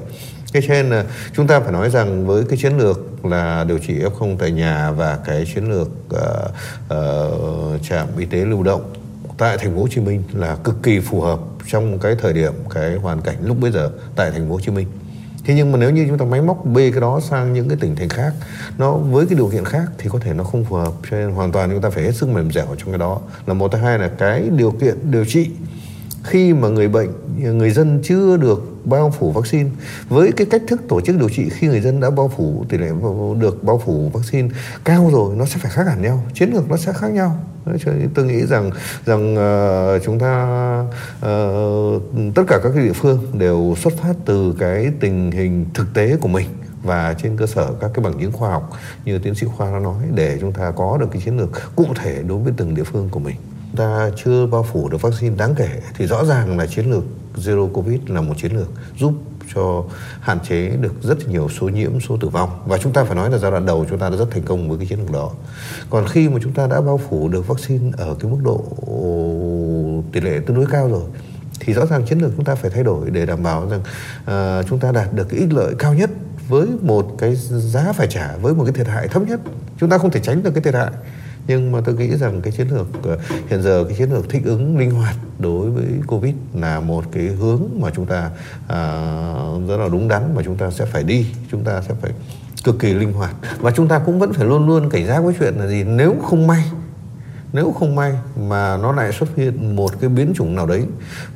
Cái 0.53 0.63
trên 0.67 0.89
là 0.89 1.05
chúng 1.35 1.47
ta 1.47 1.59
phải 1.59 1.71
nói 1.71 1.89
rằng 1.89 2.27
với 2.27 2.43
cái 2.43 2.57
chiến 2.57 2.77
lược 2.77 3.25
là 3.25 3.63
điều 3.63 3.77
trị 3.77 3.93
f0 3.99 4.35
tại 4.39 4.51
nhà 4.51 4.91
và 4.91 5.19
cái 5.25 5.45
chiến 5.55 5.71
lược 5.71 5.87
uh, 5.87 6.97
uh, 6.97 7.83
trạm 7.83 8.07
y 8.17 8.25
tế 8.25 8.45
lưu 8.45 8.63
động 8.63 8.81
tại 9.37 9.57
thành 9.57 9.75
phố 9.75 9.81
Hồ 9.81 9.87
Chí 9.87 10.01
Minh 10.01 10.23
là 10.33 10.55
cực 10.55 10.83
kỳ 10.83 10.99
phù 10.99 11.21
hợp 11.21 11.39
trong 11.67 11.99
cái 11.99 12.15
thời 12.21 12.33
điểm 12.33 12.53
cái 12.69 12.95
hoàn 12.95 13.21
cảnh 13.21 13.35
lúc 13.43 13.57
bây 13.59 13.71
giờ 13.71 13.91
tại 14.15 14.31
thành 14.31 14.47
phố 14.47 14.53
Hồ 14.53 14.59
Chí 14.59 14.71
Minh 14.71 14.87
thế 15.45 15.53
nhưng 15.53 15.71
mà 15.71 15.77
nếu 15.77 15.89
như 15.89 16.05
chúng 16.07 16.17
ta 16.17 16.25
máy 16.25 16.41
móc 16.41 16.65
bê 16.65 16.91
cái 16.91 17.01
đó 17.01 17.19
sang 17.19 17.53
những 17.53 17.69
cái 17.69 17.77
tỉnh 17.81 17.95
thành 17.95 18.09
khác, 18.09 18.33
nó 18.77 18.91
với 18.91 19.25
cái 19.25 19.35
điều 19.35 19.47
kiện 19.47 19.65
khác 19.65 19.85
thì 19.97 20.09
có 20.09 20.19
thể 20.19 20.33
nó 20.33 20.43
không 20.43 20.65
phù 20.65 20.75
hợp, 20.75 20.93
cho 21.11 21.17
nên 21.17 21.31
hoàn 21.31 21.51
toàn 21.51 21.71
chúng 21.71 21.81
ta 21.81 21.89
phải 21.89 22.03
hết 22.03 22.11
sức 22.11 22.29
mềm 22.29 22.51
dẻo 22.51 22.65
trong 22.77 22.89
cái 22.89 22.97
đó. 22.97 23.19
Là 23.45 23.53
một 23.53 23.71
thứ 23.71 23.77
hai 23.77 23.99
là 23.99 24.07
cái 24.07 24.49
điều 24.49 24.71
kiện 24.71 25.11
điều 25.11 25.25
trị 25.25 25.49
khi 26.23 26.53
mà 26.53 26.67
người 26.67 26.87
bệnh, 26.87 27.09
người 27.37 27.71
dân 27.71 27.99
chưa 28.03 28.37
được 28.37 28.70
bao 28.85 29.13
phủ 29.19 29.31
vaccine. 29.31 29.69
Với 30.09 30.31
cái 30.31 30.47
cách 30.51 30.61
thức 30.67 30.81
tổ 30.87 31.01
chức 31.01 31.17
điều 31.19 31.29
trị 31.29 31.49
khi 31.49 31.67
người 31.67 31.81
dân 31.81 31.99
đã 31.99 32.09
bao 32.09 32.31
phủ 32.37 32.65
tỷ 32.69 32.77
lệ 32.77 32.89
được 33.39 33.63
bao 33.63 33.81
phủ 33.85 34.09
vaccine 34.13 34.49
cao 34.83 35.09
rồi 35.13 35.35
nó 35.35 35.45
sẽ 35.45 35.57
phải 35.57 35.71
khác 35.71 35.87
hẳn 35.87 36.01
nhau 36.01 36.23
chiến 36.33 36.53
lược 36.53 36.69
nó 36.69 36.77
sẽ 36.77 36.93
khác 36.93 37.11
nhau. 37.11 37.37
Cho 37.65 37.91
nên 37.91 38.09
tôi 38.13 38.25
nghĩ 38.25 38.45
rằng 38.45 38.71
rằng 39.05 39.35
uh, 39.35 40.03
chúng 40.05 40.19
ta 40.19 40.33
uh, 41.17 42.01
tất 42.35 42.43
cả 42.47 42.59
các 42.63 42.71
cái 42.75 42.83
địa 42.83 42.93
phương 42.93 43.27
đều 43.33 43.75
xuất 43.77 43.93
phát 43.93 44.13
từ 44.25 44.55
cái 44.59 44.91
tình 44.99 45.31
hình 45.31 45.65
thực 45.73 45.93
tế 45.93 46.15
của 46.15 46.27
mình 46.27 46.47
và 46.83 47.15
trên 47.23 47.37
cơ 47.37 47.45
sở 47.45 47.73
các 47.81 47.91
cái 47.93 48.03
bằng 48.03 48.19
chứng 48.19 48.31
khoa 48.31 48.51
học 48.51 48.69
như 49.05 49.19
tiến 49.19 49.35
sĩ 49.35 49.47
khoa 49.57 49.71
đã 49.71 49.79
nói 49.79 50.03
để 50.13 50.37
chúng 50.41 50.53
ta 50.53 50.71
có 50.71 50.97
được 50.97 51.07
cái 51.11 51.21
chiến 51.25 51.37
lược 51.37 51.49
cụ 51.75 51.85
thể 51.95 52.23
đối 52.27 52.39
với 52.39 52.53
từng 52.57 52.75
địa 52.75 52.83
phương 52.83 53.09
của 53.09 53.19
mình. 53.19 53.35
Ta 53.75 54.09
chưa 54.23 54.45
bao 54.45 54.63
phủ 54.63 54.89
được 54.89 55.01
vaccine 55.01 55.35
đáng 55.35 55.55
kể 55.55 55.69
thì 55.97 56.07
rõ 56.07 56.25
ràng 56.25 56.57
là 56.57 56.65
chiến 56.65 56.91
lược 56.91 57.03
zero 57.35 57.67
covid 57.67 57.99
là 58.07 58.21
một 58.21 58.33
chiến 58.37 58.55
lược 58.55 58.69
giúp 58.99 59.13
cho 59.55 59.83
hạn 60.19 60.39
chế 60.49 60.69
được 60.69 60.93
rất 61.01 61.29
nhiều 61.29 61.49
số 61.49 61.69
nhiễm, 61.69 61.99
số 61.99 62.17
tử 62.17 62.27
vong 62.27 62.49
và 62.65 62.77
chúng 62.77 62.93
ta 62.93 63.03
phải 63.03 63.15
nói 63.15 63.31
là 63.31 63.37
giai 63.37 63.51
đoạn 63.51 63.65
đầu 63.65 63.85
chúng 63.89 63.99
ta 63.99 64.09
đã 64.09 64.15
rất 64.15 64.31
thành 64.31 64.43
công 64.43 64.69
với 64.69 64.77
cái 64.77 64.87
chiến 64.87 64.99
lược 64.99 65.11
đó. 65.11 65.31
Còn 65.89 66.07
khi 66.07 66.29
mà 66.29 66.39
chúng 66.43 66.53
ta 66.53 66.67
đã 66.67 66.81
bao 66.81 66.97
phủ 66.97 67.29
được 67.29 67.47
vaccine 67.47 67.91
ở 67.97 68.15
cái 68.19 68.31
mức 68.31 68.39
độ 68.43 68.63
tỷ 70.11 70.21
lệ 70.21 70.39
tương 70.45 70.57
đối 70.57 70.65
cao 70.65 70.89
rồi 70.89 71.03
thì 71.59 71.73
rõ 71.73 71.85
ràng 71.85 72.05
chiến 72.05 72.19
lược 72.19 72.31
chúng 72.35 72.45
ta 72.45 72.55
phải 72.55 72.69
thay 72.69 72.83
đổi 72.83 73.09
để 73.09 73.25
đảm 73.25 73.43
bảo 73.43 73.69
rằng 73.69 73.81
uh, 74.59 74.65
chúng 74.69 74.79
ta 74.79 74.91
đạt 74.91 75.13
được 75.13 75.29
cái 75.29 75.39
ích 75.39 75.53
lợi 75.53 75.75
cao 75.79 75.93
nhất 75.93 76.09
với 76.47 76.67
một 76.81 77.15
cái 77.17 77.35
giá 77.35 77.93
phải 77.93 78.07
trả 78.07 78.37
với 78.37 78.53
một 78.53 78.63
cái 78.63 78.73
thiệt 78.73 78.87
hại 78.87 79.07
thấp 79.07 79.21
nhất. 79.27 79.39
Chúng 79.79 79.89
ta 79.89 79.97
không 79.97 80.11
thể 80.11 80.19
tránh 80.19 80.43
được 80.43 80.51
cái 80.53 80.63
thiệt 80.63 80.73
hại 80.73 80.91
nhưng 81.47 81.71
mà 81.71 81.81
tôi 81.85 81.95
nghĩ 81.95 82.17
rằng 82.17 82.41
cái 82.41 82.53
chiến 82.53 82.67
lược 82.67 82.87
ờ, 83.03 83.17
hiện 83.47 83.61
giờ 83.61 83.85
cái 83.87 83.97
chiến 83.97 84.11
lược 84.11 84.29
thích 84.29 84.41
ứng 84.45 84.77
linh 84.77 84.91
hoạt 84.91 85.15
đối 85.39 85.69
với 85.69 85.85
covid 86.07 86.33
là 86.53 86.79
một 86.79 87.05
cái 87.11 87.23
hướng 87.23 87.61
mà 87.79 87.89
chúng 87.95 88.05
ta 88.05 88.29
à, 88.67 89.03
rất 89.67 89.77
là 89.77 89.87
đúng 89.91 90.07
đắn 90.07 90.35
mà 90.35 90.41
chúng 90.45 90.57
ta 90.57 90.71
sẽ 90.71 90.85
phải 90.85 91.03
đi 91.03 91.25
chúng 91.51 91.63
ta 91.63 91.81
sẽ 91.81 91.93
phải 92.01 92.11
cực 92.63 92.79
kỳ 92.79 92.93
linh 92.93 93.13
hoạt. 93.13 93.35
Và 93.59 93.71
chúng 93.71 93.87
ta 93.87 93.99
cũng 93.99 94.19
vẫn 94.19 94.33
phải 94.33 94.45
luôn 94.45 94.67
luôn 94.67 94.89
cảnh 94.89 95.07
giác 95.07 95.19
với 95.19 95.33
chuyện 95.39 95.53
là 95.53 95.67
gì? 95.67 95.83
Nếu 95.83 96.15
không 96.23 96.47
may 96.47 96.63
nếu 97.53 97.71
không 97.71 97.95
may 97.95 98.13
mà 98.35 98.77
nó 98.77 98.91
lại 98.91 99.11
xuất 99.11 99.35
hiện 99.35 99.75
một 99.75 99.91
cái 100.01 100.09
biến 100.09 100.33
chủng 100.35 100.55
nào 100.55 100.65
đấy 100.65 100.85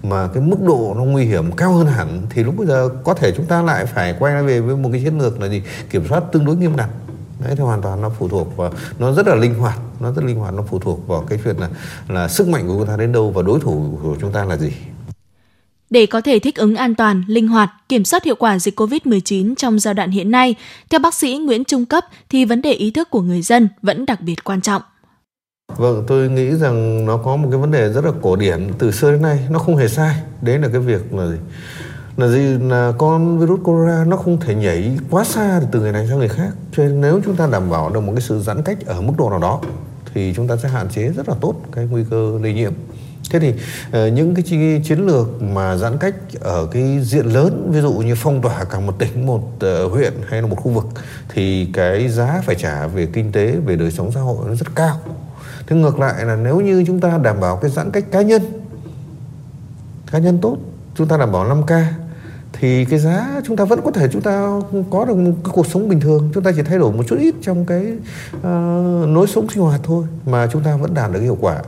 mà 0.03 0.27
cái 0.27 0.43
mức 0.43 0.61
độ 0.67 0.93
nó 0.97 1.03
nguy 1.03 1.25
hiểm 1.25 1.51
cao 1.51 1.73
hơn 1.73 1.87
hẳn 1.87 2.21
thì 2.29 2.43
lúc 2.43 2.57
bây 2.57 2.67
giờ 2.67 2.89
có 3.03 3.13
thể 3.13 3.31
chúng 3.37 3.45
ta 3.45 3.61
lại 3.61 3.85
phải 3.85 4.15
quay 4.19 4.33
lại 4.33 4.43
về 4.43 4.59
với 4.59 4.75
một 4.75 4.89
cái 4.91 5.01
chiến 5.03 5.19
lược 5.19 5.41
là 5.41 5.47
gì? 5.47 5.63
Kiểm 5.89 6.07
soát 6.09 6.23
tương 6.31 6.45
đối 6.45 6.55
nghiêm 6.55 6.75
ngặt 6.75 6.89
đấy 7.39 7.55
thì 7.55 7.63
hoàn 7.63 7.81
toàn 7.81 8.01
nó 8.01 8.09
phụ 8.09 8.27
thuộc 8.27 8.57
vào 8.57 8.71
nó 8.99 9.13
rất 9.13 9.27
là 9.27 9.35
linh 9.35 9.55
hoạt 9.55 9.79
nó 9.99 10.11
rất 10.11 10.25
linh 10.25 10.35
hoạt 10.35 10.53
nó 10.53 10.63
phụ 10.67 10.79
thuộc 10.79 11.07
vào 11.07 11.25
cái 11.29 11.39
chuyện 11.43 11.55
là 11.57 11.69
là 12.07 12.27
sức 12.27 12.47
mạnh 12.47 12.67
của 12.67 12.73
chúng 12.79 12.87
ta 12.87 12.97
đến 12.97 13.11
đâu 13.11 13.31
và 13.31 13.41
đối 13.41 13.59
thủ 13.59 13.99
của 14.03 14.15
chúng 14.21 14.31
ta 14.31 14.45
là 14.45 14.57
gì 14.57 14.71
để 15.89 16.05
có 16.05 16.21
thể 16.21 16.39
thích 16.39 16.55
ứng 16.55 16.75
an 16.75 16.95
toàn, 16.95 17.23
linh 17.27 17.47
hoạt, 17.47 17.69
kiểm 17.89 18.05
soát 18.05 18.23
hiệu 18.23 18.35
quả 18.35 18.59
dịch 18.59 18.79
COVID-19 18.79 19.55
trong 19.55 19.79
giai 19.79 19.93
đoạn 19.93 20.11
hiện 20.11 20.31
nay, 20.31 20.55
theo 20.89 20.99
bác 20.99 21.13
sĩ 21.13 21.37
Nguyễn 21.37 21.63
Trung 21.63 21.85
Cấp 21.85 22.03
thì 22.29 22.45
vấn 22.45 22.61
đề 22.61 22.71
ý 22.71 22.91
thức 22.91 23.09
của 23.09 23.21
người 23.21 23.41
dân 23.41 23.69
vẫn 23.81 24.05
đặc 24.05 24.21
biệt 24.21 24.43
quan 24.43 24.61
trọng. 24.61 24.81
Vâng, 25.77 26.03
tôi 26.07 26.29
nghĩ 26.29 26.55
rằng 26.55 27.05
nó 27.05 27.17
có 27.17 27.35
một 27.35 27.47
cái 27.51 27.59
vấn 27.59 27.71
đề 27.71 27.89
rất 27.89 28.05
là 28.05 28.11
cổ 28.21 28.35
điển 28.35 28.71
từ 28.79 28.91
xưa 28.91 29.11
đến 29.11 29.21
nay, 29.21 29.39
nó 29.49 29.59
không 29.59 29.77
hề 29.77 29.87
sai. 29.87 30.15
Đấy 30.41 30.59
là 30.59 30.67
cái 30.67 30.79
việc 30.79 31.13
là 31.13 31.27
gì? 31.27 31.37
Là 32.17 32.27
gì 32.27 32.57
là 32.57 32.93
con 32.97 33.39
virus 33.39 33.59
corona 33.63 34.05
nó 34.05 34.17
không 34.17 34.39
thể 34.39 34.55
nhảy 34.55 34.97
quá 35.09 35.23
xa 35.23 35.61
từ 35.71 35.79
người 35.79 35.91
này 35.91 36.07
sang 36.07 36.19
người 36.19 36.29
khác. 36.29 36.49
Cho 36.71 36.83
nên 36.83 37.01
nếu 37.01 37.21
chúng 37.25 37.35
ta 37.35 37.47
đảm 37.47 37.69
bảo 37.69 37.89
được 37.89 37.99
một 37.99 38.11
cái 38.15 38.21
sự 38.21 38.39
giãn 38.39 38.63
cách 38.63 38.77
ở 38.85 39.01
mức 39.01 39.13
độ 39.17 39.29
nào 39.29 39.39
đó 39.39 39.61
thì 40.13 40.33
chúng 40.35 40.47
ta 40.47 40.57
sẽ 40.57 40.69
hạn 40.69 40.89
chế 40.89 41.07
rất 41.07 41.29
là 41.29 41.35
tốt 41.41 41.55
cái 41.71 41.85
nguy 41.85 42.03
cơ 42.09 42.39
lây 42.41 42.53
nhiễm. 42.53 42.73
Thế 43.31 43.39
thì 43.39 43.53
ờ, 43.91 44.07
những 44.07 44.35
cái 44.35 44.43
chiến 44.83 45.05
lược 45.05 45.41
mà 45.41 45.75
giãn 45.75 45.97
cách 45.97 46.15
ở 46.39 46.67
cái 46.71 46.99
diện 47.01 47.25
lớn 47.25 47.71
ví 47.71 47.81
dụ 47.81 47.93
như 47.93 48.15
phong 48.17 48.41
tỏa 48.41 48.63
cả 48.63 48.79
một 48.79 48.99
tỉnh, 48.99 49.25
một 49.25 49.43
ờ, 49.59 49.87
huyện 49.87 50.13
hay 50.29 50.41
là 50.41 50.47
một 50.47 50.55
khu 50.55 50.71
vực 50.71 50.85
thì 51.29 51.69
cái 51.73 52.09
giá 52.09 52.41
phải 52.45 52.55
trả 52.55 52.87
về 52.87 53.05
kinh 53.05 53.31
tế, 53.31 53.55
về 53.65 53.75
đời 53.75 53.91
sống 53.91 54.11
xã 54.11 54.19
hội 54.19 54.37
nó 54.47 54.55
rất 54.55 54.75
cao 54.75 54.99
thế 55.67 55.75
ngược 55.75 55.99
lại 55.99 56.25
là 56.25 56.35
nếu 56.35 56.61
như 56.61 56.83
chúng 56.87 56.99
ta 56.99 57.17
đảm 57.17 57.39
bảo 57.39 57.57
cái 57.57 57.71
giãn 57.71 57.91
cách 57.91 58.03
cá 58.11 58.21
nhân 58.21 58.41
cá 60.11 60.19
nhân 60.19 60.39
tốt 60.41 60.57
chúng 60.95 61.07
ta 61.07 61.17
đảm 61.17 61.31
bảo 61.31 61.47
5 61.47 61.63
k 61.63 61.71
thì 62.59 62.85
cái 62.85 62.99
giá 62.99 63.41
chúng 63.45 63.57
ta 63.57 63.65
vẫn 63.65 63.79
có 63.85 63.91
thể 63.91 64.07
chúng 64.11 64.21
ta 64.21 64.61
có 64.89 65.05
được 65.05 65.17
một 65.17 65.31
cái 65.43 65.51
cuộc 65.53 65.67
sống 65.67 65.89
bình 65.89 65.99
thường 65.99 66.31
chúng 66.33 66.43
ta 66.43 66.51
chỉ 66.55 66.61
thay 66.61 66.77
đổi 66.79 66.91
một 66.91 67.03
chút 67.07 67.15
ít 67.19 67.35
trong 67.41 67.65
cái 67.65 67.85
ờ, 68.41 69.01
uh, 69.03 69.09
nối 69.09 69.27
sống 69.27 69.49
sinh 69.49 69.63
hoạt 69.63 69.81
thôi 69.83 70.05
mà 70.25 70.47
chúng 70.51 70.63
ta 70.63 70.75
vẫn 70.75 70.93
đạt 70.93 71.11
được 71.11 71.19
hiệu 71.19 71.37
quả 71.41 71.61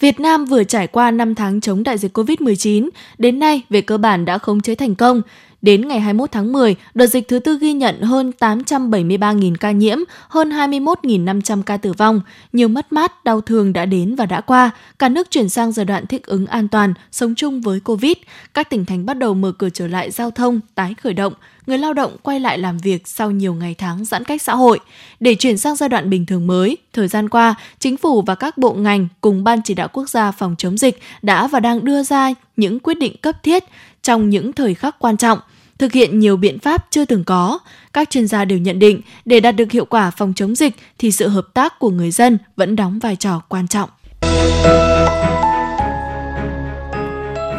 Việt 0.00 0.20
Nam 0.20 0.44
vừa 0.44 0.64
trải 0.64 0.86
qua 0.86 1.10
5 1.10 1.34
tháng 1.34 1.60
chống 1.60 1.82
đại 1.82 1.98
dịch 1.98 2.18
COVID-19, 2.18 2.88
đến 3.18 3.38
nay 3.38 3.62
về 3.70 3.80
cơ 3.80 3.98
bản 3.98 4.24
đã 4.24 4.38
khống 4.38 4.60
chế 4.60 4.74
thành 4.74 4.94
công. 4.94 5.22
Đến 5.62 5.88
ngày 5.88 6.00
21 6.00 6.32
tháng 6.32 6.52
10, 6.52 6.76
đợt 6.94 7.06
dịch 7.06 7.28
thứ 7.28 7.38
tư 7.38 7.58
ghi 7.60 7.72
nhận 7.72 8.00
hơn 8.00 8.32
873.000 8.38 9.54
ca 9.60 9.70
nhiễm, 9.70 9.98
hơn 10.28 10.50
21.500 10.50 11.62
ca 11.62 11.76
tử 11.76 11.92
vong. 11.92 12.20
Nhiều 12.52 12.68
mất 12.68 12.92
mát, 12.92 13.24
đau 13.24 13.40
thương 13.40 13.72
đã 13.72 13.86
đến 13.86 14.14
và 14.14 14.26
đã 14.26 14.40
qua. 14.40 14.70
Cả 14.98 15.08
nước 15.08 15.30
chuyển 15.30 15.48
sang 15.48 15.72
giai 15.72 15.86
đoạn 15.86 16.06
thích 16.06 16.26
ứng 16.26 16.46
an 16.46 16.68
toàn, 16.68 16.94
sống 17.12 17.34
chung 17.34 17.60
với 17.60 17.80
Covid. 17.80 18.16
Các 18.54 18.70
tỉnh 18.70 18.84
thành 18.84 19.06
bắt 19.06 19.14
đầu 19.14 19.34
mở 19.34 19.52
cửa 19.52 19.68
trở 19.70 19.86
lại 19.86 20.10
giao 20.10 20.30
thông, 20.30 20.60
tái 20.74 20.94
khởi 21.02 21.14
động 21.14 21.32
người 21.70 21.78
lao 21.78 21.94
động 21.94 22.16
quay 22.22 22.40
lại 22.40 22.58
làm 22.58 22.78
việc 22.78 23.08
sau 23.08 23.30
nhiều 23.30 23.54
ngày 23.54 23.74
tháng 23.78 24.04
giãn 24.04 24.24
cách 24.24 24.42
xã 24.42 24.54
hội. 24.54 24.80
Để 25.20 25.34
chuyển 25.34 25.58
sang 25.58 25.76
giai 25.76 25.88
đoạn 25.88 26.10
bình 26.10 26.26
thường 26.26 26.46
mới, 26.46 26.76
thời 26.92 27.08
gian 27.08 27.28
qua, 27.28 27.54
chính 27.78 27.96
phủ 27.96 28.22
và 28.22 28.34
các 28.34 28.58
bộ 28.58 28.72
ngành 28.72 29.08
cùng 29.20 29.44
Ban 29.44 29.62
chỉ 29.62 29.74
đạo 29.74 29.88
quốc 29.92 30.08
gia 30.08 30.30
phòng 30.30 30.54
chống 30.58 30.78
dịch 30.78 31.00
đã 31.22 31.46
và 31.46 31.60
đang 31.60 31.84
đưa 31.84 32.02
ra 32.02 32.34
những 32.56 32.80
quyết 32.80 32.98
định 32.98 33.16
cấp 33.16 33.42
thiết 33.42 33.64
trong 34.02 34.30
những 34.30 34.52
thời 34.52 34.74
khắc 34.74 34.98
quan 34.98 35.16
trọng, 35.16 35.38
thực 35.78 35.92
hiện 35.92 36.18
nhiều 36.18 36.36
biện 36.36 36.58
pháp 36.58 36.86
chưa 36.90 37.04
từng 37.04 37.24
có. 37.24 37.58
Các 37.92 38.10
chuyên 38.10 38.26
gia 38.26 38.44
đều 38.44 38.58
nhận 38.58 38.78
định 38.78 39.00
để 39.24 39.40
đạt 39.40 39.56
được 39.56 39.72
hiệu 39.72 39.84
quả 39.84 40.10
phòng 40.10 40.32
chống 40.36 40.54
dịch 40.54 40.76
thì 40.98 41.12
sự 41.12 41.28
hợp 41.28 41.46
tác 41.54 41.78
của 41.78 41.90
người 41.90 42.10
dân 42.10 42.38
vẫn 42.56 42.76
đóng 42.76 42.98
vai 42.98 43.16
trò 43.16 43.42
quan 43.48 43.68
trọng. 43.68 43.90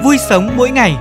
Vui 0.03 0.17
sống 0.29 0.49
mỗi 0.57 0.71
ngày 0.71 0.95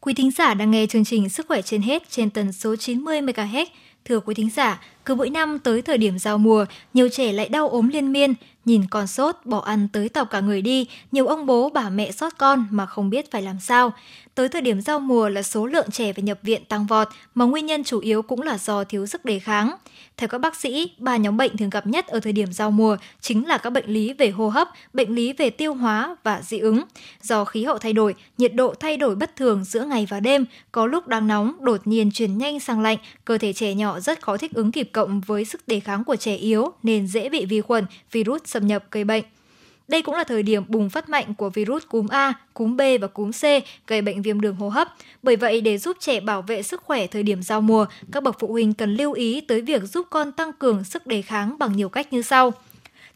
Quý 0.00 0.14
thính 0.14 0.30
giả 0.30 0.54
đang 0.54 0.70
nghe 0.70 0.86
chương 0.86 1.04
trình 1.04 1.28
Sức 1.28 1.46
khỏe 1.48 1.62
trên 1.62 1.82
hết 1.82 2.10
trên 2.10 2.30
tần 2.30 2.52
số 2.52 2.76
90 2.76 3.20
MHz. 3.20 3.66
Thưa 4.04 4.20
quý 4.20 4.34
thính 4.34 4.50
giả, 4.50 4.80
cứ 5.04 5.14
mỗi 5.14 5.30
năm 5.30 5.58
tới 5.58 5.82
thời 5.82 5.98
điểm 5.98 6.18
giao 6.18 6.38
mùa, 6.38 6.64
nhiều 6.94 7.08
trẻ 7.08 7.32
lại 7.32 7.48
đau 7.48 7.68
ốm 7.68 7.88
liên 7.88 8.12
miên, 8.12 8.34
nhìn 8.64 8.86
con 8.90 9.06
sốt, 9.06 9.36
bỏ 9.44 9.60
ăn 9.60 9.88
tới 9.88 10.08
tàu 10.08 10.24
cả 10.24 10.40
người 10.40 10.62
đi, 10.62 10.86
nhiều 11.12 11.26
ông 11.26 11.46
bố 11.46 11.70
bà 11.70 11.88
mẹ 11.90 12.12
sót 12.12 12.38
con 12.38 12.66
mà 12.70 12.86
không 12.86 13.10
biết 13.10 13.30
phải 13.30 13.42
làm 13.42 13.60
sao. 13.60 13.92
Tới 14.34 14.48
thời 14.48 14.62
điểm 14.62 14.80
giao 14.80 15.00
mùa 15.00 15.28
là 15.28 15.42
số 15.42 15.66
lượng 15.66 15.90
trẻ 15.90 16.12
phải 16.12 16.22
nhập 16.22 16.38
viện 16.42 16.64
tăng 16.64 16.86
vọt, 16.86 17.08
mà 17.34 17.44
nguyên 17.44 17.66
nhân 17.66 17.84
chủ 17.84 18.00
yếu 18.00 18.22
cũng 18.22 18.42
là 18.42 18.58
do 18.58 18.84
thiếu 18.84 19.06
sức 19.06 19.24
đề 19.24 19.38
kháng. 19.38 19.76
Theo 20.16 20.28
các 20.28 20.38
bác 20.38 20.56
sĩ, 20.56 20.90
ba 20.98 21.16
nhóm 21.16 21.36
bệnh 21.36 21.56
thường 21.56 21.70
gặp 21.70 21.86
nhất 21.86 22.06
ở 22.06 22.20
thời 22.20 22.32
điểm 22.32 22.52
giao 22.52 22.70
mùa 22.70 22.96
chính 23.20 23.46
là 23.46 23.58
các 23.58 23.70
bệnh 23.70 23.86
lý 23.86 24.12
về 24.12 24.30
hô 24.30 24.48
hấp, 24.48 24.68
bệnh 24.92 25.14
lý 25.14 25.32
về 25.32 25.50
tiêu 25.50 25.74
hóa 25.74 26.16
và 26.22 26.42
dị 26.42 26.58
ứng. 26.58 26.82
Do 27.22 27.44
khí 27.44 27.64
hậu 27.64 27.78
thay 27.78 27.92
đổi, 27.92 28.14
nhiệt 28.38 28.54
độ 28.54 28.74
thay 28.80 28.96
đổi 28.96 29.14
bất 29.14 29.36
thường 29.36 29.64
giữa 29.64 29.84
ngày 29.84 30.06
và 30.10 30.20
đêm, 30.20 30.44
có 30.72 30.86
lúc 30.86 31.08
đang 31.08 31.26
nóng, 31.26 31.56
đột 31.60 31.86
nhiên 31.86 32.10
chuyển 32.10 32.38
nhanh 32.38 32.60
sang 32.60 32.80
lạnh, 32.80 32.98
cơ 33.24 33.38
thể 33.38 33.52
trẻ 33.52 33.74
nhỏ 33.74 34.00
rất 34.00 34.22
khó 34.22 34.36
thích 34.36 34.54
ứng 34.54 34.72
kịp 34.72 34.88
cộng 34.92 35.20
với 35.20 35.44
sức 35.44 35.68
đề 35.68 35.80
kháng 35.80 36.04
của 36.04 36.16
trẻ 36.16 36.36
yếu 36.36 36.72
nên 36.82 37.06
dễ 37.06 37.28
bị 37.28 37.46
vi 37.46 37.60
khuẩn, 37.60 37.86
virus 38.12 38.40
xâm 38.44 38.66
nhập 38.66 38.84
gây 38.90 39.04
bệnh. 39.04 39.24
Đây 39.88 40.02
cũng 40.02 40.14
là 40.14 40.24
thời 40.24 40.42
điểm 40.42 40.62
bùng 40.68 40.90
phát 40.90 41.08
mạnh 41.08 41.34
của 41.34 41.50
virus 41.50 41.82
cúm 41.88 42.06
A, 42.08 42.32
cúm 42.54 42.76
B 42.76 42.80
và 43.00 43.06
cúm 43.06 43.30
C 43.30 43.42
gây 43.86 44.02
bệnh 44.02 44.22
viêm 44.22 44.40
đường 44.40 44.56
hô 44.56 44.68
hấp. 44.68 44.88
Bởi 45.22 45.36
vậy, 45.36 45.60
để 45.60 45.78
giúp 45.78 45.96
trẻ 46.00 46.20
bảo 46.20 46.42
vệ 46.42 46.62
sức 46.62 46.82
khỏe 46.82 47.06
thời 47.06 47.22
điểm 47.22 47.42
giao 47.42 47.60
mùa, 47.60 47.86
các 48.12 48.22
bậc 48.22 48.36
phụ 48.38 48.48
huynh 48.48 48.74
cần 48.74 48.96
lưu 48.96 49.12
ý 49.12 49.40
tới 49.40 49.60
việc 49.60 49.82
giúp 49.82 50.06
con 50.10 50.32
tăng 50.32 50.52
cường 50.52 50.84
sức 50.84 51.06
đề 51.06 51.22
kháng 51.22 51.58
bằng 51.58 51.76
nhiều 51.76 51.88
cách 51.88 52.12
như 52.12 52.22
sau. 52.22 52.52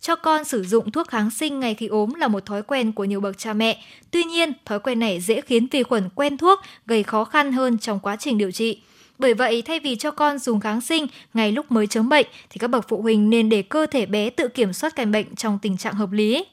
Cho 0.01 0.17
con 0.17 0.45
sử 0.45 0.65
dụng 0.65 0.91
thuốc 0.91 1.09
kháng 1.09 1.31
sinh 1.31 1.61
ngay 1.61 1.75
khi 1.75 1.87
ốm 1.87 2.15
là 2.15 2.29
một 2.29 2.47
thói 2.47 2.63
quen 2.63 2.93
của 2.93 3.05
nhiều 3.05 3.21
bậc 3.21 3.39
cha 3.39 3.53
mẹ. 3.53 3.83
Tuy 4.11 4.25
nhiên, 4.25 4.53
thói 4.65 4.81
quen 4.81 4.99
này 4.99 5.21
dễ 5.21 5.41
khiến 5.41 5.67
vi 5.71 5.83
khuẩn 5.83 6.09
quen 6.15 6.39
thuốc, 6.39 6.61
gây 6.87 7.03
khó 7.03 7.25
khăn 7.25 7.53
hơn 7.53 7.79
trong 7.79 8.01
quá 8.01 8.17
trình 8.17 8.39
điều 8.39 8.51
trị. 8.51 8.81
Bởi 9.19 9.35
vậy, 9.35 9.63
thay 9.63 9.81
vì 9.81 9.97
cho 9.97 10.11
con 10.11 10.39
dùng 10.39 10.61
kháng 10.61 10.81
sinh 10.81 11.07
ngay 11.35 11.53
lúc 11.53 11.73
mới 11.73 11.87
chớm 11.87 12.09
bệnh, 12.09 12.27
thì 12.51 12.59
các 12.59 12.69
bậc 12.69 12.89
phụ 12.89 13.03
huynh 13.03 13.31
nên 13.31 13.49
để 13.49 13.63
cơ 13.63 13.87
thể 13.87 14.07
bé 14.07 14.31
tự 14.31 14.49
kiểm 14.49 14.73
soát 14.73 14.97
căn 14.97 15.13
bệnh 15.13 15.35
trong 15.35 15.59
tình 15.63 15.77
trạng 15.77 15.95
hợp 15.95 16.13
lý. 16.13 16.45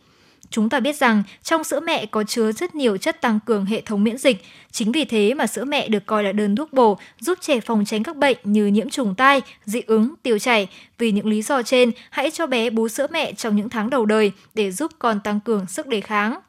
Chúng 0.54 0.70
ta 0.70 0.80
biết 0.80 0.96
rằng 0.96 1.24
trong 1.44 1.64
sữa 1.64 1.80
mẹ 1.80 2.06
có 2.06 2.24
chứa 2.24 2.52
rất 2.52 2.76
nhiều 2.76 2.98
chất 2.98 3.22
tăng 3.22 3.40
cường 3.46 3.66
hệ 3.66 3.82
thống 3.82 4.04
miễn 4.04 4.18
dịch. 4.18 4.44
Chính 4.72 4.92
vì 4.92 5.06
thế 5.06 5.34
mà 5.34 5.48
sữa 5.48 5.64
mẹ 5.64 5.88
được 5.88 6.06
coi 6.06 6.24
là 6.24 6.32
đơn 6.32 6.56
thuốc 6.56 6.74
bổ 6.74 6.98
giúp 7.20 7.38
trẻ 7.42 7.60
phòng 7.60 7.86
tránh 7.86 8.04
các 8.04 8.18
bệnh 8.18 8.38
như 8.44 8.66
nhiễm 8.66 8.90
trùng 8.90 9.16
tai, 9.16 9.42
dị 9.66 9.82
ứng, 9.88 10.14
tiêu 10.24 10.40
chảy. 10.40 10.68
Vì 10.98 11.12
những 11.12 11.26
lý 11.26 11.42
do 11.42 11.64
trên, 11.64 11.92
hãy 12.10 12.32
cho 12.32 12.48
bé 12.48 12.70
bú 12.70 12.88
sữa 12.88 13.08
mẹ 13.12 13.34
trong 13.34 13.56
những 13.56 13.70
tháng 13.70 13.90
đầu 13.90 14.06
đời 14.06 14.32
để 14.54 14.72
giúp 14.72 14.92
con 15.00 15.20
tăng 15.20 15.40
cường 15.40 15.68
sức 15.68 15.88
đề 15.88 16.02
kháng. 16.02 16.40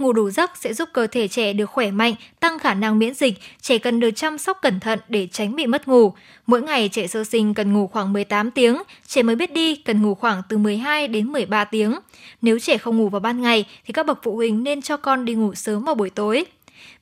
Ngủ 0.00 0.12
đủ 0.12 0.30
giấc 0.30 0.56
sẽ 0.56 0.74
giúp 0.74 0.88
cơ 0.92 1.06
thể 1.06 1.28
trẻ 1.28 1.52
được 1.52 1.66
khỏe 1.66 1.90
mạnh, 1.90 2.14
tăng 2.40 2.58
khả 2.58 2.74
năng 2.74 2.98
miễn 2.98 3.14
dịch. 3.14 3.34
Trẻ 3.60 3.78
cần 3.78 4.00
được 4.00 4.10
chăm 4.10 4.38
sóc 4.38 4.58
cẩn 4.62 4.80
thận 4.80 4.98
để 5.08 5.28
tránh 5.32 5.56
bị 5.56 5.66
mất 5.66 5.88
ngủ. 5.88 6.12
Mỗi 6.46 6.62
ngày 6.62 6.88
trẻ 6.92 7.06
sơ 7.06 7.24
sinh 7.24 7.54
cần 7.54 7.72
ngủ 7.72 7.86
khoảng 7.86 8.12
18 8.12 8.50
tiếng, 8.50 8.82
trẻ 9.06 9.22
mới 9.22 9.36
biết 9.36 9.52
đi 9.52 9.76
cần 9.76 10.02
ngủ 10.02 10.14
khoảng 10.14 10.42
từ 10.48 10.58
12 10.58 11.08
đến 11.08 11.26
13 11.26 11.64
tiếng. 11.64 11.98
Nếu 12.42 12.58
trẻ 12.58 12.78
không 12.78 12.98
ngủ 12.98 13.08
vào 13.08 13.20
ban 13.20 13.42
ngày 13.42 13.64
thì 13.86 13.92
các 13.92 14.06
bậc 14.06 14.18
phụ 14.22 14.36
huynh 14.36 14.64
nên 14.64 14.82
cho 14.82 14.96
con 14.96 15.24
đi 15.24 15.34
ngủ 15.34 15.54
sớm 15.54 15.84
vào 15.84 15.94
buổi 15.94 16.10
tối. 16.10 16.44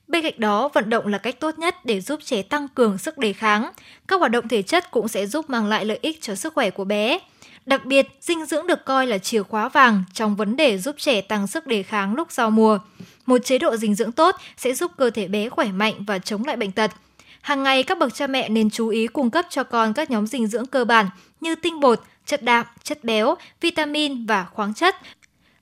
Bên 0.07 0.23
cạnh 0.23 0.33
đó, 0.37 0.69
vận 0.73 0.89
động 0.89 1.07
là 1.07 1.17
cách 1.17 1.39
tốt 1.39 1.59
nhất 1.59 1.85
để 1.85 2.01
giúp 2.01 2.19
trẻ 2.23 2.41
tăng 2.41 2.67
cường 2.67 2.97
sức 2.97 3.17
đề 3.17 3.33
kháng. 3.33 3.71
Các 4.07 4.19
hoạt 4.19 4.31
động 4.31 4.47
thể 4.47 4.61
chất 4.61 4.91
cũng 4.91 5.07
sẽ 5.07 5.25
giúp 5.25 5.49
mang 5.49 5.65
lại 5.65 5.85
lợi 5.85 5.99
ích 6.01 6.21
cho 6.21 6.35
sức 6.35 6.53
khỏe 6.53 6.69
của 6.69 6.83
bé. 6.83 7.19
Đặc 7.69 7.85
biệt, 7.85 8.07
dinh 8.21 8.45
dưỡng 8.45 8.67
được 8.67 8.85
coi 8.85 9.07
là 9.07 9.17
chìa 9.17 9.43
khóa 9.43 9.69
vàng 9.69 10.03
trong 10.13 10.35
vấn 10.35 10.55
đề 10.55 10.77
giúp 10.77 10.95
trẻ 10.97 11.21
tăng 11.21 11.47
sức 11.47 11.67
đề 11.67 11.83
kháng 11.83 12.15
lúc 12.15 12.31
giao 12.31 12.49
mùa. 12.49 12.79
Một 13.25 13.37
chế 13.45 13.57
độ 13.57 13.75
dinh 13.77 13.95
dưỡng 13.95 14.11
tốt 14.11 14.35
sẽ 14.57 14.73
giúp 14.73 14.91
cơ 14.97 15.09
thể 15.09 15.27
bé 15.27 15.49
khỏe 15.49 15.67
mạnh 15.71 15.93
và 16.07 16.19
chống 16.19 16.45
lại 16.45 16.57
bệnh 16.57 16.71
tật. 16.71 16.91
Hàng 17.41 17.63
ngày 17.63 17.83
các 17.83 17.97
bậc 17.97 18.13
cha 18.13 18.27
mẹ 18.27 18.49
nên 18.49 18.69
chú 18.69 18.87
ý 18.87 19.07
cung 19.07 19.29
cấp 19.29 19.45
cho 19.49 19.63
con 19.63 19.93
các 19.93 20.11
nhóm 20.11 20.27
dinh 20.27 20.47
dưỡng 20.47 20.65
cơ 20.65 20.85
bản 20.85 21.05
như 21.41 21.55
tinh 21.55 21.79
bột, 21.79 22.01
chất 22.25 22.43
đạm, 22.43 22.65
chất 22.83 23.03
béo, 23.03 23.35
vitamin 23.61 24.25
và 24.25 24.43
khoáng 24.43 24.73
chất 24.73 24.95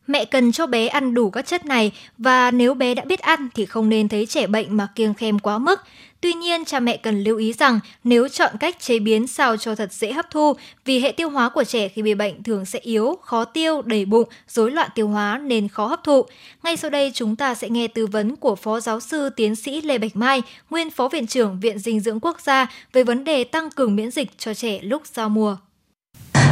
Mẹ 0.07 0.25
cần 0.25 0.51
cho 0.51 0.67
bé 0.67 0.87
ăn 0.87 1.13
đủ 1.13 1.29
các 1.29 1.45
chất 1.45 1.65
này 1.65 1.91
và 2.17 2.51
nếu 2.51 2.73
bé 2.73 2.95
đã 2.95 3.03
biết 3.05 3.19
ăn 3.19 3.49
thì 3.55 3.65
không 3.65 3.89
nên 3.89 4.09
thấy 4.09 4.25
trẻ 4.25 4.47
bệnh 4.47 4.77
mà 4.77 4.87
kiêng 4.95 5.13
khem 5.13 5.39
quá 5.39 5.57
mức. 5.57 5.81
Tuy 6.21 6.33
nhiên, 6.33 6.65
cha 6.65 6.79
mẹ 6.79 6.97
cần 6.97 7.23
lưu 7.23 7.37
ý 7.37 7.53
rằng 7.53 7.79
nếu 8.03 8.27
chọn 8.27 8.51
cách 8.59 8.79
chế 8.79 8.99
biến 8.99 9.27
sao 9.27 9.57
cho 9.57 9.75
thật 9.75 9.93
dễ 9.93 10.11
hấp 10.11 10.25
thu, 10.31 10.53
vì 10.85 10.99
hệ 10.99 11.11
tiêu 11.11 11.29
hóa 11.29 11.49
của 11.49 11.63
trẻ 11.63 11.87
khi 11.87 12.01
bị 12.01 12.13
bệnh 12.15 12.43
thường 12.43 12.65
sẽ 12.65 12.79
yếu, 12.79 13.17
khó 13.21 13.45
tiêu, 13.45 13.81
đầy 13.81 14.05
bụng, 14.05 14.29
rối 14.47 14.71
loạn 14.71 14.89
tiêu 14.95 15.07
hóa 15.07 15.37
nên 15.37 15.67
khó 15.67 15.87
hấp 15.87 16.03
thụ. 16.03 16.25
Ngay 16.63 16.77
sau 16.77 16.89
đây 16.89 17.11
chúng 17.13 17.35
ta 17.35 17.55
sẽ 17.55 17.69
nghe 17.69 17.87
tư 17.87 18.07
vấn 18.07 18.35
của 18.35 18.55
Phó 18.55 18.79
Giáo 18.79 18.99
sư 18.99 19.29
Tiến 19.29 19.55
sĩ 19.55 19.81
Lê 19.81 19.97
Bạch 19.97 20.15
Mai, 20.15 20.41
nguyên 20.69 20.89
Phó 20.89 21.07
Viện 21.07 21.27
trưởng 21.27 21.59
Viện 21.59 21.79
Dinh 21.79 21.99
dưỡng 21.99 22.19
Quốc 22.19 22.41
gia 22.41 22.67
về 22.93 23.03
vấn 23.03 23.23
đề 23.23 23.43
tăng 23.43 23.69
cường 23.69 23.95
miễn 23.95 24.11
dịch 24.11 24.37
cho 24.37 24.53
trẻ 24.53 24.79
lúc 24.81 25.01
giao 25.05 25.29
mùa 25.29 25.57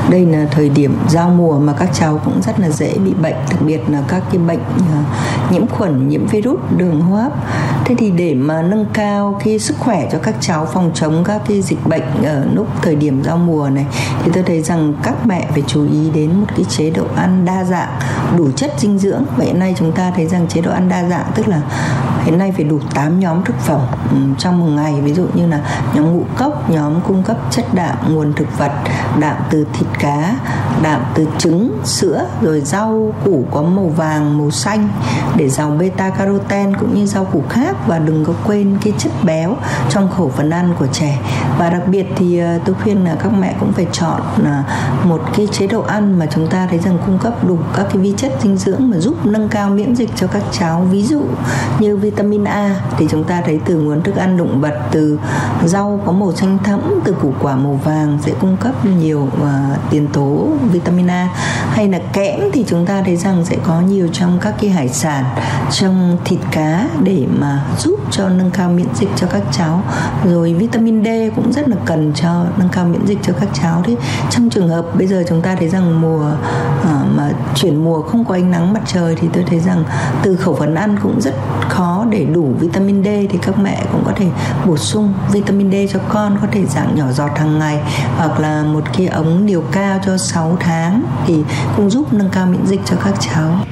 đây 0.10 0.26
là 0.26 0.46
thời 0.52 0.70
điểm 0.70 0.98
giao 1.10 1.30
mùa 1.30 1.60
mà 1.60 1.74
các 1.80 1.90
cháu 1.94 2.22
cũng 2.26 2.42
rất 2.42 2.60
là 2.60 2.70
dễ 2.70 2.94
bị 2.98 3.14
bệnh 3.14 3.36
đặc 3.50 3.62
biệt 3.66 3.80
là 3.90 4.04
các 4.08 4.24
cái 4.32 4.38
bệnh 4.38 4.60
à, 4.92 5.04
nhiễm 5.52 5.68
khuẩn 5.68 6.08
nhiễm 6.08 6.28
virus 6.28 6.60
đường 6.78 7.02
hô 7.02 7.16
hấp 7.16 7.32
thế 7.86 7.96
thì 7.98 8.12
để 8.12 8.34
mà 8.34 8.62
nâng 8.62 8.86
cao 8.94 9.40
cái 9.44 9.60
sức 9.60 9.76
khỏe 9.80 10.10
cho 10.12 10.18
các 10.18 10.36
cháu, 10.42 10.66
phòng 10.66 10.92
chống 10.94 11.24
các 11.24 11.42
cái 11.48 11.62
dịch 11.62 11.88
bệnh 11.88 12.24
ở 12.24 12.46
lúc 12.54 12.68
thời 12.82 12.96
điểm 12.96 13.24
giao 13.24 13.38
mùa 13.38 13.70
này, 13.70 13.86
thì 14.24 14.32
tôi 14.34 14.44
thấy 14.44 14.62
rằng 14.62 14.94
các 15.04 15.26
mẹ 15.26 15.48
phải 15.52 15.64
chú 15.68 15.86
ý 15.92 16.10
đến 16.14 16.40
một 16.40 16.48
cái 16.56 16.66
chế 16.70 16.90
độ 16.90 17.04
ăn 17.16 17.46
đa 17.46 17.64
dạng, 17.64 17.90
đủ 18.38 18.52
chất 18.52 18.74
dinh 18.78 19.00
dưỡng. 19.00 19.24
Vậy 19.38 19.54
nay 19.54 19.76
chúng 19.78 19.92
ta 19.92 20.12
thấy 20.16 20.28
rằng 20.28 20.48
chế 20.48 20.62
độ 20.62 20.72
ăn 20.72 20.90
đa 20.90 21.04
dạng, 21.10 21.26
tức 21.36 21.48
là 21.48 21.62
hiện 22.26 22.38
nay 22.38 22.52
phải 22.52 22.64
đủ 22.64 22.80
8 22.94 23.20
nhóm 23.20 23.44
thực 23.44 23.60
phẩm 23.60 23.82
ừ, 24.12 24.18
trong 24.38 24.60
một 24.60 24.66
ngày. 24.66 25.02
Ví 25.02 25.14
dụ 25.14 25.26
như 25.34 25.48
là 25.48 25.62
nhóm 25.94 26.14
ngũ 26.14 26.24
cốc, 26.38 26.70
nhóm 26.70 27.02
cung 27.02 27.24
cấp 27.24 27.38
chất 27.52 27.66
đạm, 27.74 27.98
nguồn 28.10 28.34
thực 28.34 28.58
vật, 28.58 28.72
đạm 29.20 29.36
từ 29.50 29.68
thịt 29.74 29.88
cá, 30.00 30.36
đạm 30.84 31.02
từ 31.16 31.28
trứng, 31.38 31.80
sữa, 31.84 32.26
rồi 32.42 32.62
rau 32.62 33.14
củ 33.26 33.46
có 33.52 33.62
màu 33.62 33.88
vàng, 33.88 34.38
màu 34.38 34.52
xanh 34.52 34.90
để 35.36 35.50
giàu 35.50 35.70
beta 35.80 36.10
caroten 36.10 36.78
cũng 36.78 36.96
như 36.96 37.06
rau 37.06 37.26
củ 37.26 37.44
khác. 37.50 37.76
Và 37.88 38.00
đừng 38.00 38.26
có 38.26 38.34
quên 38.46 38.78
cái 38.84 38.94
chất 38.98 39.12
béo 39.24 39.56
trong 39.90 40.12
khẩu 40.12 40.30
phần 40.30 40.50
ăn 40.50 40.74
của 40.80 40.88
trẻ. 40.88 41.20
Và 41.58 41.70
đặc 41.70 41.88
biệt 41.88 42.06
thì 42.16 42.38
ờ, 42.40 42.60
tôi 42.66 42.76
khuyên 42.84 43.04
là 43.04 43.16
các 43.24 43.34
mẹ 43.40 43.56
cũng 43.60 43.74
phải 43.74 43.88
chọn 43.92 44.22
ờ, 44.46 44.64
một 45.04 45.22
cái 45.38 45.48
chế 45.52 45.68
độ 45.68 45.82
ăn 45.82 46.20
mà 46.20 46.26
chúng 46.26 46.48
ta 46.48 46.68
thấy 46.70 46.80
rằng 46.80 46.98
cung 47.06 47.20
cấp 47.20 47.48
đủ 47.48 47.58
các 47.76 47.86
cái 47.94 47.98
vi 47.98 48.14
chất 48.18 48.32
dinh 48.44 48.58
dưỡng 48.58 48.90
mà 48.90 48.98
giúp 48.98 49.26
nâng 49.26 49.50
cao 49.50 49.70
miễn 49.70 49.96
dịch 49.96 50.10
cho 50.16 50.28
các 50.28 50.44
cháu. 50.52 50.88
Ví 50.92 51.04
dụ 51.04 51.22
như 51.80 51.98
vitamin 51.98 52.15
vitamin 52.16 52.44
A 52.44 52.76
thì 52.98 53.08
chúng 53.10 53.24
ta 53.24 53.42
thấy 53.46 53.60
từ 53.66 53.76
nguồn 53.76 54.04
thức 54.04 54.16
ăn 54.16 54.38
động 54.38 54.62
vật 54.62 54.74
từ 54.92 55.20
rau 55.66 56.00
có 56.06 56.12
màu 56.12 56.32
xanh 56.36 56.58
thẫm 56.64 56.80
từ 57.04 57.14
củ 57.14 57.34
quả 57.42 57.56
màu 57.56 57.80
vàng 57.84 58.18
sẽ 58.26 58.32
cung 58.40 58.58
cấp 58.58 58.86
nhiều 58.86 59.22
uh, 59.22 59.80
tiền 59.90 60.08
tố 60.14 60.48
vitamin 60.72 61.08
A. 61.08 61.30
Hay 61.70 61.88
là 61.90 62.00
kẽm 62.14 62.40
thì 62.54 62.66
chúng 62.68 62.86
ta 62.86 63.02
thấy 63.06 63.16
rằng 63.16 63.46
sẽ 63.46 63.58
có 63.64 63.82
nhiều 63.82 64.08
trong 64.14 64.38
các 64.42 64.56
cái 64.62 64.70
hải 64.70 64.90
sản 64.90 65.24
trong 65.72 66.18
thịt 66.26 66.40
cá 66.52 66.88
để 67.04 67.28
mà 67.40 67.66
giúp 67.78 68.00
cho 68.12 68.30
nâng 68.30 68.52
cao 68.52 68.70
miễn 68.70 68.88
dịch 68.96 69.10
cho 69.16 69.28
các 69.28 69.44
cháu. 69.52 69.82
Rồi 70.26 70.54
vitamin 70.54 71.04
D 71.04 71.08
cũng 71.36 71.54
rất 71.54 71.70
là 71.70 71.78
cần 71.86 72.14
cho 72.16 72.46
nâng 72.58 72.70
cao 72.70 72.86
miễn 72.86 73.06
dịch 73.06 73.20
cho 73.24 73.34
các 73.40 73.50
cháu 73.54 73.84
đấy. 73.88 73.98
Trong 74.30 74.50
trường 74.50 74.70
hợp 74.70 74.86
bây 74.98 75.08
giờ 75.08 75.24
chúng 75.30 75.42
ta 75.42 75.56
thấy 75.56 75.70
rằng 75.70 76.02
mùa 76.02 76.32
uh, 76.82 76.88
mà 77.18 77.32
chuyển 77.56 77.84
mùa 77.84 78.02
không 78.02 78.26
có 78.26 78.34
ánh 78.34 78.52
nắng 78.52 78.74
mặt 78.74 78.82
trời 78.86 79.16
thì 79.22 79.28
tôi 79.34 79.44
thấy 79.48 79.60
rằng 79.60 79.84
từ 80.24 80.36
khẩu 80.36 80.56
phần 80.56 80.76
ăn 80.76 80.96
cũng 81.04 81.22
rất 81.22 81.34
khó 81.70 82.05
để 82.10 82.26
đủ 82.26 82.56
vitamin 82.60 83.04
D 83.04 83.08
thì 83.30 83.40
các 83.42 83.60
mẹ 83.60 83.86
cũng 83.92 84.04
có 84.06 84.12
thể 84.16 84.26
bổ 84.68 84.78
sung 84.78 85.14
vitamin 85.34 85.72
D 85.72 85.94
cho 85.94 86.00
con 86.10 86.38
có 86.42 86.48
thể 86.52 86.66
dạng 86.66 86.96
nhỏ 86.96 87.12
giọt 87.12 87.38
hàng 87.38 87.60
ngày 87.60 87.78
hoặc 88.18 88.40
là 88.40 88.64
một 88.64 88.84
cái 88.98 89.08
ống 89.08 89.46
liều 89.46 89.64
cao 89.72 90.00
cho 90.06 90.18
6 90.18 90.58
tháng 90.60 91.04
thì 91.28 91.34
cũng 91.76 91.90
giúp 91.90 92.14
nâng 92.14 92.30
cao 92.34 92.46
miễn 92.46 92.66
dịch 92.66 92.80
cho 92.86 92.96
các 93.04 93.14
cháu. 93.20 93.66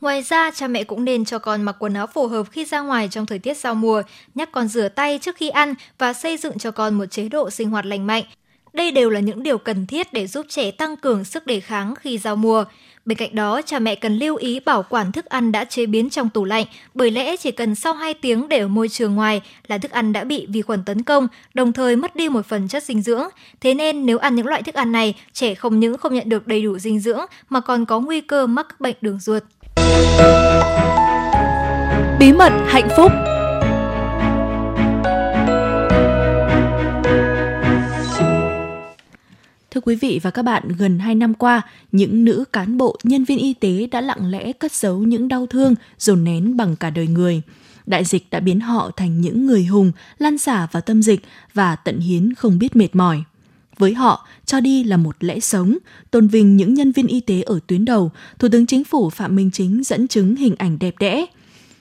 Ngoài 0.00 0.22
ra, 0.22 0.50
cha 0.54 0.68
mẹ 0.68 0.84
cũng 0.84 1.04
nên 1.04 1.24
cho 1.24 1.38
con 1.38 1.62
mặc 1.62 1.76
quần 1.78 1.94
áo 1.94 2.06
phù 2.06 2.26
hợp 2.26 2.46
khi 2.50 2.64
ra 2.64 2.80
ngoài 2.80 3.08
trong 3.10 3.26
thời 3.26 3.38
tiết 3.38 3.56
giao 3.56 3.74
mùa, 3.74 4.02
nhắc 4.34 4.48
con 4.52 4.68
rửa 4.68 4.88
tay 4.88 5.18
trước 5.22 5.36
khi 5.36 5.48
ăn 5.48 5.74
và 5.98 6.12
xây 6.12 6.36
dựng 6.36 6.58
cho 6.58 6.70
con 6.70 6.94
một 6.94 7.06
chế 7.06 7.28
độ 7.28 7.50
sinh 7.50 7.70
hoạt 7.70 7.86
lành 7.86 8.06
mạnh. 8.06 8.24
Đây 8.72 8.90
đều 8.90 9.10
là 9.10 9.20
những 9.20 9.42
điều 9.42 9.58
cần 9.58 9.86
thiết 9.86 10.12
để 10.12 10.26
giúp 10.26 10.46
trẻ 10.48 10.70
tăng 10.70 10.96
cường 10.96 11.24
sức 11.24 11.46
đề 11.46 11.60
kháng 11.60 11.94
khi 11.94 12.18
giao 12.18 12.36
mùa. 12.36 12.64
Bên 13.06 13.18
cạnh 13.18 13.34
đó, 13.34 13.62
cha 13.62 13.78
mẹ 13.78 13.94
cần 13.94 14.18
lưu 14.18 14.36
ý 14.36 14.60
bảo 14.60 14.82
quản 14.82 15.12
thức 15.12 15.24
ăn 15.24 15.52
đã 15.52 15.64
chế 15.64 15.86
biến 15.86 16.10
trong 16.10 16.28
tủ 16.28 16.44
lạnh, 16.44 16.66
bởi 16.94 17.10
lẽ 17.10 17.36
chỉ 17.36 17.50
cần 17.50 17.74
sau 17.74 17.94
2 17.94 18.14
tiếng 18.14 18.48
để 18.48 18.58
ở 18.58 18.68
môi 18.68 18.88
trường 18.88 19.14
ngoài 19.14 19.40
là 19.68 19.78
thức 19.78 19.90
ăn 19.90 20.12
đã 20.12 20.24
bị 20.24 20.46
vi 20.48 20.62
khuẩn 20.62 20.84
tấn 20.84 21.02
công, 21.02 21.28
đồng 21.54 21.72
thời 21.72 21.96
mất 21.96 22.16
đi 22.16 22.28
một 22.28 22.46
phần 22.46 22.68
chất 22.68 22.84
dinh 22.84 23.02
dưỡng. 23.02 23.24
Thế 23.60 23.74
nên 23.74 24.06
nếu 24.06 24.18
ăn 24.18 24.34
những 24.34 24.46
loại 24.46 24.62
thức 24.62 24.74
ăn 24.74 24.92
này, 24.92 25.14
trẻ 25.32 25.54
không 25.54 25.80
những 25.80 25.98
không 25.98 26.14
nhận 26.14 26.28
được 26.28 26.46
đầy 26.46 26.62
đủ 26.62 26.78
dinh 26.78 27.00
dưỡng 27.00 27.20
mà 27.48 27.60
còn 27.60 27.84
có 27.84 28.00
nguy 28.00 28.20
cơ 28.20 28.46
mắc 28.46 28.66
các 28.68 28.80
bệnh 28.80 28.96
đường 29.00 29.18
ruột. 29.20 29.42
Bí 32.18 32.32
mật 32.32 32.52
hạnh 32.66 32.88
phúc 32.96 33.12
Thưa 39.76 39.80
quý 39.80 39.96
vị 39.96 40.20
và 40.22 40.30
các 40.30 40.42
bạn, 40.42 40.68
gần 40.78 40.98
2 40.98 41.14
năm 41.14 41.34
qua, 41.34 41.62
những 41.92 42.24
nữ 42.24 42.44
cán 42.52 42.76
bộ, 42.76 42.96
nhân 43.02 43.24
viên 43.24 43.38
y 43.38 43.54
tế 43.54 43.86
đã 43.86 44.00
lặng 44.00 44.30
lẽ 44.30 44.52
cất 44.52 44.72
giấu 44.72 44.98
những 44.98 45.28
đau 45.28 45.46
thương 45.46 45.74
dồn 45.98 46.24
nén 46.24 46.56
bằng 46.56 46.76
cả 46.76 46.90
đời 46.90 47.06
người. 47.06 47.42
Đại 47.86 48.04
dịch 48.04 48.30
đã 48.30 48.40
biến 48.40 48.60
họ 48.60 48.90
thành 48.96 49.20
những 49.20 49.46
người 49.46 49.64
hùng, 49.64 49.92
lan 50.18 50.38
xả 50.38 50.66
vào 50.72 50.80
tâm 50.80 51.02
dịch 51.02 51.20
và 51.54 51.76
tận 51.76 51.98
hiến 51.98 52.34
không 52.34 52.58
biết 52.58 52.76
mệt 52.76 52.88
mỏi. 52.92 53.22
Với 53.78 53.94
họ, 53.94 54.26
cho 54.46 54.60
đi 54.60 54.84
là 54.84 54.96
một 54.96 55.16
lẽ 55.20 55.40
sống, 55.40 55.78
tôn 56.10 56.28
vinh 56.28 56.56
những 56.56 56.74
nhân 56.74 56.92
viên 56.92 57.06
y 57.06 57.20
tế 57.20 57.42
ở 57.42 57.58
tuyến 57.66 57.84
đầu, 57.84 58.10
Thủ 58.38 58.48
tướng 58.52 58.66
Chính 58.66 58.84
phủ 58.84 59.10
Phạm 59.10 59.36
Minh 59.36 59.50
Chính 59.50 59.84
dẫn 59.84 60.08
chứng 60.08 60.36
hình 60.36 60.54
ảnh 60.58 60.78
đẹp 60.78 60.94
đẽ, 60.98 61.26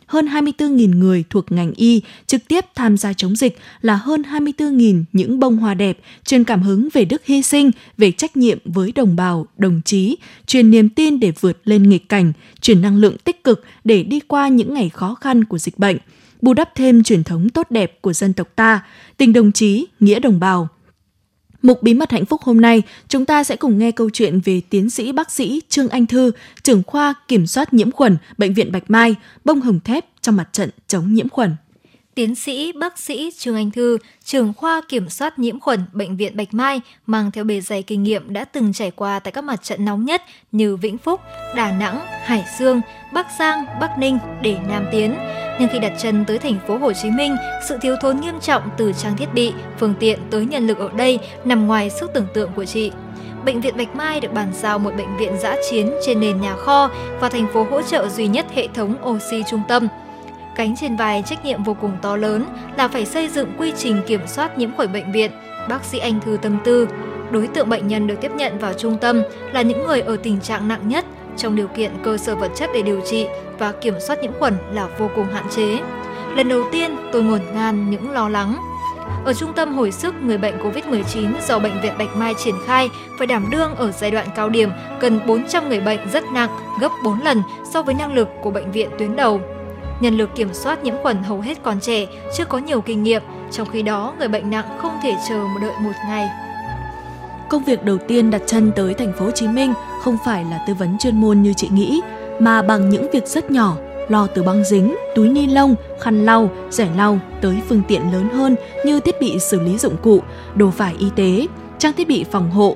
hơn 0.05 0.25
24.000 0.25 0.97
người 0.97 1.23
thuộc 1.29 1.51
ngành 1.51 1.73
y 1.73 2.01
trực 2.27 2.47
tiếp 2.47 2.65
tham 2.75 2.97
gia 2.97 3.13
chống 3.13 3.35
dịch 3.35 3.57
là 3.81 3.95
hơn 3.95 4.21
24.000 4.21 5.03
những 5.13 5.39
bông 5.39 5.57
hoa 5.57 5.73
đẹp, 5.73 5.99
truyền 6.25 6.43
cảm 6.43 6.61
hứng 6.61 6.89
về 6.93 7.05
đức 7.05 7.25
hy 7.25 7.41
sinh, 7.41 7.71
về 7.97 8.11
trách 8.11 8.37
nhiệm 8.37 8.57
với 8.65 8.91
đồng 8.91 9.15
bào, 9.15 9.47
đồng 9.57 9.81
chí, 9.85 10.17
truyền 10.47 10.71
niềm 10.71 10.89
tin 10.89 11.19
để 11.19 11.31
vượt 11.39 11.57
lên 11.65 11.89
nghịch 11.89 12.09
cảnh, 12.09 12.33
truyền 12.61 12.81
năng 12.81 12.97
lượng 12.97 13.17
tích 13.17 13.43
cực 13.43 13.63
để 13.83 14.03
đi 14.03 14.19
qua 14.19 14.47
những 14.47 14.73
ngày 14.73 14.89
khó 14.89 15.15
khăn 15.15 15.43
của 15.43 15.57
dịch 15.57 15.79
bệnh, 15.79 15.97
bù 16.41 16.53
đắp 16.53 16.75
thêm 16.75 17.03
truyền 17.03 17.23
thống 17.23 17.49
tốt 17.49 17.67
đẹp 17.69 18.01
của 18.01 18.13
dân 18.13 18.33
tộc 18.33 18.47
ta, 18.55 18.85
tình 19.17 19.33
đồng 19.33 19.51
chí, 19.51 19.85
nghĩa 19.99 20.19
đồng 20.19 20.39
bào. 20.39 20.69
Mục 21.65 21.83
Bí 21.83 21.93
mật 21.93 22.11
hạnh 22.11 22.25
phúc 22.25 22.41
hôm 22.41 22.61
nay, 22.61 22.81
chúng 23.07 23.25
ta 23.25 23.43
sẽ 23.43 23.55
cùng 23.55 23.77
nghe 23.77 23.91
câu 23.91 24.09
chuyện 24.09 24.39
về 24.39 24.61
tiến 24.69 24.89
sĩ 24.89 25.11
bác 25.11 25.31
sĩ 25.31 25.61
Trương 25.69 25.89
Anh 25.89 26.05
Thư, 26.05 26.31
trưởng 26.63 26.83
khoa 26.83 27.13
kiểm 27.27 27.47
soát 27.47 27.73
nhiễm 27.73 27.91
khuẩn, 27.91 28.17
Bệnh 28.37 28.53
viện 28.53 28.71
Bạch 28.71 28.83
Mai, 28.87 29.15
bông 29.45 29.61
hồng 29.61 29.79
thép 29.79 30.05
trong 30.21 30.35
mặt 30.35 30.49
trận 30.51 30.69
chống 30.87 31.13
nhiễm 31.13 31.29
khuẩn. 31.29 31.55
Tiến 32.15 32.35
sĩ 32.35 32.71
bác 32.71 32.99
sĩ 32.99 33.31
Trương 33.37 33.55
Anh 33.55 33.71
Thư, 33.71 33.97
trưởng 34.23 34.53
khoa 34.53 34.81
kiểm 34.89 35.09
soát 35.09 35.39
nhiễm 35.39 35.59
khuẩn 35.59 35.79
Bệnh 35.93 36.17
viện 36.17 36.37
Bạch 36.37 36.53
Mai, 36.53 36.81
mang 37.05 37.31
theo 37.31 37.43
bề 37.43 37.61
dày 37.61 37.83
kinh 37.83 38.03
nghiệm 38.03 38.33
đã 38.33 38.45
từng 38.45 38.73
trải 38.73 38.91
qua 38.91 39.19
tại 39.19 39.31
các 39.31 39.43
mặt 39.43 39.63
trận 39.63 39.85
nóng 39.85 40.05
nhất 40.05 40.21
như 40.51 40.75
Vĩnh 40.75 40.97
Phúc, 40.97 41.21
Đà 41.55 41.71
Nẵng, 41.71 41.99
Hải 42.23 42.45
Dương, 42.59 42.81
Bắc 43.13 43.27
Giang, 43.39 43.65
Bắc 43.81 43.97
Ninh 43.99 44.17
để 44.41 44.57
Nam 44.69 44.85
Tiến. 44.91 45.15
Nhưng 45.59 45.69
khi 45.69 45.79
đặt 45.79 45.93
chân 45.97 46.25
tới 46.25 46.37
thành 46.37 46.57
phố 46.67 46.77
Hồ 46.77 46.93
Chí 46.93 47.11
Minh, 47.11 47.35
sự 47.69 47.77
thiếu 47.81 47.95
thốn 48.01 48.19
nghiêm 48.19 48.39
trọng 48.41 48.63
từ 48.77 48.93
trang 48.93 49.17
thiết 49.17 49.33
bị, 49.33 49.53
phương 49.79 49.93
tiện 49.99 50.19
tới 50.31 50.45
nhân 50.45 50.67
lực 50.67 50.77
ở 50.77 50.89
đây 50.97 51.19
nằm 51.45 51.67
ngoài 51.67 51.89
sức 51.89 52.11
tưởng 52.13 52.27
tượng 52.33 52.51
của 52.55 52.65
chị. 52.65 52.91
Bệnh 53.45 53.61
viện 53.61 53.77
Bạch 53.77 53.95
Mai 53.95 54.19
được 54.19 54.33
bàn 54.33 54.51
giao 54.53 54.79
một 54.79 54.91
bệnh 54.97 55.17
viện 55.17 55.31
giã 55.39 55.55
chiến 55.69 55.91
trên 56.05 56.19
nền 56.19 56.41
nhà 56.41 56.55
kho 56.55 56.89
và 57.19 57.29
thành 57.29 57.47
phố 57.53 57.63
hỗ 57.63 57.81
trợ 57.81 58.07
duy 58.09 58.27
nhất 58.27 58.45
hệ 58.53 58.67
thống 58.73 58.95
oxy 59.05 59.43
trung 59.49 59.61
tâm– 59.67 59.87
Cánh 60.55 60.75
trên 60.75 60.95
vai 60.95 61.23
trách 61.25 61.45
nhiệm 61.45 61.63
vô 61.63 61.73
cùng 61.81 61.97
to 62.01 62.15
lớn 62.15 62.45
là 62.77 62.87
phải 62.87 63.05
xây 63.05 63.27
dựng 63.27 63.51
quy 63.57 63.73
trình 63.77 64.01
kiểm 64.07 64.27
soát 64.27 64.57
nhiễm 64.57 64.75
khuẩn 64.75 64.93
bệnh 64.93 65.11
viện. 65.11 65.31
Bác 65.69 65.83
sĩ 65.83 65.97
Anh 65.97 66.19
Thư 66.21 66.37
tâm 66.41 66.57
tư, 66.63 66.87
đối 67.31 67.47
tượng 67.47 67.69
bệnh 67.69 67.87
nhân 67.87 68.07
được 68.07 68.15
tiếp 68.21 68.31
nhận 68.35 68.59
vào 68.59 68.73
trung 68.73 68.97
tâm 68.97 69.23
là 69.53 69.61
những 69.61 69.87
người 69.87 70.01
ở 70.01 70.17
tình 70.23 70.41
trạng 70.41 70.67
nặng 70.67 70.87
nhất 70.87 71.05
trong 71.37 71.55
điều 71.55 71.67
kiện 71.67 71.91
cơ 72.03 72.17
sở 72.17 72.35
vật 72.35 72.51
chất 72.55 72.69
để 72.73 72.81
điều 72.81 73.01
trị 73.05 73.27
và 73.59 73.71
kiểm 73.71 73.93
soát 74.07 74.21
nhiễm 74.21 74.31
khuẩn 74.39 74.53
là 74.71 74.87
vô 74.97 75.09
cùng 75.15 75.25
hạn 75.33 75.45
chế. 75.49 75.79
Lần 76.35 76.49
đầu 76.49 76.63
tiên 76.71 76.97
tôi 77.11 77.23
ngổn 77.23 77.41
ngang 77.53 77.89
những 77.89 78.11
lo 78.11 78.29
lắng. 78.29 78.55
Ở 79.25 79.33
trung 79.33 79.53
tâm 79.53 79.73
hồi 79.73 79.91
sức 79.91 80.15
người 80.23 80.37
bệnh 80.37 80.57
COVID-19 80.57 81.31
do 81.47 81.59
Bệnh 81.59 81.81
viện 81.81 81.93
Bạch 81.97 82.15
Mai 82.15 82.33
triển 82.43 82.55
khai 82.65 82.89
phải 83.17 83.27
đảm 83.27 83.47
đương 83.49 83.75
ở 83.75 83.91
giai 83.91 84.11
đoạn 84.11 84.27
cao 84.35 84.49
điểm 84.49 84.69
cần 84.99 85.19
400 85.27 85.69
người 85.69 85.79
bệnh 85.79 85.99
rất 86.13 86.23
nặng, 86.33 86.49
gấp 86.81 86.89
4 87.03 87.21
lần 87.21 87.41
so 87.73 87.81
với 87.81 87.95
năng 87.95 88.13
lực 88.13 88.27
của 88.41 88.51
bệnh 88.51 88.71
viện 88.71 88.89
tuyến 88.99 89.15
đầu. 89.15 89.41
Nhân 89.99 90.17
lực 90.17 90.35
kiểm 90.35 90.53
soát 90.53 90.83
nhiễm 90.83 90.95
khuẩn 91.01 91.23
hầu 91.23 91.41
hết 91.41 91.63
còn 91.63 91.79
trẻ, 91.79 92.05
chưa 92.37 92.45
có 92.45 92.57
nhiều 92.57 92.81
kinh 92.81 93.03
nghiệm, 93.03 93.21
trong 93.51 93.69
khi 93.69 93.81
đó 93.81 94.13
người 94.19 94.27
bệnh 94.27 94.49
nặng 94.49 94.65
không 94.77 94.99
thể 95.03 95.15
chờ 95.29 95.35
một 95.35 95.59
đợi 95.61 95.73
một 95.79 95.91
ngày. 96.07 96.44
Công 97.49 97.63
việc 97.63 97.83
đầu 97.83 97.97
tiên 98.07 98.31
đặt 98.31 98.41
chân 98.45 98.71
tới 98.75 98.93
thành 98.93 99.13
phố 99.13 99.25
Hồ 99.25 99.31
Chí 99.31 99.47
Minh 99.47 99.73
không 100.03 100.17
phải 100.25 100.45
là 100.45 100.63
tư 100.67 100.73
vấn 100.73 100.97
chuyên 100.97 101.21
môn 101.21 101.41
như 101.41 101.53
chị 101.53 101.69
nghĩ, 101.73 102.01
mà 102.39 102.61
bằng 102.61 102.89
những 102.89 103.07
việc 103.13 103.27
rất 103.27 103.51
nhỏ, 103.51 103.77
lo 104.07 104.27
từ 104.27 104.43
băng 104.43 104.63
dính, 104.63 104.95
túi 105.15 105.29
ni 105.29 105.47
lông, 105.47 105.75
khăn 105.99 106.25
lau, 106.25 106.49
rẻ 106.69 106.89
lau 106.97 107.19
tới 107.41 107.55
phương 107.69 107.81
tiện 107.87 108.13
lớn 108.13 108.29
hơn 108.29 108.55
như 108.85 108.99
thiết 108.99 109.15
bị 109.21 109.39
xử 109.39 109.59
lý 109.59 109.77
dụng 109.77 109.95
cụ, 110.03 110.21
đồ 110.55 110.67
vải 110.67 110.95
y 110.99 111.07
tế, 111.15 111.47
trang 111.77 111.93
thiết 111.93 112.07
bị 112.07 112.25
phòng 112.31 112.51
hộ. 112.51 112.75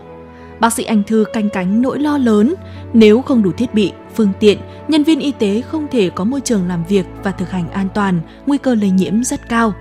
Bác 0.59 0.73
sĩ 0.73 0.83
Anh 0.83 1.03
Thư 1.03 1.25
canh 1.33 1.49
cánh 1.49 1.81
nỗi 1.81 1.99
lo 1.99 2.17
lớn, 2.17 2.55
nếu 2.93 3.21
không 3.21 3.43
đủ 3.43 3.51
thiết 3.51 3.73
bị, 3.73 3.91
phương 4.15 4.31
tiện, 4.39 4.57
nhân 4.87 5.03
viên 5.03 5.19
y 5.19 5.31
tế 5.31 5.61
không 5.61 5.87
thể 5.91 6.09
có 6.09 6.23
môi 6.23 6.41
trường 6.41 6.67
làm 6.67 6.83
việc 6.89 7.05
và 7.23 7.31
thực 7.31 7.51
hành 7.51 7.69
an 7.71 7.87
toàn, 7.93 8.21
nguy 8.45 8.57
cơ 8.57 8.75
lây 8.75 8.89
nhiễm 8.89 9.23
rất 9.23 9.49
cao. 9.49 9.73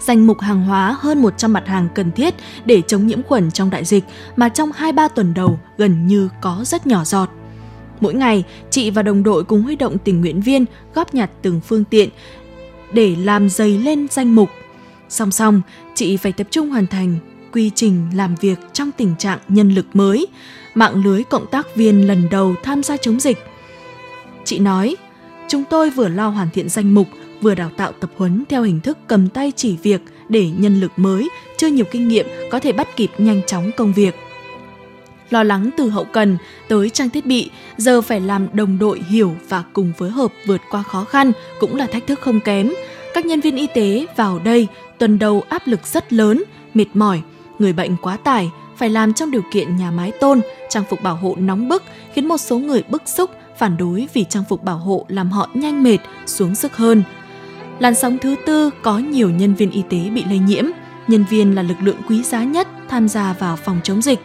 Danh 0.00 0.26
mục 0.26 0.40
hàng 0.40 0.64
hóa 0.64 0.96
hơn 1.00 1.22
100 1.22 1.52
mặt 1.52 1.66
hàng 1.66 1.88
cần 1.94 2.12
thiết 2.12 2.34
để 2.64 2.82
chống 2.86 3.06
nhiễm 3.06 3.22
khuẩn 3.22 3.50
trong 3.50 3.70
đại 3.70 3.84
dịch 3.84 4.04
mà 4.36 4.48
trong 4.48 4.70
2-3 4.72 5.08
tuần 5.08 5.34
đầu 5.34 5.58
gần 5.78 6.06
như 6.06 6.28
có 6.40 6.60
rất 6.64 6.86
nhỏ 6.86 7.04
giọt. 7.04 7.30
Mỗi 8.00 8.14
ngày, 8.14 8.44
chị 8.70 8.90
và 8.90 9.02
đồng 9.02 9.22
đội 9.22 9.44
cùng 9.44 9.62
huy 9.62 9.76
động 9.76 9.98
tình 9.98 10.20
nguyện 10.20 10.40
viên 10.40 10.64
góp 10.94 11.14
nhặt 11.14 11.30
từng 11.42 11.60
phương 11.60 11.84
tiện 11.84 12.08
để 12.92 13.16
làm 13.16 13.48
dày 13.48 13.78
lên 13.78 14.06
danh 14.10 14.34
mục. 14.34 14.48
Song 15.08 15.30
song, 15.30 15.62
chị 15.94 16.16
phải 16.16 16.32
tập 16.32 16.46
trung 16.50 16.70
hoàn 16.70 16.86
thành 16.86 17.18
quy 17.52 17.70
trình 17.74 18.06
làm 18.14 18.34
việc 18.34 18.58
trong 18.72 18.90
tình 18.96 19.14
trạng 19.18 19.38
nhân 19.48 19.74
lực 19.74 19.86
mới, 19.92 20.26
mạng 20.74 21.04
lưới 21.04 21.24
cộng 21.24 21.46
tác 21.46 21.76
viên 21.76 22.06
lần 22.06 22.28
đầu 22.30 22.54
tham 22.62 22.82
gia 22.82 22.96
chống 22.96 23.20
dịch. 23.20 23.38
Chị 24.44 24.58
nói, 24.58 24.96
chúng 25.48 25.64
tôi 25.70 25.90
vừa 25.90 26.08
lo 26.08 26.28
hoàn 26.28 26.50
thiện 26.50 26.68
danh 26.68 26.94
mục, 26.94 27.06
vừa 27.42 27.54
đào 27.54 27.70
tạo 27.76 27.92
tập 27.92 28.10
huấn 28.16 28.44
theo 28.48 28.62
hình 28.62 28.80
thức 28.80 28.98
cầm 29.06 29.28
tay 29.28 29.52
chỉ 29.56 29.76
việc 29.82 30.00
để 30.28 30.50
nhân 30.58 30.80
lực 30.80 30.92
mới, 30.96 31.28
chưa 31.56 31.66
nhiều 31.66 31.84
kinh 31.90 32.08
nghiệm 32.08 32.26
có 32.50 32.60
thể 32.60 32.72
bắt 32.72 32.96
kịp 32.96 33.10
nhanh 33.18 33.42
chóng 33.46 33.70
công 33.76 33.92
việc. 33.92 34.14
Lo 35.30 35.42
lắng 35.42 35.70
từ 35.76 35.88
hậu 35.88 36.04
cần 36.04 36.38
tới 36.68 36.90
trang 36.90 37.10
thiết 37.10 37.26
bị, 37.26 37.50
giờ 37.76 38.00
phải 38.00 38.20
làm 38.20 38.48
đồng 38.52 38.78
đội 38.78 39.00
hiểu 39.08 39.34
và 39.48 39.64
cùng 39.72 39.92
phối 39.98 40.10
hợp 40.10 40.32
vượt 40.46 40.60
qua 40.70 40.82
khó 40.82 41.04
khăn 41.04 41.32
cũng 41.60 41.76
là 41.76 41.86
thách 41.86 42.06
thức 42.06 42.20
không 42.20 42.40
kém. 42.40 42.72
Các 43.14 43.26
nhân 43.26 43.40
viên 43.40 43.56
y 43.56 43.66
tế 43.66 44.06
vào 44.16 44.38
đây 44.38 44.66
tuần 44.98 45.18
đầu 45.18 45.42
áp 45.48 45.62
lực 45.66 45.86
rất 45.86 46.12
lớn, 46.12 46.42
mệt 46.74 46.86
mỏi, 46.94 47.22
người 47.58 47.72
bệnh 47.72 47.96
quá 47.96 48.16
tải, 48.16 48.50
phải 48.76 48.90
làm 48.90 49.14
trong 49.14 49.30
điều 49.30 49.42
kiện 49.52 49.76
nhà 49.76 49.90
mái 49.90 50.12
tôn, 50.12 50.40
trang 50.68 50.84
phục 50.90 51.02
bảo 51.02 51.16
hộ 51.16 51.36
nóng 51.38 51.68
bức 51.68 51.82
khiến 52.12 52.28
một 52.28 52.38
số 52.38 52.58
người 52.58 52.82
bức 52.88 53.02
xúc, 53.06 53.30
phản 53.58 53.76
đối 53.76 54.08
vì 54.14 54.24
trang 54.24 54.44
phục 54.48 54.64
bảo 54.64 54.78
hộ 54.78 55.06
làm 55.08 55.30
họ 55.30 55.48
nhanh 55.54 55.82
mệt, 55.82 55.98
xuống 56.26 56.54
sức 56.54 56.76
hơn. 56.76 57.02
Làn 57.78 57.94
sóng 57.94 58.18
thứ 58.18 58.36
tư 58.46 58.70
có 58.82 58.98
nhiều 58.98 59.30
nhân 59.30 59.54
viên 59.54 59.70
y 59.70 59.82
tế 59.88 59.98
bị 60.14 60.24
lây 60.28 60.38
nhiễm. 60.38 60.64
Nhân 61.08 61.24
viên 61.30 61.54
là 61.54 61.62
lực 61.62 61.76
lượng 61.82 61.96
quý 62.08 62.22
giá 62.22 62.44
nhất 62.44 62.68
tham 62.88 63.08
gia 63.08 63.32
vào 63.32 63.56
phòng 63.56 63.80
chống 63.82 64.02
dịch. 64.02 64.18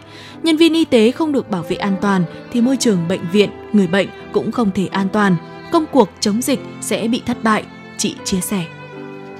Nhân 0.43 0.57
viên 0.57 0.73
y 0.73 0.85
tế 0.85 1.11
không 1.11 1.31
được 1.31 1.49
bảo 1.49 1.63
vệ 1.69 1.75
an 1.75 1.95
toàn 2.01 2.23
thì 2.51 2.61
môi 2.61 2.77
trường 2.77 3.07
bệnh 3.07 3.29
viện, 3.31 3.49
người 3.73 3.87
bệnh 3.87 4.07
cũng 4.31 4.51
không 4.51 4.71
thể 4.75 4.87
an 4.91 5.07
toàn. 5.13 5.35
Công 5.71 5.85
cuộc 5.91 6.09
chống 6.19 6.41
dịch 6.41 6.59
sẽ 6.81 7.07
bị 7.07 7.21
thất 7.25 7.43
bại, 7.43 7.63
chị 7.97 8.15
chia 8.23 8.41
sẻ. 8.41 8.65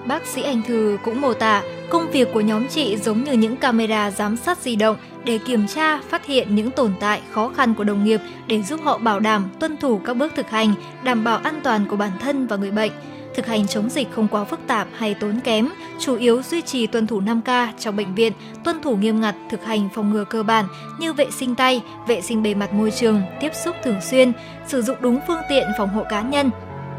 Bác 0.06 0.26
sĩ 0.26 0.41
Anh 0.41 0.62
Thư 0.67 0.97
cũng 1.04 1.21
mô 1.21 1.34
tả 1.34 1.63
công 1.89 2.12
việc 2.12 2.28
của 2.34 2.41
nhóm 2.41 2.67
chị 2.67 2.97
giống 2.97 3.24
như 3.24 3.34
những 3.34 3.56
camera 3.56 4.12
giám 4.12 4.38
sát 4.38 4.58
di 4.62 4.76
động 4.76 4.95
để 5.24 5.38
kiểm 5.38 5.67
tra, 5.67 6.00
phát 6.10 6.26
hiện 6.26 6.56
những 6.56 6.71
tồn 6.71 6.91
tại, 7.00 7.21
khó 7.32 7.52
khăn 7.56 7.74
của 7.74 7.84
đồng 7.84 8.04
nghiệp 8.04 8.21
để 8.47 8.62
giúp 8.62 8.80
họ 8.84 8.97
bảo 8.97 9.19
đảm 9.19 9.45
tuân 9.60 9.78
thủ 9.78 9.97
các 10.06 10.13
bước 10.17 10.34
thực 10.36 10.50
hành, 10.50 10.74
đảm 11.04 11.24
bảo 11.24 11.38
an 11.38 11.60
toàn 11.63 11.86
của 11.89 11.95
bản 11.95 12.12
thân 12.19 12.47
và 12.47 12.56
người 12.56 12.71
bệnh. 12.71 12.91
Thực 13.36 13.48
hành 13.48 13.67
chống 13.67 13.89
dịch 13.89 14.08
không 14.12 14.28
quá 14.28 14.44
phức 14.44 14.60
tạp 14.67 14.88
hay 14.98 15.13
tốn 15.13 15.39
kém, 15.39 15.70
chủ 16.00 16.15
yếu 16.15 16.41
duy 16.41 16.62
trì 16.62 16.88
tuân 16.88 17.08
thủ 17.08 17.22
5K 17.22 17.67
trong 17.80 17.96
bệnh 17.96 18.15
viện, 18.15 18.34
tuân 18.63 18.82
thủ 18.82 18.96
nghiêm 18.96 19.22
ngặt 19.22 19.36
thực 19.50 19.65
hành 19.65 19.89
phòng 19.96 20.12
ngừa 20.12 20.24
cơ 20.24 20.44
bản 20.44 20.65
như 21.00 21.13
vệ 21.13 21.32
sinh 21.32 21.56
tay, 21.56 21.82
vệ 22.08 22.22
sinh 22.22 22.44
bề 22.44 22.54
mặt 22.54 22.74
môi 22.74 22.91
trường, 22.91 23.22
tiếp 23.39 23.52
xúc 23.65 23.76
thường 23.84 24.02
xuyên, 24.02 24.32
sử 24.67 24.82
dụng 24.82 24.98
đúng 25.00 25.20
phương 25.28 25.41
tiện 25.50 25.67
phòng 25.78 25.89
hộ 25.89 26.04
cá 26.10 26.22
nhân. 26.22 26.50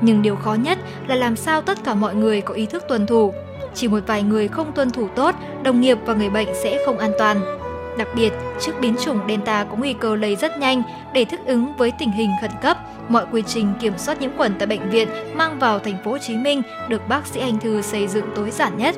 Nhưng 0.00 0.22
điều 0.22 0.36
khó 0.36 0.54
nhất 0.54 0.78
là 1.06 1.14
làm 1.14 1.36
sao 1.36 1.60
tất 1.60 1.84
cả 1.84 1.94
mọi 1.94 2.14
người 2.14 2.40
có 2.40 2.54
ý 2.54 2.66
thức 2.66 2.84
tuân 2.88 3.06
thủ. 3.06 3.32
Chỉ 3.74 3.88
một 3.88 4.00
vài 4.06 4.22
người 4.22 4.48
không 4.48 4.72
tuân 4.72 4.90
thủ 4.90 5.08
tốt, 5.08 5.34
đồng 5.62 5.80
nghiệp 5.80 5.98
và 6.04 6.14
người 6.14 6.30
bệnh 6.30 6.48
sẽ 6.62 6.82
không 6.86 6.98
an 6.98 7.12
toàn. 7.18 7.40
Đặc 7.98 8.08
biệt, 8.16 8.32
trước 8.60 8.72
biến 8.80 8.96
chủng 9.04 9.20
Delta 9.28 9.64
có 9.64 9.76
nguy 9.76 9.92
cơ 9.92 10.16
lây 10.16 10.36
rất 10.36 10.58
nhanh 10.58 10.82
để 11.14 11.24
thích 11.24 11.40
ứng 11.46 11.72
với 11.78 11.92
tình 11.98 12.10
hình 12.10 12.30
khẩn 12.40 12.50
cấp, 12.62 12.78
mọi 13.12 13.26
quy 13.32 13.42
trình 13.46 13.72
kiểm 13.80 13.98
soát 13.98 14.20
nhiễm 14.20 14.30
khuẩn 14.36 14.54
tại 14.58 14.66
bệnh 14.66 14.90
viện 14.90 15.08
mang 15.34 15.58
vào 15.58 15.78
thành 15.78 15.96
phố 16.04 16.10
Hồ 16.10 16.18
Chí 16.18 16.36
Minh 16.36 16.62
được 16.88 17.08
bác 17.08 17.26
sĩ 17.26 17.40
Anh 17.40 17.58
Thư 17.60 17.82
xây 17.82 18.08
dựng 18.08 18.24
tối 18.34 18.50
giản 18.50 18.78
nhất. 18.78 18.94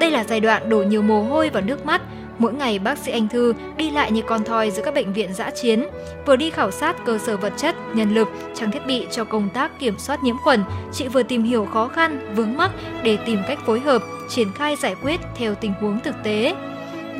Đây 0.00 0.10
là 0.10 0.24
giai 0.24 0.40
đoạn 0.40 0.68
đổ 0.68 0.82
nhiều 0.82 1.02
mồ 1.02 1.22
hôi 1.22 1.50
và 1.50 1.60
nước 1.60 1.86
mắt, 1.86 2.02
Mỗi 2.38 2.52
ngày 2.52 2.78
bác 2.78 2.98
sĩ 2.98 3.12
Anh 3.12 3.28
Thư 3.28 3.54
đi 3.76 3.90
lại 3.90 4.12
như 4.12 4.22
con 4.26 4.44
thoi 4.44 4.70
giữa 4.70 4.82
các 4.84 4.94
bệnh 4.94 5.12
viện 5.12 5.34
giã 5.34 5.50
chiến, 5.50 5.86
vừa 6.26 6.36
đi 6.36 6.50
khảo 6.50 6.70
sát 6.70 6.96
cơ 7.04 7.18
sở 7.18 7.36
vật 7.36 7.52
chất, 7.56 7.74
nhân 7.94 8.14
lực, 8.14 8.28
trang 8.54 8.70
thiết 8.70 8.86
bị 8.86 9.06
cho 9.10 9.24
công 9.24 9.48
tác 9.48 9.78
kiểm 9.80 9.98
soát 9.98 10.22
nhiễm 10.22 10.36
khuẩn, 10.38 10.64
chị 10.92 11.08
vừa 11.08 11.22
tìm 11.22 11.42
hiểu 11.42 11.64
khó 11.72 11.88
khăn, 11.88 12.34
vướng 12.36 12.56
mắc 12.56 12.70
để 13.02 13.18
tìm 13.26 13.38
cách 13.48 13.58
phối 13.66 13.80
hợp, 13.80 14.02
triển 14.28 14.48
khai 14.54 14.76
giải 14.76 14.94
quyết 15.02 15.20
theo 15.34 15.54
tình 15.54 15.72
huống 15.80 16.00
thực 16.00 16.14
tế. 16.24 16.54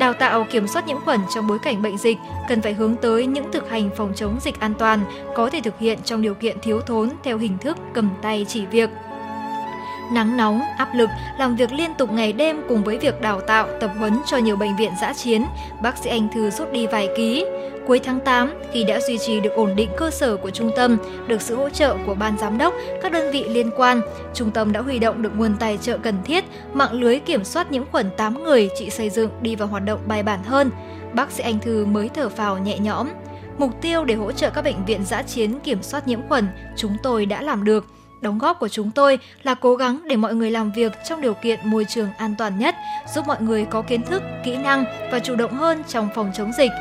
Đào 0.03 0.13
tạo 0.13 0.45
kiểm 0.51 0.67
soát 0.67 0.87
nhiễm 0.87 0.97
khuẩn 1.05 1.19
trong 1.35 1.47
bối 1.47 1.59
cảnh 1.59 1.81
bệnh 1.81 1.97
dịch 1.97 2.17
cần 2.47 2.61
phải 2.61 2.73
hướng 2.73 2.95
tới 2.95 3.25
những 3.25 3.51
thực 3.51 3.69
hành 3.69 3.89
phòng 3.97 4.13
chống 4.15 4.37
dịch 4.41 4.59
an 4.59 4.73
toàn, 4.79 4.99
có 5.35 5.49
thể 5.49 5.61
thực 5.61 5.79
hiện 5.79 5.99
trong 6.05 6.21
điều 6.21 6.33
kiện 6.33 6.57
thiếu 6.61 6.81
thốn 6.81 7.09
theo 7.23 7.37
hình 7.37 7.57
thức 7.57 7.77
cầm 7.93 8.09
tay 8.21 8.45
chỉ 8.49 8.65
việc. 8.65 8.89
Nắng 10.11 10.37
nóng, 10.37 10.61
áp 10.77 10.89
lực, 10.95 11.09
làm 11.37 11.55
việc 11.55 11.71
liên 11.71 11.93
tục 11.93 12.11
ngày 12.11 12.33
đêm 12.33 12.61
cùng 12.69 12.83
với 12.83 12.97
việc 12.97 13.21
đào 13.21 13.41
tạo, 13.41 13.67
tập 13.81 13.91
huấn 13.99 14.13
cho 14.25 14.37
nhiều 14.37 14.55
bệnh 14.55 14.75
viện 14.75 14.91
giã 15.01 15.13
chiến, 15.13 15.45
bác 15.81 15.97
sĩ 15.97 16.09
Anh 16.09 16.27
Thư 16.33 16.49
rút 16.49 16.71
đi 16.71 16.87
vài 16.87 17.09
ký. 17.17 17.45
Cuối 17.87 17.99
tháng 17.99 18.19
8, 18.19 18.53
khi 18.71 18.83
đã 18.83 18.99
duy 18.99 19.17
trì 19.17 19.39
được 19.39 19.53
ổn 19.55 19.75
định 19.75 19.89
cơ 19.97 20.11
sở 20.11 20.37
của 20.37 20.49
trung 20.49 20.71
tâm, 20.75 20.97
được 21.27 21.41
sự 21.41 21.55
hỗ 21.55 21.69
trợ 21.69 21.95
của 22.05 22.15
ban 22.15 22.37
giám 22.37 22.57
đốc, 22.57 22.73
các 23.01 23.11
đơn 23.11 23.31
vị 23.31 23.43
liên 23.49 23.71
quan, 23.77 24.01
trung 24.33 24.51
tâm 24.51 24.71
đã 24.71 24.81
huy 24.81 24.99
động 24.99 25.21
được 25.21 25.31
nguồn 25.35 25.55
tài 25.59 25.77
trợ 25.77 25.97
cần 25.97 26.15
thiết, 26.25 26.43
mạng 26.73 26.93
lưới 26.93 27.19
kiểm 27.19 27.43
soát 27.43 27.71
nhiễm 27.71 27.83
khuẩn 27.91 28.09
8 28.17 28.43
người 28.43 28.69
chị 28.75 28.89
xây 28.89 29.09
dựng 29.09 29.29
đi 29.41 29.55
vào 29.55 29.67
hoạt 29.67 29.85
động 29.85 29.99
bài 30.07 30.23
bản 30.23 30.43
hơn. 30.43 30.71
Bác 31.13 31.31
sĩ 31.31 31.43
Anh 31.43 31.59
Thư 31.59 31.85
mới 31.85 32.09
thở 32.13 32.29
phào 32.29 32.57
nhẹ 32.57 32.79
nhõm. 32.79 33.09
Mục 33.57 33.81
tiêu 33.81 34.05
để 34.05 34.15
hỗ 34.15 34.31
trợ 34.31 34.49
các 34.49 34.61
bệnh 34.61 34.85
viện 34.85 35.05
giã 35.05 35.21
chiến 35.21 35.59
kiểm 35.59 35.83
soát 35.83 36.07
nhiễm 36.07 36.19
khuẩn, 36.27 36.47
chúng 36.77 36.97
tôi 37.03 37.25
đã 37.25 37.41
làm 37.41 37.63
được. 37.63 37.85
Đóng 38.21 38.39
góp 38.39 38.59
của 38.59 38.67
chúng 38.67 38.91
tôi 38.91 39.19
là 39.43 39.53
cố 39.53 39.75
gắng 39.75 39.99
để 40.07 40.15
mọi 40.15 40.35
người 40.35 40.51
làm 40.51 40.71
việc 40.71 40.91
trong 41.09 41.21
điều 41.21 41.33
kiện 41.33 41.59
môi 41.63 41.85
trường 41.89 42.09
an 42.17 42.35
toàn 42.37 42.59
nhất, 42.59 42.75
giúp 43.15 43.27
mọi 43.27 43.41
người 43.41 43.65
có 43.65 43.81
kiến 43.81 44.01
thức, 44.01 44.23
kỹ 44.43 44.57
năng 44.57 44.85
và 45.11 45.19
chủ 45.19 45.35
động 45.35 45.53
hơn 45.53 45.83
trong 45.87 46.09
phòng 46.15 46.31
chống 46.35 46.51
dịch. 46.57 46.71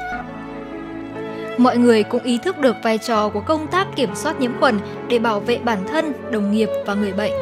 Mọi 1.59 1.79
người 1.79 2.03
cũng 2.03 2.23
ý 2.23 2.38
thức 2.38 2.59
được 2.59 2.77
vai 2.83 2.99
trò 2.99 3.29
của 3.29 3.41
công 3.41 3.67
tác 3.67 3.97
kiểm 3.97 4.11
soát 4.15 4.41
nhiễm 4.41 4.59
khuẩn 4.61 4.79
để 5.09 5.19
bảo 5.19 5.41
vệ 5.41 5.59
bản 5.59 5.79
thân, 5.88 6.12
đồng 6.31 6.53
nghiệp 6.53 6.69
và 6.87 6.95
người 6.95 7.12
bệnh. 7.12 7.33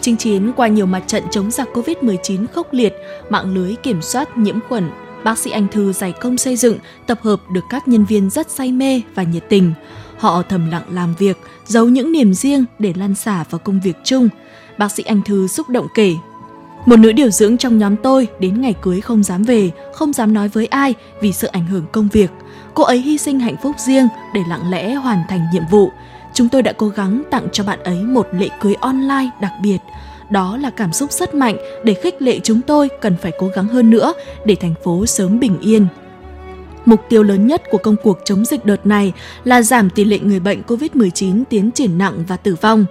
Chinh 0.00 0.16
chiến 0.16 0.52
qua 0.56 0.68
nhiều 0.68 0.86
mặt 0.86 1.02
trận 1.06 1.24
chống 1.30 1.50
giặc 1.50 1.68
COVID-19 1.74 2.46
khốc 2.54 2.72
liệt, 2.72 2.94
mạng 3.28 3.54
lưới 3.54 3.74
kiểm 3.82 4.02
soát 4.02 4.38
nhiễm 4.38 4.58
khuẩn, 4.68 4.90
bác 5.24 5.38
sĩ 5.38 5.50
Anh 5.50 5.68
Thư 5.68 5.92
giải 5.92 6.12
công 6.12 6.38
xây 6.38 6.56
dựng, 6.56 6.78
tập 7.06 7.18
hợp 7.22 7.40
được 7.52 7.64
các 7.70 7.88
nhân 7.88 8.04
viên 8.04 8.30
rất 8.30 8.50
say 8.50 8.72
mê 8.72 9.02
và 9.14 9.22
nhiệt 9.22 9.44
tình. 9.48 9.72
Họ 10.18 10.42
thầm 10.42 10.70
lặng 10.70 10.84
làm 10.90 11.14
việc, 11.18 11.38
giấu 11.66 11.88
những 11.88 12.12
niềm 12.12 12.34
riêng 12.34 12.64
để 12.78 12.92
lan 12.96 13.14
xả 13.14 13.44
vào 13.50 13.58
công 13.58 13.80
việc 13.80 13.96
chung. 14.04 14.28
Bác 14.78 14.92
sĩ 14.92 15.02
Anh 15.02 15.22
Thư 15.22 15.46
xúc 15.46 15.68
động 15.68 15.86
kể. 15.94 16.14
Một 16.86 16.96
nữ 16.96 17.12
điều 17.12 17.30
dưỡng 17.30 17.56
trong 17.56 17.78
nhóm 17.78 17.96
tôi 17.96 18.28
đến 18.40 18.60
ngày 18.60 18.74
cưới 18.82 19.00
không 19.00 19.22
dám 19.22 19.42
về, 19.42 19.70
không 19.94 20.12
dám 20.12 20.34
nói 20.34 20.48
với 20.48 20.66
ai 20.66 20.94
vì 21.20 21.32
sợ 21.32 21.48
ảnh 21.52 21.66
hưởng 21.66 21.84
công 21.92 22.08
việc. 22.12 22.30
Cô 22.78 22.84
ấy 22.84 22.98
hy 22.98 23.18
sinh 23.18 23.40
hạnh 23.40 23.56
phúc 23.62 23.76
riêng 23.78 24.08
để 24.34 24.40
lặng 24.48 24.70
lẽ 24.70 24.94
hoàn 24.94 25.22
thành 25.28 25.46
nhiệm 25.52 25.62
vụ. 25.70 25.90
Chúng 26.34 26.48
tôi 26.48 26.62
đã 26.62 26.72
cố 26.72 26.88
gắng 26.88 27.22
tặng 27.30 27.48
cho 27.52 27.64
bạn 27.64 27.82
ấy 27.82 28.02
một 28.02 28.28
lễ 28.32 28.48
cưới 28.60 28.74
online 28.80 29.30
đặc 29.40 29.52
biệt. 29.62 29.78
Đó 30.30 30.56
là 30.56 30.70
cảm 30.70 30.92
xúc 30.92 31.12
rất 31.12 31.34
mạnh 31.34 31.56
để 31.84 31.94
khích 31.94 32.22
lệ 32.22 32.40
chúng 32.42 32.60
tôi 32.60 32.88
cần 33.00 33.16
phải 33.22 33.32
cố 33.38 33.48
gắng 33.54 33.68
hơn 33.68 33.90
nữa 33.90 34.12
để 34.44 34.54
thành 34.54 34.74
phố 34.84 35.06
sớm 35.06 35.40
bình 35.40 35.58
yên. 35.60 35.86
Mục 36.84 37.00
tiêu 37.08 37.22
lớn 37.22 37.46
nhất 37.46 37.62
của 37.70 37.78
công 37.78 37.96
cuộc 38.02 38.18
chống 38.24 38.44
dịch 38.44 38.64
đợt 38.64 38.86
này 38.86 39.12
là 39.44 39.62
giảm 39.62 39.90
tỷ 39.90 40.04
lệ 40.04 40.18
người 40.18 40.40
bệnh 40.40 40.62
COVID-19 40.66 41.44
tiến 41.50 41.70
triển 41.70 41.98
nặng 41.98 42.24
và 42.28 42.36
tử 42.36 42.56
vong. 42.60 42.86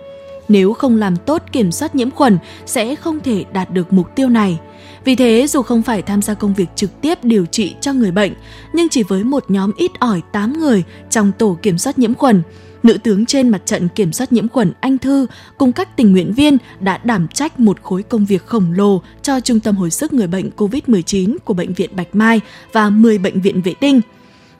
Nếu 0.47 0.73
không 0.73 0.97
làm 0.97 1.17
tốt 1.17 1.43
kiểm 1.51 1.71
soát 1.71 1.95
nhiễm 1.95 2.11
khuẩn, 2.11 2.37
sẽ 2.65 2.95
không 2.95 3.19
thể 3.19 3.45
đạt 3.53 3.69
được 3.69 3.93
mục 3.93 4.15
tiêu 4.15 4.29
này. 4.29 4.59
Vì 5.07 5.15
thế, 5.15 5.45
dù 5.47 5.61
không 5.61 5.81
phải 5.81 6.01
tham 6.01 6.21
gia 6.21 6.33
công 6.33 6.53
việc 6.53 6.69
trực 6.75 7.01
tiếp 7.01 7.23
điều 7.23 7.45
trị 7.45 7.75
cho 7.81 7.93
người 7.93 8.11
bệnh, 8.11 8.33
nhưng 8.73 8.89
chỉ 8.89 9.03
với 9.03 9.23
một 9.23 9.45
nhóm 9.47 9.71
ít 9.77 9.91
ỏi 9.99 10.21
8 10.31 10.59
người 10.59 10.83
trong 11.09 11.31
tổ 11.37 11.57
kiểm 11.61 11.77
soát 11.77 11.99
nhiễm 11.99 12.13
khuẩn, 12.13 12.41
nữ 12.83 12.97
tướng 13.03 13.25
trên 13.25 13.49
mặt 13.49 13.61
trận 13.65 13.87
kiểm 13.95 14.13
soát 14.13 14.31
nhiễm 14.31 14.47
khuẩn 14.47 14.73
Anh 14.79 14.97
Thư 14.97 15.27
cùng 15.57 15.71
các 15.71 15.97
tình 15.97 16.11
nguyện 16.11 16.33
viên 16.33 16.57
đã 16.79 16.97
đảm 16.97 17.27
trách 17.27 17.59
một 17.59 17.83
khối 17.83 18.03
công 18.03 18.25
việc 18.25 18.45
khổng 18.45 18.71
lồ 18.71 19.01
cho 19.21 19.39
Trung 19.39 19.59
tâm 19.59 19.75
hồi 19.75 19.91
sức 19.91 20.13
người 20.13 20.27
bệnh 20.27 20.49
COVID-19 20.57 21.37
của 21.45 21.53
Bệnh 21.53 21.73
viện 21.73 21.89
Bạch 21.95 22.15
Mai 22.15 22.41
và 22.73 22.89
10 22.89 23.17
bệnh 23.17 23.41
viện 23.41 23.61
vệ 23.61 23.73
tinh. 23.73 24.01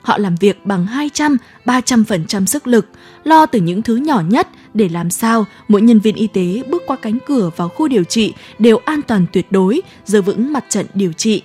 Họ 0.08 0.18
làm 0.18 0.36
việc 0.36 0.66
bằng 0.66 0.86
200, 0.86 1.36
300% 1.64 2.44
sức 2.46 2.66
lực, 2.66 2.86
lo 3.24 3.46
từ 3.46 3.60
những 3.60 3.82
thứ 3.82 3.96
nhỏ 3.96 4.22
nhất 4.28 4.48
để 4.74 4.88
làm 4.88 5.10
sao 5.10 5.46
mỗi 5.68 5.82
nhân 5.82 5.98
viên 5.98 6.14
y 6.14 6.26
tế 6.26 6.62
bước 6.68 6.82
qua 6.86 6.96
cánh 6.96 7.18
cửa 7.26 7.50
vào 7.56 7.68
khu 7.68 7.88
điều 7.88 8.04
trị 8.04 8.32
đều 8.58 8.80
an 8.84 9.02
toàn 9.02 9.26
tuyệt 9.32 9.46
đối, 9.52 9.80
giữ 10.04 10.22
vững 10.22 10.52
mặt 10.52 10.64
trận 10.68 10.86
điều 10.94 11.12
trị. 11.12 11.42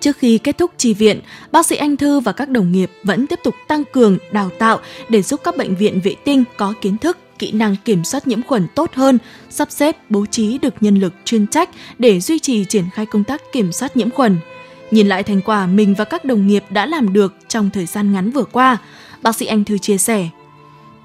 Trước 0.00 0.16
khi 0.16 0.38
kết 0.38 0.58
thúc 0.58 0.70
tri 0.76 0.94
viện, 0.94 1.20
bác 1.52 1.66
sĩ 1.66 1.76
Anh 1.76 1.96
Thư 1.96 2.20
và 2.20 2.32
các 2.32 2.48
đồng 2.48 2.72
nghiệp 2.72 2.90
vẫn 3.04 3.26
tiếp 3.26 3.40
tục 3.44 3.54
tăng 3.68 3.84
cường 3.84 4.18
đào 4.32 4.50
tạo 4.58 4.78
để 5.08 5.22
giúp 5.22 5.40
các 5.44 5.56
bệnh 5.56 5.74
viện 5.74 6.00
vệ 6.00 6.14
tinh 6.24 6.44
có 6.56 6.74
kiến 6.80 6.98
thức, 6.98 7.18
kỹ 7.38 7.52
năng 7.52 7.76
kiểm 7.84 8.04
soát 8.04 8.26
nhiễm 8.26 8.42
khuẩn 8.42 8.66
tốt 8.74 8.90
hơn, 8.94 9.18
sắp 9.50 9.70
xếp 9.70 9.96
bố 10.08 10.26
trí 10.26 10.58
được 10.58 10.74
nhân 10.80 10.96
lực 10.96 11.14
chuyên 11.24 11.46
trách 11.46 11.70
để 11.98 12.20
duy 12.20 12.38
trì 12.38 12.64
triển 12.64 12.84
khai 12.94 13.06
công 13.06 13.24
tác 13.24 13.42
kiểm 13.52 13.72
soát 13.72 13.96
nhiễm 13.96 14.10
khuẩn. 14.10 14.38
Nhìn 14.92 15.08
lại 15.08 15.22
thành 15.22 15.40
quả 15.40 15.66
mình 15.66 15.94
và 15.94 16.04
các 16.04 16.24
đồng 16.24 16.46
nghiệp 16.46 16.64
đã 16.70 16.86
làm 16.86 17.12
được 17.12 17.34
trong 17.48 17.70
thời 17.70 17.86
gian 17.86 18.12
ngắn 18.12 18.30
vừa 18.30 18.44
qua, 18.44 18.78
bác 19.22 19.36
sĩ 19.36 19.46
Anh 19.46 19.64
Thư 19.64 19.78
chia 19.78 19.98
sẻ, 19.98 20.28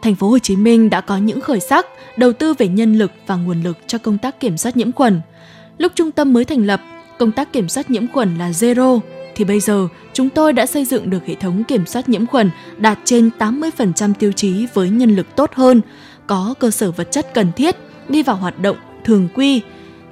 thành 0.02 0.15
phố 0.15 0.30
Hồ 0.30 0.39
Chí 0.39 0.56
Minh 0.56 0.89
đã 0.89 1.02
có 1.02 1.17
những 1.17 1.41
khởi 1.41 1.60
sắc, 1.60 1.86
đầu 2.17 2.34
tư 2.34 2.54
về 2.54 2.67
nhân 2.67 2.97
lực 2.97 3.12
và 3.28 3.36
nguồn 3.36 3.63
lực 3.63 3.78
cho 3.88 3.97
công 3.97 4.17
tác 4.17 4.39
kiểm 4.39 4.58
soát 4.58 4.78
nhiễm 4.78 4.91
khuẩn. 4.91 5.21
Lúc 5.78 5.91
trung 5.95 6.12
tâm 6.12 6.34
mới 6.34 6.45
thành 6.45 6.65
lập, 6.65 6.82
công 7.19 7.32
tác 7.32 7.54
kiểm 7.54 7.69
soát 7.69 7.89
nhiễm 7.89 8.08
khuẩn 8.08 8.38
là 8.38 8.50
zero, 8.50 9.00
thì 9.36 9.45
bây 9.45 9.60
giờ 9.60 9.88
chúng 10.13 10.30
tôi 10.30 10.54
đã 10.54 10.65
xây 10.65 10.86
dựng 10.86 11.10
được 11.10 11.26
hệ 11.26 11.36
thống 11.36 11.63
kiểm 11.63 11.86
soát 11.86 12.10
nhiễm 12.10 12.26
khuẩn 12.26 12.50
đạt 12.78 13.00
trên 13.04 13.30
80% 13.39 14.13
tiêu 14.19 14.32
chí 14.32 14.67
với 14.73 14.89
nhân 14.89 15.15
lực 15.15 15.36
tốt 15.36 15.52
hơn, 15.54 15.82
có 16.28 16.54
cơ 16.60 16.71
sở 16.71 16.91
vật 16.91 17.12
chất 17.12 17.34
cần 17.34 17.52
thiết, 17.56 17.76
đi 18.10 18.23
vào 18.23 18.36
hoạt 18.36 18.60
động 18.60 18.78
thường 19.04 19.28
quy. 19.34 19.62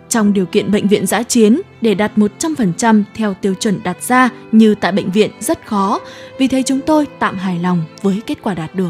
Trong 0.09 0.33
điều 0.33 0.45
kiện 0.45 0.71
bệnh 0.71 0.87
viện 0.87 1.05
giã 1.05 1.23
chiến, 1.23 1.61
để 1.81 1.95
đạt 1.95 2.11
100% 2.17 3.03
theo 3.13 3.33
tiêu 3.33 3.53
chuẩn 3.53 3.79
đặt 3.83 4.03
ra 4.03 4.29
như 4.51 4.75
tại 4.75 4.91
bệnh 4.91 5.11
viện 5.11 5.31
rất 5.39 5.65
khó, 5.65 6.01
vì 6.37 6.47
thế 6.47 6.63
chúng 6.63 6.81
tôi 6.81 7.07
tạm 7.19 7.37
hài 7.37 7.59
lòng 7.59 7.83
với 8.01 8.21
kết 8.25 8.37
quả 8.41 8.53
đạt 8.53 8.75
được. 8.75 8.89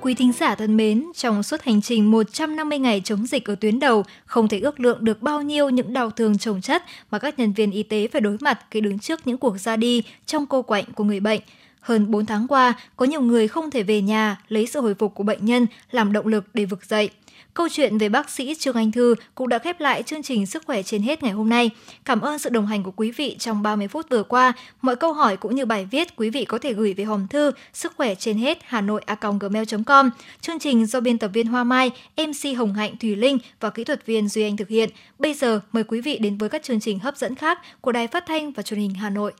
Quý 0.00 0.14
thính 0.14 0.32
giả 0.32 0.54
thân 0.54 0.76
mến, 0.76 1.04
trong 1.14 1.42
suốt 1.42 1.62
hành 1.62 1.82
trình 1.82 2.10
150 2.10 2.78
ngày 2.78 3.00
chống 3.04 3.26
dịch 3.26 3.50
ở 3.50 3.54
tuyến 3.54 3.78
đầu, 3.78 4.04
không 4.26 4.48
thể 4.48 4.60
ước 4.60 4.80
lượng 4.80 5.04
được 5.04 5.22
bao 5.22 5.42
nhiêu 5.42 5.70
những 5.70 5.92
đau 5.92 6.10
thương 6.10 6.38
trồng 6.38 6.60
chất 6.60 6.82
mà 7.10 7.18
các 7.18 7.38
nhân 7.38 7.52
viên 7.52 7.70
y 7.70 7.82
tế 7.82 8.08
phải 8.12 8.20
đối 8.20 8.36
mặt 8.40 8.60
khi 8.70 8.80
đứng 8.80 8.98
trước 8.98 9.26
những 9.26 9.38
cuộc 9.38 9.58
ra 9.60 9.76
đi 9.76 10.02
trong 10.26 10.46
cô 10.46 10.62
quạnh 10.62 10.84
của 10.94 11.04
người 11.04 11.20
bệnh. 11.20 11.40
Hơn 11.80 12.10
4 12.10 12.26
tháng 12.26 12.46
qua, 12.48 12.74
có 12.96 13.06
nhiều 13.06 13.20
người 13.20 13.48
không 13.48 13.70
thể 13.70 13.82
về 13.82 14.00
nhà 14.00 14.36
lấy 14.48 14.66
sự 14.66 14.80
hồi 14.80 14.94
phục 14.94 15.14
của 15.14 15.24
bệnh 15.24 15.44
nhân 15.44 15.66
làm 15.90 16.12
động 16.12 16.26
lực 16.26 16.44
để 16.54 16.64
vực 16.64 16.84
dậy. 16.84 17.10
Câu 17.54 17.68
chuyện 17.68 17.98
về 17.98 18.08
bác 18.08 18.30
sĩ 18.30 18.54
Trương 18.54 18.76
Anh 18.76 18.92
Thư 18.92 19.14
cũng 19.34 19.48
đã 19.48 19.58
khép 19.58 19.80
lại 19.80 20.02
chương 20.02 20.22
trình 20.22 20.46
Sức 20.46 20.62
khỏe 20.66 20.82
trên 20.82 21.02
hết 21.02 21.22
ngày 21.22 21.32
hôm 21.32 21.48
nay. 21.48 21.70
Cảm 22.04 22.20
ơn 22.20 22.38
sự 22.38 22.50
đồng 22.50 22.66
hành 22.66 22.82
của 22.82 22.90
quý 22.96 23.10
vị 23.10 23.36
trong 23.38 23.62
30 23.62 23.88
phút 23.88 24.06
vừa 24.10 24.22
qua. 24.22 24.52
Mọi 24.82 24.96
câu 24.96 25.12
hỏi 25.12 25.36
cũng 25.36 25.54
như 25.54 25.66
bài 25.66 25.88
viết 25.90 26.16
quý 26.16 26.30
vị 26.30 26.44
có 26.44 26.58
thể 26.58 26.72
gửi 26.72 26.94
về 26.94 27.04
hòm 27.04 27.28
thư 27.28 27.50
sức 27.72 27.92
khỏe 27.96 28.14
trên 28.14 28.38
hết 28.38 28.58
hà 28.64 28.80
nội 28.80 29.02
a 29.06 29.16
gmail.com. 29.40 30.10
Chương 30.40 30.58
trình 30.58 30.86
do 30.86 31.00
biên 31.00 31.18
tập 31.18 31.30
viên 31.34 31.46
Hoa 31.46 31.64
Mai, 31.64 31.90
MC 32.16 32.56
Hồng 32.58 32.74
Hạnh 32.74 32.96
Thùy 32.96 33.16
Linh 33.16 33.38
và 33.60 33.70
kỹ 33.70 33.84
thuật 33.84 34.06
viên 34.06 34.28
Duy 34.28 34.42
Anh 34.42 34.56
thực 34.56 34.68
hiện. 34.68 34.90
Bây 35.18 35.34
giờ 35.34 35.60
mời 35.72 35.84
quý 35.84 36.00
vị 36.00 36.18
đến 36.18 36.38
với 36.38 36.48
các 36.48 36.62
chương 36.62 36.80
trình 36.80 36.98
hấp 36.98 37.16
dẫn 37.16 37.34
khác 37.34 37.58
của 37.80 37.92
Đài 37.92 38.06
Phát 38.06 38.24
thanh 38.26 38.52
và 38.52 38.62
Truyền 38.62 38.80
hình 38.80 38.94
Hà 38.94 39.10
Nội. 39.10 39.32